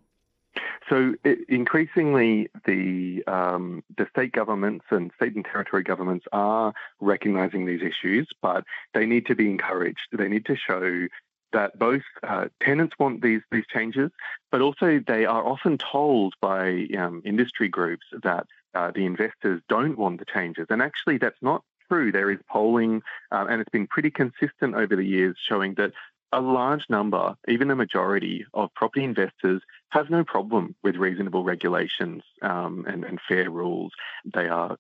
So 0.88 1.14
it, 1.24 1.38
increasingly, 1.48 2.50
the 2.66 3.22
um, 3.26 3.84
the 3.96 4.06
state 4.10 4.32
governments 4.32 4.86
and 4.90 5.12
state 5.16 5.36
and 5.36 5.44
territory 5.44 5.82
governments 5.82 6.26
are 6.32 6.74
recognising 7.00 7.66
these 7.66 7.82
issues, 7.82 8.28
but 8.42 8.64
they 8.92 9.06
need 9.06 9.26
to 9.26 9.34
be 9.34 9.48
encouraged. 9.48 10.08
They 10.12 10.28
need 10.28 10.46
to 10.46 10.56
show 10.56 11.06
that 11.52 11.78
both 11.78 12.02
uh, 12.22 12.46
tenants 12.60 12.94
want 12.98 13.22
these 13.22 13.42
these 13.52 13.66
changes, 13.72 14.10
but 14.50 14.60
also 14.60 15.00
they 15.06 15.24
are 15.24 15.46
often 15.46 15.78
told 15.78 16.34
by 16.40 16.86
um, 16.98 17.22
industry 17.24 17.68
groups 17.68 18.06
that 18.22 18.46
uh, 18.74 18.90
the 18.90 19.06
investors 19.06 19.62
don't 19.68 19.98
want 19.98 20.18
the 20.18 20.24
changes, 20.24 20.66
and 20.70 20.82
actually 20.82 21.18
that's 21.18 21.42
not 21.42 21.62
true. 21.88 22.10
There 22.10 22.30
is 22.30 22.38
polling, 22.48 23.02
uh, 23.30 23.46
and 23.48 23.60
it's 23.60 23.70
been 23.70 23.86
pretty 23.86 24.10
consistent 24.10 24.74
over 24.74 24.96
the 24.96 25.06
years, 25.06 25.36
showing 25.48 25.74
that 25.74 25.92
a 26.32 26.40
large 26.40 26.84
number, 26.88 27.36
even 27.48 27.70
a 27.70 27.76
majority 27.76 28.46
of 28.54 28.72
property 28.74 29.04
investors 29.04 29.62
have 29.90 30.11
no 30.11 30.24
problem 30.24 30.74
with 30.83 30.96
reasonable 30.96 31.44
regulations 31.44 32.22
um, 32.42 32.85
and, 32.88 33.05
and, 33.05 33.20
fair 33.29 33.50
rules. 33.50 33.92
They 34.24 34.48
are 34.48 34.76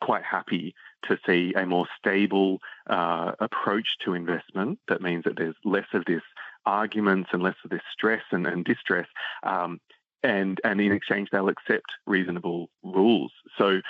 quite 0.00 0.24
happy 0.24 0.74
to 1.08 1.18
see 1.26 1.52
a 1.54 1.66
more 1.66 1.86
stable 1.98 2.58
uh, 2.88 3.32
approach 3.40 3.96
to 4.04 4.14
investment. 4.14 4.78
That 4.88 5.02
means 5.02 5.24
that 5.24 5.36
there's 5.36 5.56
less 5.64 5.86
of 5.92 6.04
this 6.04 6.22
arguments 6.64 7.30
and 7.32 7.42
less 7.42 7.56
of 7.64 7.70
this 7.70 7.82
stress 7.92 8.22
and, 8.30 8.46
and 8.46 8.64
distress. 8.64 9.08
Um, 9.42 9.80
and, 10.22 10.60
and 10.62 10.80
in 10.80 10.92
exchange, 10.92 11.28
they'll 11.30 11.48
accept 11.48 11.86
reasonable 12.06 12.70
rules. 12.84 13.32
So 13.58 13.80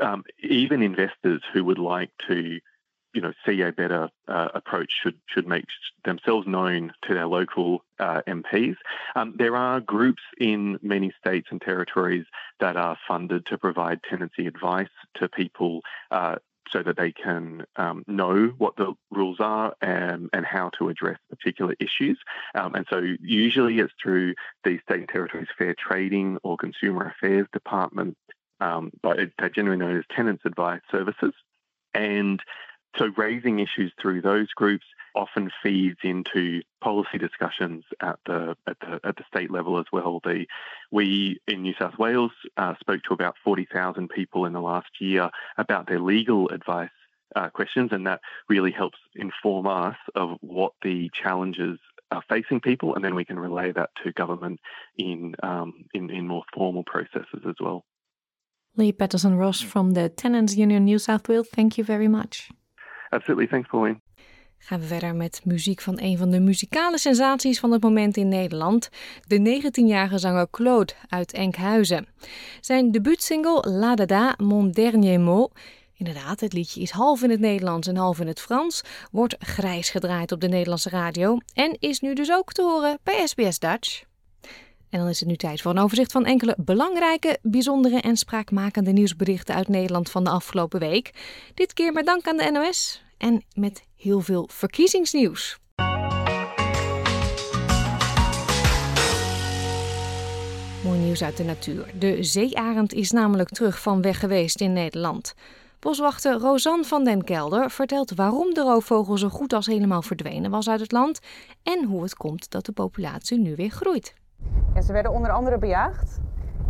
um, 0.00 0.22
even 0.40 0.82
investors 0.82 1.42
who 1.52 1.64
would 1.64 1.78
like 1.78 2.10
to 2.28 2.60
you 3.16 3.22
know, 3.22 3.32
see 3.46 3.62
a 3.62 3.72
better 3.72 4.10
uh, 4.28 4.48
approach 4.54 4.92
should 5.02 5.18
should 5.26 5.48
make 5.48 5.64
themselves 6.04 6.46
known 6.46 6.92
to 7.08 7.14
their 7.14 7.26
local 7.26 7.82
uh, 7.98 8.20
MPs. 8.28 8.76
Um, 9.16 9.34
there 9.38 9.56
are 9.56 9.80
groups 9.80 10.22
in 10.38 10.78
many 10.82 11.12
states 11.18 11.48
and 11.50 11.60
territories 11.60 12.26
that 12.60 12.76
are 12.76 12.98
funded 13.08 13.46
to 13.46 13.56
provide 13.56 14.02
tenancy 14.02 14.46
advice 14.46 14.94
to 15.14 15.28
people. 15.28 15.80
Uh, 16.10 16.36
so 16.72 16.82
that 16.82 16.96
they 16.96 17.12
can 17.12 17.64
um, 17.76 18.02
know 18.08 18.52
what 18.58 18.74
the 18.74 18.92
rules 19.12 19.36
are 19.38 19.72
and, 19.80 20.28
and 20.32 20.44
how 20.44 20.68
to 20.76 20.88
address 20.88 21.16
particular 21.30 21.76
issues. 21.78 22.18
Um, 22.56 22.74
and 22.74 22.84
so 22.90 23.00
usually 23.20 23.78
it's 23.78 23.92
through 24.02 24.34
the 24.64 24.80
state 24.80 24.98
and 24.98 25.08
territories 25.08 25.46
fair 25.56 25.76
trading 25.78 26.38
or 26.42 26.56
consumer 26.56 27.14
affairs 27.16 27.46
department, 27.52 28.16
um, 28.58 28.90
but 29.00 29.16
they're 29.38 29.48
generally 29.48 29.78
known 29.78 29.96
as 29.96 30.04
tenants 30.10 30.42
advice 30.44 30.80
services. 30.90 31.34
And 31.94 32.42
so 32.98 33.10
raising 33.16 33.58
issues 33.58 33.92
through 34.00 34.22
those 34.22 34.48
groups 34.48 34.84
often 35.14 35.50
feeds 35.62 35.98
into 36.02 36.60
policy 36.82 37.18
discussions 37.18 37.84
at 38.00 38.18
the 38.26 38.56
at 38.66 38.78
the 38.80 39.00
at 39.02 39.16
the 39.16 39.24
state 39.26 39.50
level 39.50 39.78
as 39.78 39.86
well. 39.92 40.20
The 40.22 40.46
we 40.92 41.40
in 41.48 41.62
New 41.62 41.74
South 41.78 41.98
Wales 41.98 42.32
uh, 42.56 42.74
spoke 42.80 43.02
to 43.04 43.14
about 43.14 43.36
forty 43.42 43.66
thousand 43.72 44.10
people 44.10 44.44
in 44.44 44.52
the 44.52 44.60
last 44.60 44.88
year 45.00 45.30
about 45.56 45.88
their 45.88 46.00
legal 46.00 46.48
advice 46.50 46.90
uh, 47.34 47.48
questions, 47.50 47.90
and 47.92 48.06
that 48.06 48.20
really 48.48 48.70
helps 48.70 48.98
inform 49.14 49.66
us 49.66 49.96
of 50.14 50.36
what 50.40 50.72
the 50.82 51.10
challenges 51.14 51.78
are 52.10 52.22
facing 52.28 52.60
people, 52.60 52.94
and 52.94 53.04
then 53.04 53.14
we 53.14 53.24
can 53.24 53.38
relay 53.38 53.72
that 53.72 53.90
to 54.04 54.12
government 54.12 54.60
in 54.96 55.34
um, 55.42 55.72
in, 55.94 56.10
in 56.10 56.28
more 56.28 56.44
formal 56.54 56.84
processes 56.84 57.42
as 57.48 57.56
well. 57.60 57.84
Lee 58.76 58.92
Patterson 58.92 59.36
Ross 59.36 59.62
from 59.62 59.92
the 59.92 60.10
Tenants 60.10 60.54
Union 60.54 60.84
New 60.84 60.98
South 60.98 61.26
Wales, 61.28 61.48
thank 61.50 61.78
you 61.78 61.84
very 61.84 62.08
much. 62.08 62.50
Absolutely, 63.08 63.46
thanks, 63.46 63.68
Pauline. 63.68 64.00
Gaan 64.58 64.80
we 64.80 64.86
verder 64.86 65.14
met 65.14 65.40
muziek 65.44 65.80
van 65.80 66.00
een 66.00 66.18
van 66.18 66.30
de 66.30 66.40
muzikale 66.40 66.98
sensaties 66.98 67.60
van 67.60 67.72
het 67.72 67.82
moment 67.82 68.16
in 68.16 68.28
Nederland, 68.28 68.88
de 69.26 69.60
19-jarige 69.62 70.18
zanger 70.18 70.50
Claude 70.50 70.92
uit 71.08 71.32
Enkhuizen. 71.32 72.06
Zijn 72.60 72.90
debuutsingle 72.90 73.70
La 73.70 73.94
Dada, 73.94 74.34
Mon 74.36 74.70
Dernier 74.70 75.20
Mot 75.20 75.52
Inderdaad, 75.98 76.40
het 76.40 76.52
liedje 76.52 76.80
is 76.80 76.90
half 76.90 77.22
in 77.22 77.30
het 77.30 77.40
Nederlands 77.40 77.88
en 77.88 77.96
half 77.96 78.20
in 78.20 78.26
het 78.26 78.40
Frans, 78.40 78.82
wordt 79.10 79.36
grijs 79.38 79.90
gedraaid 79.90 80.32
op 80.32 80.40
de 80.40 80.48
Nederlandse 80.48 80.90
radio 80.90 81.38
en 81.54 81.76
is 81.78 82.00
nu 82.00 82.14
dus 82.14 82.32
ook 82.32 82.52
te 82.52 82.62
horen 82.62 82.98
bij 83.02 83.26
SBS 83.26 83.58
Dutch. 83.58 84.04
En 84.96 85.02
dan 85.02 85.10
is 85.10 85.20
het 85.20 85.28
nu 85.28 85.36
tijd 85.36 85.60
voor 85.60 85.70
een 85.70 85.78
overzicht 85.78 86.12
van 86.12 86.24
enkele 86.24 86.54
belangrijke, 86.58 87.38
bijzondere 87.42 88.00
en 88.00 88.16
spraakmakende 88.16 88.92
nieuwsberichten 88.92 89.54
uit 89.54 89.68
Nederland 89.68 90.10
van 90.10 90.24
de 90.24 90.30
afgelopen 90.30 90.80
week. 90.80 91.10
Dit 91.54 91.72
keer 91.72 91.92
met 91.92 92.06
dank 92.06 92.28
aan 92.28 92.36
de 92.36 92.50
NOS 92.50 93.02
en 93.18 93.44
met 93.54 93.84
heel 93.96 94.20
veel 94.20 94.48
verkiezingsnieuws. 94.52 95.58
Mooi 100.84 100.98
nieuws 100.98 101.22
uit 101.22 101.36
de 101.36 101.44
natuur. 101.44 101.90
De 101.98 102.22
zeearend 102.22 102.92
is 102.92 103.10
namelijk 103.10 103.48
terug 103.48 103.80
van 103.80 104.02
weg 104.02 104.18
geweest 104.18 104.60
in 104.60 104.72
Nederland. 104.72 105.34
Boswachter 105.78 106.38
Rosanne 106.38 106.84
van 106.84 107.04
den 107.04 107.24
Kelder 107.24 107.70
vertelt 107.70 108.14
waarom 108.14 108.54
de 108.54 108.60
roofvogel 108.60 109.18
zo 109.18 109.28
goed 109.28 109.52
als 109.52 109.66
helemaal 109.66 110.02
verdwenen 110.02 110.50
was 110.50 110.68
uit 110.68 110.80
het 110.80 110.92
land 110.92 111.20
en 111.62 111.84
hoe 111.84 112.02
het 112.02 112.14
komt 112.14 112.50
dat 112.50 112.66
de 112.66 112.72
populatie 112.72 113.38
nu 113.38 113.54
weer 113.54 113.70
groeit. 113.70 114.14
Ze 114.82 114.92
werden 114.92 115.12
onder 115.12 115.30
andere 115.30 115.58
bejaagd. 115.58 116.20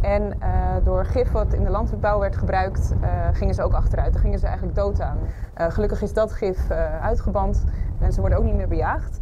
En 0.00 0.22
uh, 0.22 0.74
door 0.84 1.04
gif 1.04 1.32
wat 1.32 1.52
in 1.52 1.64
de 1.64 1.70
landbouw 1.70 2.18
werd 2.18 2.36
gebruikt, 2.36 2.94
uh, 3.02 3.08
gingen 3.32 3.54
ze 3.54 3.62
ook 3.62 3.72
achteruit. 3.72 4.12
Daar 4.12 4.22
gingen 4.22 4.38
ze 4.38 4.46
eigenlijk 4.46 4.76
dood 4.76 5.00
aan. 5.00 5.18
Uh, 5.58 5.66
gelukkig 5.70 6.02
is 6.02 6.12
dat 6.12 6.32
gif 6.32 6.70
uitgeband 7.00 7.64
en 7.98 8.12
ze 8.12 8.20
worden 8.20 8.38
ook 8.38 8.44
niet 8.44 8.54
meer 8.54 8.68
bejaagd. 8.68 9.20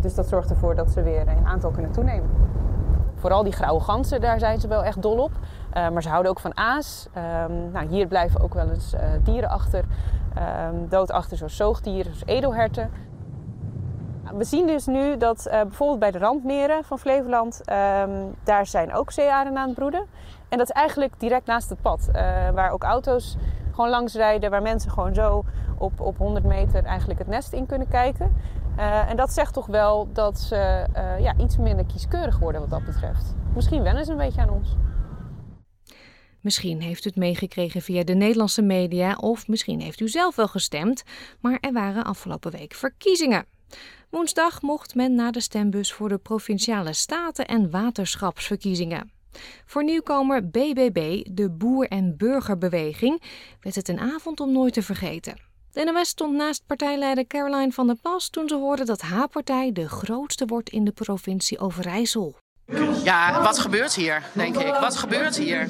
dus 0.00 0.14
dat 0.14 0.28
zorgt 0.28 0.50
ervoor 0.50 0.74
dat 0.74 0.90
ze 0.90 1.02
weer 1.02 1.28
in 1.28 1.46
aantal 1.46 1.70
kunnen 1.70 1.90
toenemen. 1.90 2.30
Vooral 3.14 3.42
die 3.42 3.52
grauwe 3.52 3.80
ganzen, 3.80 4.20
daar 4.20 4.38
zijn 4.38 4.60
ze 4.60 4.68
wel 4.68 4.84
echt 4.84 5.02
dol 5.02 5.18
op. 5.18 5.32
Maar 5.72 6.02
ze 6.02 6.08
houden 6.08 6.30
ook 6.30 6.40
van 6.40 6.56
aas. 6.56 7.08
Um, 7.48 7.70
nou, 7.70 7.86
hier 7.86 8.06
blijven 8.06 8.40
ook 8.40 8.54
wel 8.54 8.68
eens 8.68 8.94
dieren 9.22 9.50
achter. 9.50 9.84
Um, 10.68 10.88
dood 10.88 11.10
achter, 11.10 11.36
zoals 11.36 11.56
zoogdieren, 11.56 12.04
zoals 12.04 12.36
edelherten. 12.36 12.90
We 14.34 14.44
zien 14.44 14.66
dus 14.66 14.86
nu 14.86 15.16
dat 15.16 15.46
uh, 15.46 15.52
bijvoorbeeld 15.52 15.98
bij 15.98 16.10
de 16.10 16.18
randmeren 16.18 16.84
van 16.84 16.98
Flevoland, 16.98 17.60
um, 17.70 18.34
daar 18.44 18.66
zijn 18.66 18.94
ook 18.94 19.10
zeearenden 19.10 19.62
aan 19.62 19.68
het 19.68 19.78
broeden. 19.78 20.06
En 20.48 20.58
dat 20.58 20.68
is 20.68 20.74
eigenlijk 20.74 21.12
direct 21.18 21.46
naast 21.46 21.70
het 21.70 21.80
pad, 21.80 22.08
waar 22.54 22.70
ook 22.70 22.82
auto's 22.82 23.36
gewoon 23.72 23.90
langs 23.90 24.14
rijden, 24.14 24.50
waar 24.50 24.62
mensen 24.62 24.90
gewoon 24.90 25.14
zo 25.14 25.44
op, 25.78 26.00
op 26.00 26.16
100 26.16 26.44
meter 26.44 26.84
eigenlijk 26.84 27.18
het 27.18 27.28
nest 27.28 27.52
in 27.52 27.66
kunnen 27.66 27.88
kijken. 27.88 28.36
en 29.08 29.16
dat 29.16 29.32
zegt 29.32 29.52
toch 29.52 29.66
wel 29.66 30.08
dat 30.12 30.38
ze 30.38 30.86
ja, 31.18 31.34
iets 31.36 31.56
minder 31.56 31.84
kieskeurig 31.84 32.38
worden 32.38 32.60
wat 32.60 32.70
dat 32.70 32.84
betreft. 32.84 33.34
Misschien 33.54 33.82
wennen 33.82 34.04
ze 34.04 34.10
een 34.10 34.16
beetje 34.16 34.40
aan 34.40 34.50
ons. 34.50 34.76
Misschien 36.40 36.80
heeft 36.80 37.04
u 37.04 37.08
het 37.08 37.18
meegekregen 37.18 37.82
via 37.82 38.04
de 38.04 38.14
Nederlandse 38.14 38.62
media 38.62 39.14
of 39.14 39.48
misschien 39.48 39.80
heeft 39.80 40.00
u 40.00 40.08
zelf 40.08 40.36
wel 40.36 40.48
gestemd, 40.48 41.02
maar 41.40 41.58
er 41.60 41.72
waren 41.72 42.04
afgelopen 42.04 42.50
week 42.50 42.74
verkiezingen. 42.74 43.44
Woensdag 44.10 44.62
mocht 44.62 44.94
men 44.94 45.14
naar 45.14 45.32
de 45.32 45.40
stembus 45.40 45.92
voor 45.92 46.08
de 46.08 46.18
provinciale 46.18 46.92
staten- 46.92 47.46
en 47.46 47.70
waterschapsverkiezingen. 47.70 49.12
Voor 49.66 49.84
nieuwkomer 49.84 50.48
BBB, 50.48 51.24
de 51.30 51.50
Boer- 51.50 51.88
en 51.88 52.16
Burgerbeweging, 52.16 53.22
werd 53.60 53.76
het 53.76 53.88
een 53.88 53.98
avond 53.98 54.40
om 54.40 54.52
nooit 54.52 54.72
te 54.72 54.82
vergeten. 54.82 55.40
De 55.72 55.84
NOS 55.84 56.08
stond 56.08 56.34
naast 56.34 56.66
partijleider 56.66 57.26
Caroline 57.26 57.72
van 57.72 57.86
der 57.86 57.96
Plas 57.96 58.30
toen 58.30 58.48
ze 58.48 58.54
hoorde 58.54 58.84
dat 58.84 59.00
haar 59.00 59.28
partij 59.28 59.72
de 59.72 59.88
grootste 59.88 60.46
wordt 60.46 60.70
in 60.70 60.84
de 60.84 60.92
provincie 60.92 61.58
Overijssel. 61.58 62.36
Ja, 63.04 63.42
wat 63.42 63.58
gebeurt 63.58 63.94
hier, 63.94 64.22
denk 64.32 64.56
ik? 64.56 64.74
Wat 64.80 64.96
gebeurt 64.96 65.36
hier? 65.36 65.68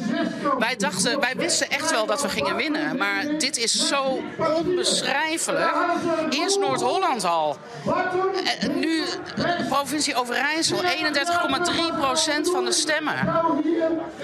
Wij 0.58 0.76
dachten, 0.76 1.20
wij 1.20 1.34
wisten 1.36 1.70
echt 1.70 1.90
wel 1.90 2.06
dat 2.06 2.22
we 2.22 2.28
gingen 2.28 2.56
winnen. 2.56 2.96
Maar 2.96 3.24
dit 3.38 3.56
is 3.56 3.88
zo 3.88 4.22
onbeschrijfelijk. 4.56 5.74
Eerst 6.30 6.58
Noord-Holland 6.58 7.24
al. 7.24 7.56
En 8.60 8.78
nu 8.78 9.02
provincie 9.68 10.14
Overijssel, 10.14 10.78
31,3% 10.82 10.82
van 12.52 12.64
de 12.64 12.72
stemmen. 12.72 13.16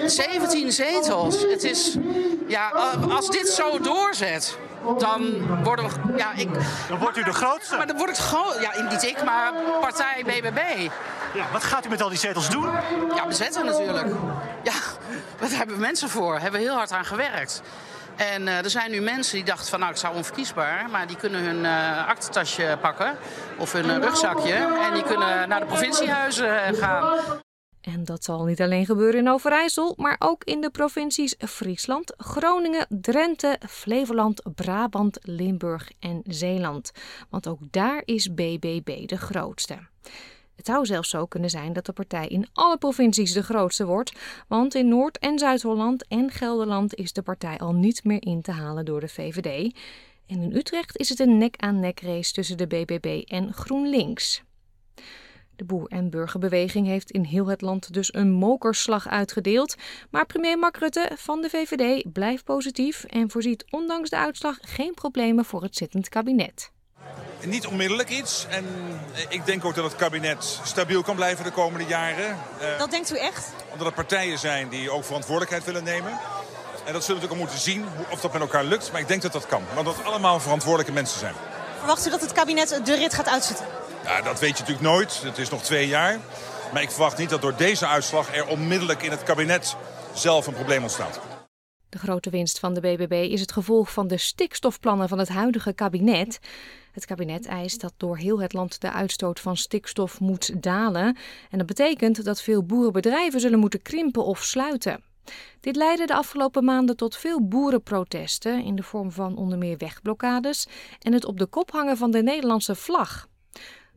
17 0.05 0.71
zetels. 0.71 1.41
Het 1.41 1.63
is, 1.63 1.97
ja, 2.47 2.69
als 3.09 3.29
dit 3.29 3.47
zo 3.47 3.79
doorzet, 3.79 4.57
dan 4.97 5.47
worden 5.63 5.85
we. 5.85 6.17
Ja, 6.17 6.31
ik, 6.35 6.49
dan 6.89 6.97
wordt 6.99 7.17
u 7.17 7.23
de 7.23 7.33
grootste. 7.33 7.77
Maar 7.77 7.87
dan 7.87 7.97
word 7.97 8.09
ik 8.09 8.15
groot. 8.15 8.57
Ja, 8.61 8.89
niet 8.89 9.03
ik, 9.03 9.23
maar 9.23 9.53
partij 9.81 10.23
BBB. 10.25 10.89
Ja, 11.33 11.45
wat 11.51 11.63
gaat 11.63 11.85
u 11.85 11.89
met 11.89 12.01
al 12.01 12.09
die 12.09 12.17
zetels 12.17 12.49
doen? 12.49 12.69
Ja, 13.15 13.27
bezetten 13.27 13.65
natuurlijk. 13.65 14.07
Ja, 14.63 14.73
daar 15.39 15.49
hebben 15.49 15.75
we 15.75 15.81
mensen 15.81 16.09
voor. 16.09 16.31
Daar 16.31 16.41
hebben 16.41 16.59
we 16.59 16.65
heel 16.65 16.75
hard 16.75 16.91
aan 16.91 17.05
gewerkt. 17.05 17.61
En 18.15 18.41
uh, 18.41 18.63
er 18.63 18.69
zijn 18.69 18.91
nu 18.91 19.01
mensen 19.01 19.35
die 19.35 19.45
dachten 19.45 19.67
van 19.67 19.79
nou 19.79 19.91
ik 19.91 19.97
zou 19.97 20.15
onverkiesbaar, 20.15 20.89
maar 20.89 21.07
die 21.07 21.17
kunnen 21.17 21.41
hun 21.41 21.63
uh, 21.63 22.07
aktentasje 22.07 22.77
pakken 22.81 23.17
of 23.57 23.71
hun 23.71 23.85
uh, 23.85 23.97
rugzakje 23.97 24.53
en 24.53 24.93
die 24.93 25.03
kunnen 25.03 25.49
naar 25.49 25.59
de 25.59 25.65
provinciehuizen 25.65 26.75
gaan. 26.75 27.19
En 27.93 28.03
dat 28.03 28.23
zal 28.23 28.45
niet 28.45 28.61
alleen 28.61 28.85
gebeuren 28.85 29.19
in 29.19 29.29
Overijssel, 29.29 29.93
maar 29.97 30.15
ook 30.19 30.43
in 30.43 30.61
de 30.61 30.69
provincies 30.69 31.35
Friesland, 31.37 32.13
Groningen, 32.17 32.85
Drenthe, 32.89 33.59
Flevoland, 33.69 34.41
Brabant, 34.55 35.19
Limburg 35.21 35.91
en 35.99 36.21
Zeeland. 36.25 36.91
Want 37.29 37.47
ook 37.47 37.59
daar 37.71 38.01
is 38.05 38.33
BBB 38.33 39.07
de 39.07 39.17
grootste. 39.17 39.77
Het 40.55 40.65
zou 40.65 40.85
zelfs 40.85 41.09
zo 41.09 41.25
kunnen 41.25 41.49
zijn 41.49 41.73
dat 41.73 41.85
de 41.85 41.93
partij 41.93 42.27
in 42.27 42.47
alle 42.53 42.77
provincies 42.77 43.33
de 43.33 43.43
grootste 43.43 43.85
wordt, 43.85 44.11
want 44.47 44.75
in 44.75 44.87
Noord- 44.87 45.19
en 45.19 45.39
Zuid-Holland 45.39 46.07
en 46.07 46.31
Gelderland 46.31 46.95
is 46.95 47.13
de 47.13 47.21
partij 47.21 47.57
al 47.57 47.73
niet 47.73 48.03
meer 48.03 48.25
in 48.25 48.41
te 48.41 48.51
halen 48.51 48.85
door 48.85 48.99
de 48.99 49.07
VVD. 49.07 49.73
En 50.25 50.41
in 50.41 50.55
Utrecht 50.55 50.97
is 50.97 51.09
het 51.09 51.19
een 51.19 51.37
nek-aan-nek 51.37 51.99
race 51.99 52.33
tussen 52.33 52.57
de 52.57 52.67
BBB 52.67 53.23
en 53.25 53.53
GroenLinks. 53.53 54.45
De 55.57 55.65
boer- 55.65 55.89
en 55.89 56.09
burgerbeweging 56.09 56.87
heeft 56.87 57.11
in 57.11 57.23
heel 57.23 57.47
het 57.47 57.61
land 57.61 57.93
dus 57.93 58.13
een 58.13 58.31
mokerslag 58.31 59.07
uitgedeeld. 59.07 59.75
Maar 60.09 60.25
premier 60.25 60.59
Mark 60.59 60.77
Rutte 60.77 61.11
van 61.15 61.41
de 61.41 61.49
VVD 61.49 62.13
blijft 62.13 62.43
positief 62.43 63.03
en 63.03 63.31
voorziet 63.31 63.65
ondanks 63.69 64.09
de 64.09 64.17
uitslag 64.17 64.57
geen 64.61 64.93
problemen 64.93 65.45
voor 65.45 65.63
het 65.63 65.75
zittend 65.75 66.09
kabinet. 66.09 66.71
Niet 67.45 67.67
onmiddellijk 67.67 68.09
iets. 68.09 68.45
En 68.49 68.65
ik 69.29 69.45
denk 69.45 69.65
ook 69.65 69.75
dat 69.75 69.83
het 69.83 69.95
kabinet 69.95 70.59
stabiel 70.63 71.01
kan 71.01 71.15
blijven 71.15 71.43
de 71.43 71.51
komende 71.51 71.85
jaren. 71.85 72.37
Dat 72.77 72.91
denkt 72.91 73.11
u 73.11 73.17
echt? 73.17 73.53
Omdat 73.71 73.87
er 73.87 73.93
partijen 73.93 74.39
zijn 74.39 74.69
die 74.69 74.91
ook 74.91 75.03
verantwoordelijkheid 75.03 75.65
willen 75.65 75.83
nemen. 75.83 76.11
En 76.85 76.93
dat 76.93 77.03
zullen 77.03 77.21
we 77.21 77.27
natuurlijk 77.27 77.31
ook 77.31 77.37
moeten 77.37 77.59
zien 77.59 77.85
of 78.11 78.21
dat 78.21 78.33
met 78.33 78.41
elkaar 78.41 78.63
lukt. 78.63 78.91
Maar 78.91 79.01
ik 79.01 79.07
denk 79.07 79.21
dat 79.21 79.31
dat 79.31 79.45
kan. 79.45 79.63
Want 79.73 79.85
dat 79.85 79.97
het 79.97 80.05
allemaal 80.05 80.39
verantwoordelijke 80.39 80.93
mensen 80.93 81.19
zijn. 81.19 81.33
Verwacht 81.77 82.07
u 82.07 82.09
dat 82.09 82.21
het 82.21 82.31
kabinet 82.31 82.81
de 82.83 82.95
rit 82.95 83.13
gaat 83.13 83.29
uitzetten? 83.29 83.65
Dat 84.23 84.39
weet 84.39 84.57
je 84.57 84.63
natuurlijk 84.63 84.87
nooit. 84.87 85.21
Het 85.23 85.37
is 85.37 85.49
nog 85.49 85.63
twee 85.63 85.87
jaar. 85.87 86.19
Maar 86.73 86.81
ik 86.81 86.91
verwacht 86.91 87.17
niet 87.17 87.29
dat 87.29 87.41
door 87.41 87.55
deze 87.57 87.87
uitslag 87.87 88.35
er 88.35 88.47
onmiddellijk 88.47 89.03
in 89.03 89.11
het 89.11 89.23
kabinet 89.23 89.75
zelf 90.13 90.47
een 90.47 90.53
probleem 90.53 90.81
ontstaat. 90.81 91.19
De 91.89 91.97
grote 91.97 92.29
winst 92.29 92.59
van 92.59 92.73
de 92.73 92.79
BBB 92.79 93.27
is 93.31 93.41
het 93.41 93.51
gevolg 93.51 93.91
van 93.91 94.07
de 94.07 94.17
stikstofplannen 94.17 95.09
van 95.09 95.19
het 95.19 95.29
huidige 95.29 95.73
kabinet. 95.73 96.39
Het 96.91 97.05
kabinet 97.05 97.45
eist 97.45 97.81
dat 97.81 97.93
door 97.97 98.17
heel 98.17 98.41
het 98.41 98.53
land 98.53 98.81
de 98.81 98.91
uitstoot 98.91 99.39
van 99.39 99.57
stikstof 99.57 100.19
moet 100.19 100.63
dalen. 100.63 101.17
En 101.49 101.57
dat 101.57 101.67
betekent 101.67 102.23
dat 102.23 102.41
veel 102.41 102.63
boerenbedrijven 102.63 103.39
zullen 103.39 103.59
moeten 103.59 103.81
krimpen 103.81 104.25
of 104.25 104.43
sluiten. 104.43 105.03
Dit 105.59 105.75
leidde 105.75 106.05
de 106.05 106.15
afgelopen 106.15 106.63
maanden 106.63 106.95
tot 106.95 107.17
veel 107.17 107.47
boerenprotesten 107.47 108.63
in 108.63 108.75
de 108.75 108.83
vorm 108.83 109.11
van 109.11 109.37
onder 109.37 109.57
meer 109.57 109.77
wegblokkades 109.77 110.67
en 110.99 111.13
het 111.13 111.25
op 111.25 111.37
de 111.37 111.45
kop 111.45 111.71
hangen 111.71 111.97
van 111.97 112.11
de 112.11 112.23
Nederlandse 112.23 112.75
vlag. 112.75 113.27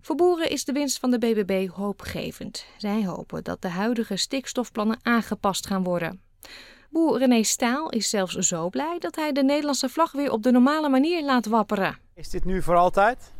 Voor 0.02 0.16
boeren 0.16 0.50
is 0.50 0.64
de 0.64 0.72
winst 0.72 0.98
van 0.98 1.10
de 1.10 1.18
BBB 1.18 1.68
hoopgevend. 1.68 2.64
Zij 2.76 3.06
hopen 3.06 3.44
dat 3.44 3.62
de 3.62 3.68
huidige 3.68 4.16
stikstofplannen 4.16 4.98
aangepast 5.02 5.66
gaan 5.66 5.82
worden. 5.82 6.20
Boer 6.90 7.18
René 7.18 7.42
Staal 7.42 7.90
is 7.90 8.10
zelfs 8.10 8.34
zo 8.34 8.68
blij 8.68 8.96
dat 8.98 9.16
hij 9.16 9.32
de 9.32 9.42
Nederlandse 9.42 9.88
vlag 9.88 10.12
weer 10.12 10.32
op 10.32 10.42
de 10.42 10.50
normale 10.50 10.88
manier 10.88 11.24
laat 11.24 11.46
wapperen. 11.46 11.98
Is 12.14 12.30
dit 12.30 12.44
nu 12.44 12.62
voor 12.62 12.76
altijd? 12.76 13.32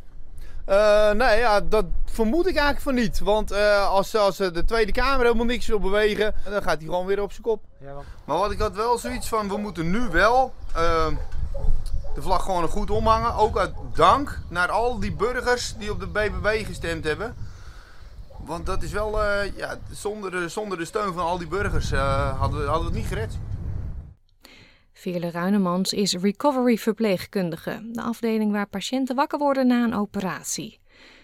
Uh, 0.69 1.11
nee, 1.11 1.39
ja, 1.39 1.61
dat 1.61 1.85
vermoed 2.05 2.47
ik 2.47 2.55
eigenlijk 2.55 2.81
van 2.81 2.95
niet. 2.95 3.19
Want 3.19 3.51
uh, 3.51 3.89
als, 3.89 4.15
als 4.15 4.37
de 4.37 4.63
Tweede 4.65 4.91
Kamer 4.91 5.25
helemaal 5.25 5.45
niks 5.45 5.67
wil 5.67 5.79
bewegen, 5.79 6.35
dan 6.43 6.61
gaat 6.61 6.77
hij 6.77 6.85
gewoon 6.85 7.05
weer 7.05 7.21
op 7.21 7.31
zijn 7.31 7.43
kop. 7.43 7.63
Ja, 7.79 7.93
maar 8.25 8.37
wat 8.37 8.51
ik 8.51 8.59
had 8.59 8.75
wel 8.75 8.97
zoiets 8.97 9.27
van, 9.27 9.47
we 9.47 9.57
moeten 9.57 9.91
nu 9.91 9.99
wel 9.99 10.53
uh, 10.75 11.07
de 12.15 12.21
vlag 12.21 12.43
gewoon 12.43 12.67
goed 12.67 12.89
omhangen. 12.89 13.35
Ook 13.35 13.57
uit 13.57 13.73
dank 13.93 14.39
naar 14.47 14.69
al 14.69 14.99
die 14.99 15.13
burgers 15.13 15.75
die 15.77 15.91
op 15.91 15.99
de 15.99 16.07
BBB 16.07 16.65
gestemd 16.65 17.03
hebben. 17.03 17.35
Want 18.45 18.65
dat 18.65 18.83
is 18.83 18.91
wel, 18.91 19.23
ja, 19.55 19.77
zonder 19.91 20.31
de, 20.31 20.49
zonder 20.49 20.77
de 20.77 20.85
steun 20.85 21.13
van 21.13 21.23
al 21.23 21.37
die 21.37 21.47
burgers 21.47 21.91
hadden, 21.91 22.59
we, 22.59 22.65
hadden 22.65 22.91
we 22.91 22.93
het 22.93 22.93
niet 22.93 23.05
gered. 23.05 23.37
Veerle 24.93 25.31
Ruinemans 25.31 25.93
is 25.93 26.13
recovery 26.13 26.77
verpleegkundige, 26.77 27.89
de 27.91 28.01
afdeling 28.01 28.51
waar 28.51 28.67
patiënten 28.67 29.15
wakker 29.15 29.39
worden 29.39 29.67
na 29.67 29.83
een 29.83 29.95
operatie. 29.95 30.79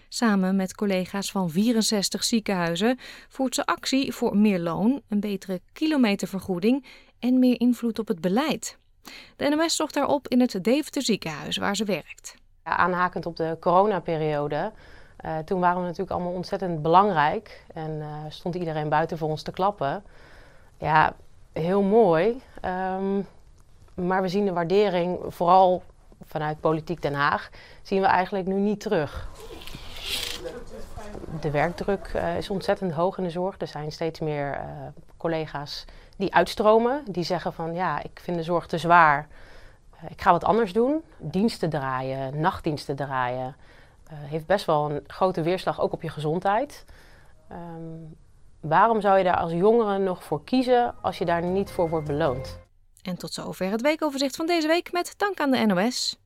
Samen 0.08 0.56
met 0.56 0.74
collega's 0.74 1.30
van 1.30 1.50
64 1.50 2.24
ziekenhuizen 2.24 2.98
voert 3.28 3.54
ze 3.54 3.66
actie 3.66 4.12
voor 4.12 4.36
meer 4.36 4.58
loon, 4.58 5.02
een 5.08 5.20
betere 5.20 5.60
kilometervergoeding 5.72 6.84
en 7.18 7.38
meer 7.38 7.60
invloed 7.60 7.98
op 7.98 8.08
het 8.08 8.20
beleid. 8.20 8.77
De 9.36 9.48
NMS 9.48 9.76
zocht 9.76 9.94
daarop 9.94 10.28
in 10.28 10.40
het 10.40 10.64
Deventer 10.64 11.02
ziekenhuis 11.02 11.56
waar 11.56 11.76
ze 11.76 11.84
werkt. 11.84 12.34
Aanhakend 12.62 13.26
op 13.26 13.36
de 13.36 13.56
coronaperiode, 13.60 14.72
uh, 15.24 15.38
toen 15.38 15.60
waren 15.60 15.76
we 15.76 15.82
natuurlijk 15.82 16.10
allemaal 16.10 16.32
ontzettend 16.32 16.82
belangrijk 16.82 17.64
en 17.74 17.90
uh, 17.90 18.06
stond 18.28 18.54
iedereen 18.54 18.88
buiten 18.88 19.18
voor 19.18 19.28
ons 19.28 19.42
te 19.42 19.50
klappen. 19.50 20.04
Ja, 20.78 21.14
heel 21.52 21.82
mooi. 21.82 22.42
Um, 22.64 23.26
maar 23.94 24.22
we 24.22 24.28
zien 24.28 24.44
de 24.44 24.52
waardering, 24.52 25.18
vooral 25.28 25.82
vanuit 26.24 26.60
Politiek 26.60 27.02
Den 27.02 27.14
Haag, 27.14 27.50
zien 27.82 28.00
we 28.00 28.06
eigenlijk 28.06 28.46
nu 28.46 28.54
niet 28.54 28.80
terug. 28.80 29.28
De 31.40 31.50
werkdruk 31.50 32.12
uh, 32.16 32.36
is 32.36 32.50
ontzettend 32.50 32.92
hoog 32.92 33.18
in 33.18 33.24
de 33.24 33.30
zorg. 33.30 33.54
Er 33.58 33.66
zijn 33.66 33.92
steeds 33.92 34.20
meer 34.20 34.54
uh, 34.54 34.62
collega's 35.16 35.84
die 36.16 36.34
uitstromen, 36.34 37.02
die 37.10 37.24
zeggen 37.24 37.52
van 37.52 37.74
ja, 37.74 38.02
ik 38.02 38.20
vind 38.22 38.36
de 38.36 38.42
zorg 38.42 38.66
te 38.66 38.78
zwaar. 38.78 39.28
Uh, 39.94 40.10
ik 40.10 40.20
ga 40.22 40.30
wat 40.30 40.44
anders 40.44 40.72
doen. 40.72 41.02
Diensten 41.18 41.70
draaien, 41.70 42.40
nachtdiensten 42.40 42.96
draaien, 42.96 43.56
heeft 44.10 44.46
best 44.46 44.66
wel 44.66 44.90
een 44.90 45.00
grote 45.06 45.42
weerslag 45.42 45.80
ook 45.80 45.92
op 45.92 46.02
je 46.02 46.08
gezondheid. 46.08 46.84
Um, 47.52 48.16
waarom 48.60 49.00
zou 49.00 49.18
je 49.18 49.24
daar 49.24 49.36
als 49.36 49.52
jongere 49.52 49.98
nog 49.98 50.24
voor 50.24 50.44
kiezen 50.44 50.94
als 51.02 51.18
je 51.18 51.24
daar 51.24 51.42
niet 51.42 51.70
voor 51.70 51.88
wordt 51.88 52.06
beloond? 52.06 52.58
En 53.02 53.16
tot 53.16 53.32
zover 53.32 53.70
het 53.70 53.80
weekoverzicht 53.80 54.36
van 54.36 54.46
deze 54.46 54.66
week 54.66 54.92
met 54.92 55.14
dank 55.16 55.40
aan 55.40 55.50
de 55.50 55.66
NOS. 55.66 56.18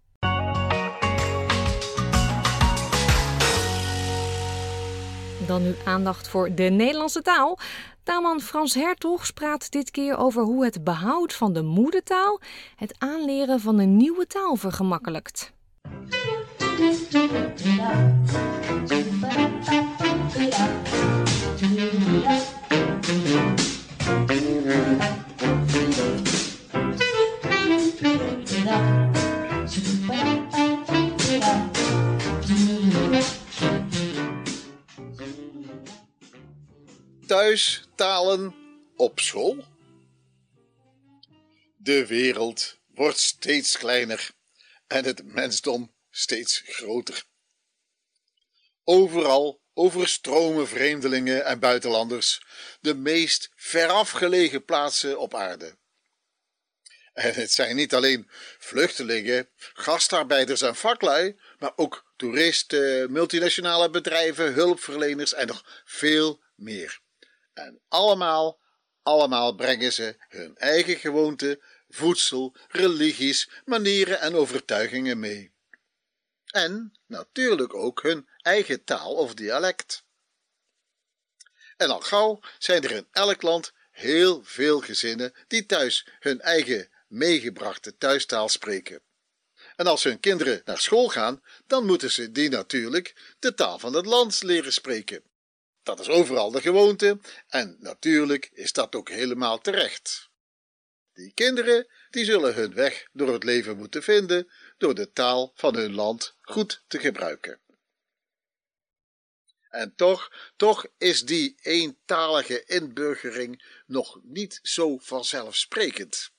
Dan 5.46 5.62
nu 5.62 5.74
aandacht 5.84 6.28
voor 6.28 6.54
de 6.54 6.62
Nederlandse 6.62 7.22
taal. 7.22 7.58
Taalman 8.02 8.40
Frans 8.40 8.74
Hertogs 8.74 9.30
praat 9.30 9.70
dit 9.70 9.90
keer 9.90 10.16
over 10.16 10.42
hoe 10.42 10.64
het 10.64 10.84
behoud 10.84 11.32
van 11.32 11.52
de 11.52 11.62
moedertaal 11.62 12.40
het 12.76 12.94
aanleren 12.98 13.60
van 13.60 13.78
een 13.78 13.96
nieuwe 13.96 14.26
taal 14.26 14.56
vergemakkelijkt. 14.56 15.52
Thuis 37.32 37.82
talen 37.94 38.54
op 38.96 39.20
school? 39.20 39.64
De 41.76 42.06
wereld 42.06 42.78
wordt 42.86 43.18
steeds 43.18 43.78
kleiner 43.78 44.30
en 44.86 45.04
het 45.04 45.24
mensdom 45.24 45.94
steeds 46.10 46.62
groter. 46.64 47.24
Overal 48.84 49.60
overstromen 49.74 50.68
vreemdelingen 50.68 51.44
en 51.44 51.58
buitenlanders 51.58 52.42
de 52.80 52.94
meest 52.94 53.50
verafgelegen 53.54 54.64
plaatsen 54.64 55.18
op 55.18 55.34
aarde. 55.34 55.76
En 57.12 57.34
het 57.34 57.52
zijn 57.52 57.76
niet 57.76 57.94
alleen 57.94 58.28
vluchtelingen, 58.58 59.48
gastarbeiders 59.56 60.62
en 60.62 60.76
vaklui, 60.76 61.40
maar 61.58 61.72
ook 61.76 62.12
toeristen, 62.16 63.12
multinationale 63.12 63.90
bedrijven, 63.90 64.52
hulpverleners 64.52 65.34
en 65.34 65.46
nog 65.46 65.82
veel 65.84 66.40
meer. 66.54 67.01
En 67.52 67.80
allemaal, 67.88 68.60
allemaal 69.02 69.54
brengen 69.54 69.92
ze 69.92 70.16
hun 70.28 70.56
eigen 70.56 70.96
gewoonten, 70.96 71.62
voedsel, 71.88 72.54
religies, 72.68 73.50
manieren 73.64 74.20
en 74.20 74.34
overtuigingen 74.34 75.18
mee. 75.18 75.52
En 76.46 76.92
natuurlijk 77.06 77.74
ook 77.74 78.02
hun 78.02 78.28
eigen 78.36 78.84
taal 78.84 79.14
of 79.14 79.34
dialect. 79.34 80.04
En 81.76 81.90
al 81.90 82.00
gauw 82.00 82.40
zijn 82.58 82.82
er 82.82 82.90
in 82.90 83.08
elk 83.10 83.42
land 83.42 83.72
heel 83.90 84.44
veel 84.44 84.80
gezinnen 84.80 85.34
die 85.46 85.66
thuis 85.66 86.06
hun 86.18 86.40
eigen 86.40 86.90
meegebrachte 87.06 87.96
thuistaal 87.96 88.48
spreken. 88.48 89.02
En 89.76 89.86
als 89.86 90.04
hun 90.04 90.20
kinderen 90.20 90.62
naar 90.64 90.80
school 90.80 91.08
gaan, 91.08 91.42
dan 91.66 91.86
moeten 91.86 92.10
ze 92.10 92.32
die 92.32 92.48
natuurlijk 92.48 93.34
de 93.38 93.54
taal 93.54 93.78
van 93.78 93.94
het 93.94 94.06
land 94.06 94.42
leren 94.42 94.72
spreken. 94.72 95.22
Dat 95.82 96.00
is 96.00 96.08
overal 96.08 96.50
de 96.50 96.60
gewoonte 96.60 97.18
en 97.48 97.76
natuurlijk 97.80 98.50
is 98.52 98.72
dat 98.72 98.94
ook 98.94 99.08
helemaal 99.08 99.60
terecht. 99.60 100.30
Die 101.12 101.32
kinderen 101.34 101.86
die 102.10 102.24
zullen 102.24 102.54
hun 102.54 102.74
weg 102.74 103.06
door 103.12 103.32
het 103.32 103.44
leven 103.44 103.76
moeten 103.76 104.02
vinden 104.02 104.50
door 104.78 104.94
de 104.94 105.12
taal 105.12 105.52
van 105.54 105.74
hun 105.74 105.94
land 105.94 106.36
goed 106.40 106.84
te 106.86 106.98
gebruiken. 106.98 107.60
En 109.68 109.94
toch, 109.94 110.32
toch 110.56 110.86
is 110.98 111.24
die 111.24 111.54
eentalige 111.62 112.64
inburgering 112.64 113.82
nog 113.86 114.20
niet 114.22 114.58
zo 114.62 114.98
vanzelfsprekend. 114.98 116.30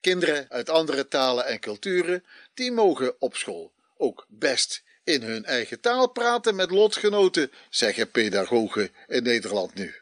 Kinderen 0.00 0.50
uit 0.50 0.68
andere 0.68 1.08
talen 1.08 1.46
en 1.46 1.60
culturen, 1.60 2.24
die 2.54 2.72
mogen 2.72 3.20
op 3.20 3.36
school 3.36 3.74
ook 3.96 4.26
best 4.28 4.82
in 5.06 5.22
hun 5.22 5.44
eigen 5.44 5.80
taal 5.80 6.08
praten 6.08 6.54
met 6.54 6.70
lotgenoten, 6.70 7.52
zeggen 7.70 8.10
pedagogen 8.10 8.90
in 9.06 9.22
Nederland 9.22 9.74
nu. 9.74 9.94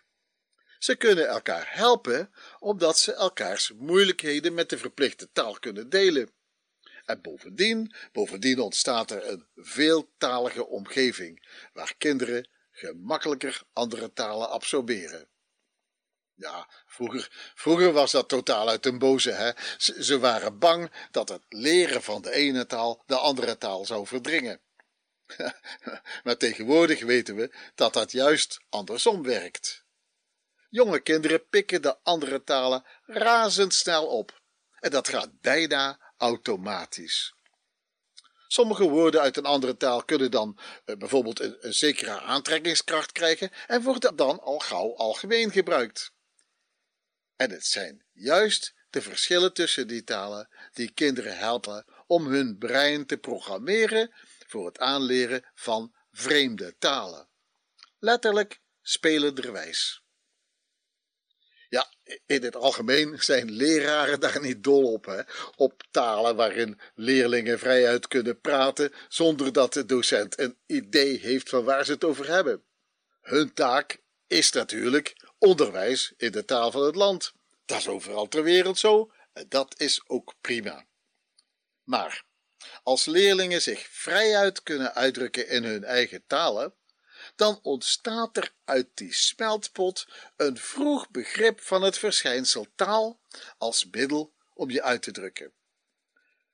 Ze 0.79 0.97
kunnen 0.97 1.29
elkaar 1.29 1.67
helpen 1.69 2.33
omdat 2.59 2.99
ze 2.99 3.13
elkaars 3.13 3.73
moeilijkheden 3.77 4.55
met 4.55 4.71
de 4.71 4.79
verplichte 4.79 5.31
taal 5.33 5.59
kunnen 5.59 5.89
delen. 5.89 6.31
En 7.05 7.21
bovendien, 7.21 7.95
bovendien 8.13 8.59
ontstaat 8.59 9.11
er 9.11 9.29
een 9.29 9.47
veeltalige 9.55 10.67
omgeving 10.67 11.47
waar 11.73 11.95
kinderen 11.99 12.49
gemakkelijker 12.71 13.63
andere 13.73 14.13
talen 14.13 14.51
absorberen. 14.51 15.29
Ja, 16.35 16.69
vroeger, 16.87 17.53
vroeger 17.55 17.93
was 17.93 18.13
dat 18.13 18.29
totaal 18.29 18.69
uit 18.69 18.87
een 18.87 18.99
boze, 18.99 19.31
hè. 19.31 19.51
Ze 20.03 20.19
waren 20.19 20.59
bang 20.59 20.91
dat 21.11 21.29
het 21.29 21.43
leren 21.49 22.03
van 22.03 22.23
de 22.23 22.31
ene 22.31 22.67
taal 22.67 23.03
de 23.07 23.17
andere 23.17 23.59
taal 23.59 23.85
zou 23.85 24.07
verdringen. 24.07 24.61
maar 26.25 26.37
tegenwoordig 26.37 27.03
weten 27.03 27.37
we 27.37 27.55
dat 27.75 27.93
dat 27.93 28.13
juist 28.13 28.61
andersom 28.69 29.23
werkt. 29.23 29.85
Jonge 30.69 31.01
kinderen 31.01 31.49
pikken 31.49 31.83
de 31.83 31.97
andere 32.03 32.45
talen 32.45 32.85
razendsnel 33.07 34.07
op. 34.07 34.43
En 34.81 34.91
dat 34.91 35.09
gaat 35.09 35.41
bijna 35.41 36.13
automatisch. 36.17 37.35
Sommige 38.47 38.89
woorden 38.89 39.21
uit 39.21 39.37
een 39.37 39.45
andere 39.45 39.77
taal 39.77 40.05
kunnen 40.05 40.31
dan 40.31 40.59
eh, 40.85 40.97
bijvoorbeeld 40.97 41.41
een, 41.41 41.57
een, 41.61 41.75
zekere 41.75 42.21
aantrekkingskracht 42.21 43.13
krijgen 43.13 43.51
en 43.67 43.83
worden 43.83 44.17
dan 44.17 44.41
al 44.41 44.59
gauw 44.59 44.97
algemeen 44.97 45.51
gebruikt. 45.51 46.13
En 47.37 47.51
het 47.51 47.67
zijn 47.67 48.05
juist 48.13 48.75
de 48.91 49.03
verschillen 49.03 49.53
tussen 49.53 49.87
die 49.87 50.05
talen 50.05 50.49
die 50.73 50.91
kinderen 50.91 51.39
helpen 51.39 51.85
om 52.07 52.27
hun 52.27 52.59
brein 52.59 53.07
te 53.07 53.17
programmeren 53.17 54.15
voor 54.55 54.67
het 54.67 54.79
aanleren 54.79 55.45
van 55.55 55.95
vreemde 56.11 56.75
talen. 56.79 57.29
Letterlijk 57.99 58.61
spelenderwijs. 58.83 60.03
Ja, 61.69 61.93
in 62.27 62.43
het 62.43 62.57
algemeen 62.57 63.23
zijn 63.23 63.51
leraren 63.51 64.21
daar 64.21 64.41
niet 64.41 64.65
dol 64.65 64.93
op, 64.93 65.05
hè? 65.05 65.21
op 65.57 65.83
talen 65.91 66.37
waarin 66.37 66.81
leerlingen 66.95 67.59
vrijuit 67.59 68.09
kunnen 68.09 68.41
praten 68.41 68.93
zonder 69.09 69.53
dat 69.53 69.73
de 69.73 69.87
docent 69.87 70.39
een 70.39 70.59
idee 70.67 71.19
heeft 71.19 71.49
van 71.49 71.65
waar 71.65 71.85
ze 71.85 71.93
het 71.93 72.05
over 72.05 72.29
hebben. 72.29 72.65
Hun 73.21 73.55
taak 73.55 74.03
is 74.27 74.53
natuurlijk 74.53 75.17
onderwijs 75.39 76.13
in 76.17 76.33
de 76.33 76.45
taal 76.45 76.71
van 76.71 76.83
het 76.83 76.95
land. 76.95 77.33
Dat 77.65 77.79
is 77.79 77.89
overal 77.89 78.29
ter 78.29 78.43
wereld 78.43 78.79
zo 78.79 79.13
en 79.33 79.47
dat 79.49 79.81
is 79.81 80.03
ook 80.07 80.35
prima. 80.41 80.87
Maar 81.83 82.24
Als 82.83 83.05
leerlingen 83.05 83.63
zich 83.63 83.87
vrijuit 83.91 84.63
kunnen 84.63 84.95
uitdrukken 84.95 85.49
in 85.49 85.65
hun 85.65 85.85
eigen 85.85 86.25
talen, 86.27 86.75
dan 87.37 87.59
ontstaat 87.63 88.37
er 88.37 88.53
uit 88.65 88.89
die 88.95 89.15
smeltpot 89.15 90.09
een 90.37 90.59
vroeg 90.59 91.11
begrip 91.11 91.61
van 91.61 91.83
het 91.83 91.99
verschijnsel 91.99 92.67
taal 92.75 93.21
als 93.59 93.89
middel 93.91 94.33
om 94.55 94.71
je 94.71 94.83
uit 94.83 95.03
te 95.03 95.13
drukken. 95.13 95.53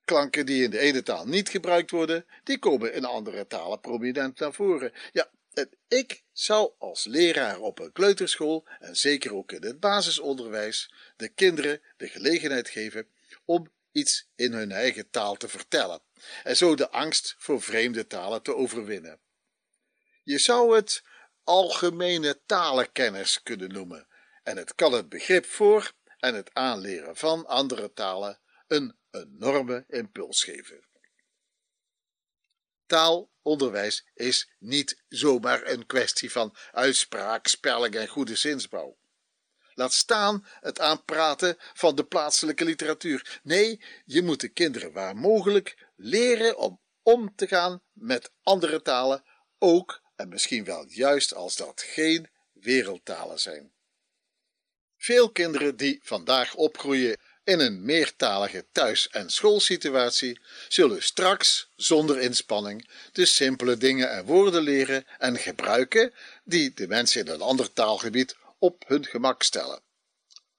Klanken 0.04 0.46
die 0.46 0.64
in 0.64 0.70
de 0.70 0.78
ene 0.78 1.02
taal 1.02 1.26
niet 1.26 1.48
gebruikt 1.48 1.90
worden, 1.90 2.26
die 2.44 2.58
komen 2.58 2.92
in 2.92 3.04
andere 3.04 3.46
talen 3.46 3.80
prominent 3.80 4.38
naar 4.38 4.52
voren. 4.52 4.92
Ja, 5.12 5.30
en 5.52 5.70
ik 5.88 6.22
zou 6.32 6.72
als 6.78 7.04
leraar 7.04 7.58
op 7.58 7.78
een 7.78 7.92
kleuterschool, 7.92 8.66
en 8.78 8.96
zeker 8.96 9.34
ook 9.34 9.52
in 9.52 9.64
het 9.64 9.80
basisonderwijs, 9.80 10.92
de 11.16 11.28
kinderen 11.28 11.82
de 11.96 12.08
gelegenheid 12.08 12.68
geven 12.68 13.08
om 13.44 13.70
iets 13.92 14.28
in 14.34 14.52
hun 14.52 14.72
eigen 14.72 15.10
taal 15.10 15.36
te 15.36 15.48
vertellen, 15.48 16.02
en 16.42 16.56
zo 16.56 16.74
de 16.74 16.90
angst 16.90 17.34
voor 17.38 17.62
vreemde 17.62 18.06
talen 18.06 18.42
te 18.42 18.54
overwinnen. 18.54 19.20
Je 20.22 20.38
zou 20.38 20.76
het 20.76 21.02
algemene 21.44 22.40
talenkennis 22.46 23.42
kunnen 23.42 23.72
noemen, 23.72 24.08
en 24.42 24.56
het 24.56 24.74
kan 24.74 24.92
het 24.92 25.08
begrip 25.08 25.46
voor 25.46 25.92
en 26.18 26.34
het 26.34 26.54
aanleren 26.54 27.16
van 27.16 27.46
andere 27.46 27.92
talen 27.92 28.40
een 28.66 28.98
enorme 29.10 29.84
impuls 29.88 30.44
geven. 30.44 30.88
Taalonderwijs 32.86 34.06
is 34.14 34.50
niet 34.58 35.02
zomaar 35.08 35.66
een 35.66 35.86
kwestie 35.86 36.32
van 36.32 36.56
uitspraak, 36.72 37.46
spelling 37.46 37.94
en 37.94 38.08
goede 38.08 38.36
zinsbouw. 38.36 38.98
Laat 39.80 39.92
staan 39.92 40.46
het 40.60 40.80
aanpraten 40.80 41.56
van 41.74 41.94
de 41.94 42.04
plaatselijke 42.04 42.64
literatuur. 42.64 43.40
Nee, 43.42 43.80
je 44.04 44.22
moet 44.22 44.40
de 44.40 44.48
kinderen 44.48 44.92
waar 44.92 45.16
mogelijk 45.16 45.86
leren 45.96 46.58
om 46.58 46.80
om 47.02 47.34
te 47.36 47.46
gaan 47.46 47.82
met 47.92 48.30
andere 48.42 48.82
talen, 48.82 49.24
ook 49.58 50.02
en 50.16 50.28
misschien 50.28 50.64
wel 50.64 50.84
juist 50.88 51.34
als 51.34 51.56
dat 51.56 51.82
geen 51.86 52.30
wereldtalen 52.52 53.40
zijn. 53.40 53.72
Veel 54.96 55.30
kinderen 55.30 55.76
die 55.76 56.00
vandaag 56.02 56.54
opgroeien 56.54 57.16
in 57.44 57.60
een 57.60 57.84
meertalige 57.84 58.66
thuis- 58.72 59.08
en 59.08 59.30
schoolsituatie 59.30 60.40
zullen 60.68 61.02
straks 61.02 61.70
zonder 61.76 62.20
inspanning 62.20 62.88
de 63.12 63.26
simpele 63.26 63.76
dingen 63.76 64.10
en 64.10 64.24
woorden 64.24 64.62
leren 64.62 65.04
en 65.18 65.36
gebruiken 65.36 66.14
die 66.44 66.74
de 66.74 66.88
mensen 66.88 67.26
in 67.26 67.32
een 67.32 67.40
ander 67.40 67.72
taalgebied 67.72 68.36
op 68.60 68.84
hun 68.86 69.04
gemak 69.04 69.42
stellen. 69.42 69.82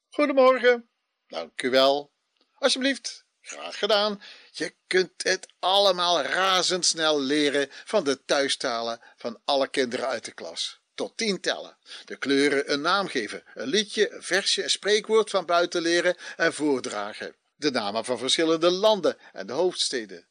Goedemorgen, 0.10 0.90
dank 1.28 1.62
u 1.62 1.70
wel. 1.70 2.12
Alsjeblieft, 2.54 3.26
graag 3.42 3.78
gedaan. 3.78 4.22
Je 4.52 4.76
kunt 4.88 5.24
het 5.24 5.48
allemaal 5.60 6.22
razendsnel 6.22 7.22
leren 7.22 7.68
van 7.72 8.04
de 8.04 8.26
thuistalen 8.26 9.00
van 9.16 9.42
alle 9.46 9.68
kinderen 9.68 10.08
uit 10.08 10.26
de 10.26 10.34
klas. 10.34 10.80
Tot 10.94 11.18
tien 11.18 11.42
tellen. 11.42 11.78
De 12.06 12.16
kleuren 12.16 12.72
een 12.72 12.82
naam 12.82 13.08
geven. 13.08 13.44
Een 13.54 13.68
liedje, 13.68 14.12
een 14.12 14.24
versje, 14.24 14.64
een 14.64 14.70
spreekwoord 14.70 15.30
van 15.30 15.46
buiten 15.46 15.82
leren 15.82 16.18
en 16.36 16.54
voordragen. 16.54 17.36
De 17.56 17.72
namen 17.72 18.06
van 18.06 18.18
verschillende 18.18 18.72
landen 18.72 19.18
en 19.32 19.48
de 19.48 19.54
hoofdsteden. 19.54 20.28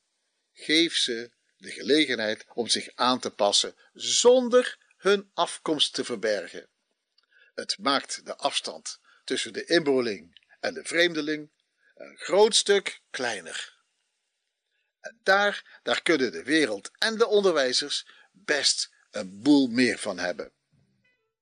Geef 0.53 0.97
ze 0.97 1.31
de 1.57 1.71
gelegenheid 1.71 2.45
om 2.55 2.69
zich 2.69 2.89
aan 2.95 3.19
te 3.19 3.31
passen 3.31 3.75
zonder 3.93 4.79
hun 4.97 5.31
afkomst 5.35 5.95
te 5.95 6.05
verbergen. 6.05 6.70
Het 7.61 7.79
maakt 7.79 8.27
de 8.27 8.37
afstand 8.37 9.01
tussen 9.25 9.53
de 9.53 9.65
inboorling 9.65 10.41
en 10.61 10.75
de 10.75 10.85
vreemdeling 10.85 11.51
een 11.95 12.17
groot 12.17 12.55
stuk 12.55 13.01
kleiner. 13.11 13.79
En 15.01 15.21
daar, 15.23 15.81
daar 15.83 16.03
kunnen 16.03 16.33
de 16.33 16.43
wereld 16.43 16.91
en 16.99 17.19
de 17.19 17.27
onderwijzers 17.27 18.07
best 18.33 18.91
een 19.11 19.43
boel 19.43 19.69
meer 19.69 19.99
van 19.99 20.19
hebben. 20.19 20.53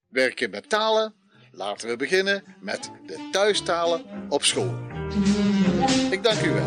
Werken 0.07 0.51
met 0.51 0.69
talen? 0.69 1.15
Laten 1.51 1.89
we 1.89 1.97
beginnen 1.97 2.57
met 2.61 2.91
de 3.07 3.29
thuistalen 3.33 4.31
op 4.31 4.45
school. 4.45 4.79
Ik 6.11 6.23
dank 6.23 6.41
u 6.41 6.51
wel. 6.51 6.67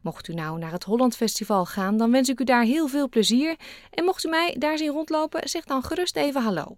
Mocht 0.02 0.28
u 0.28 0.34
nou 0.34 0.58
naar 0.58 0.72
het 0.72 0.84
Holland 0.84 1.16
Festival 1.16 1.64
gaan, 1.64 1.96
dan 1.96 2.10
wens 2.10 2.28
ik 2.28 2.40
u 2.40 2.44
daar 2.44 2.64
heel 2.64 2.88
veel 2.88 3.08
plezier. 3.08 3.56
En 3.90 4.04
mocht 4.04 4.24
u 4.24 4.28
mij 4.28 4.56
daar 4.58 4.78
zien 4.78 4.90
rondlopen, 4.90 5.48
zeg 5.48 5.64
dan 5.64 5.82
gerust 5.82 6.16
even 6.16 6.42
hallo. 6.42 6.76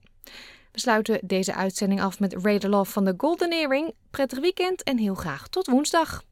We 0.72 0.80
sluiten 0.80 1.20
deze 1.22 1.55
uitzending 1.55 2.01
af 2.01 2.20
met 2.20 2.35
Raider 2.43 2.70
Love 2.70 2.93
van 2.93 3.05
de 3.05 3.14
Golden 3.16 3.51
Earring. 3.51 3.95
Prettig 4.11 4.41
weekend 4.41 4.82
en 4.82 4.99
heel 4.99 5.14
graag 5.14 5.49
tot 5.49 5.66
woensdag. 5.66 6.22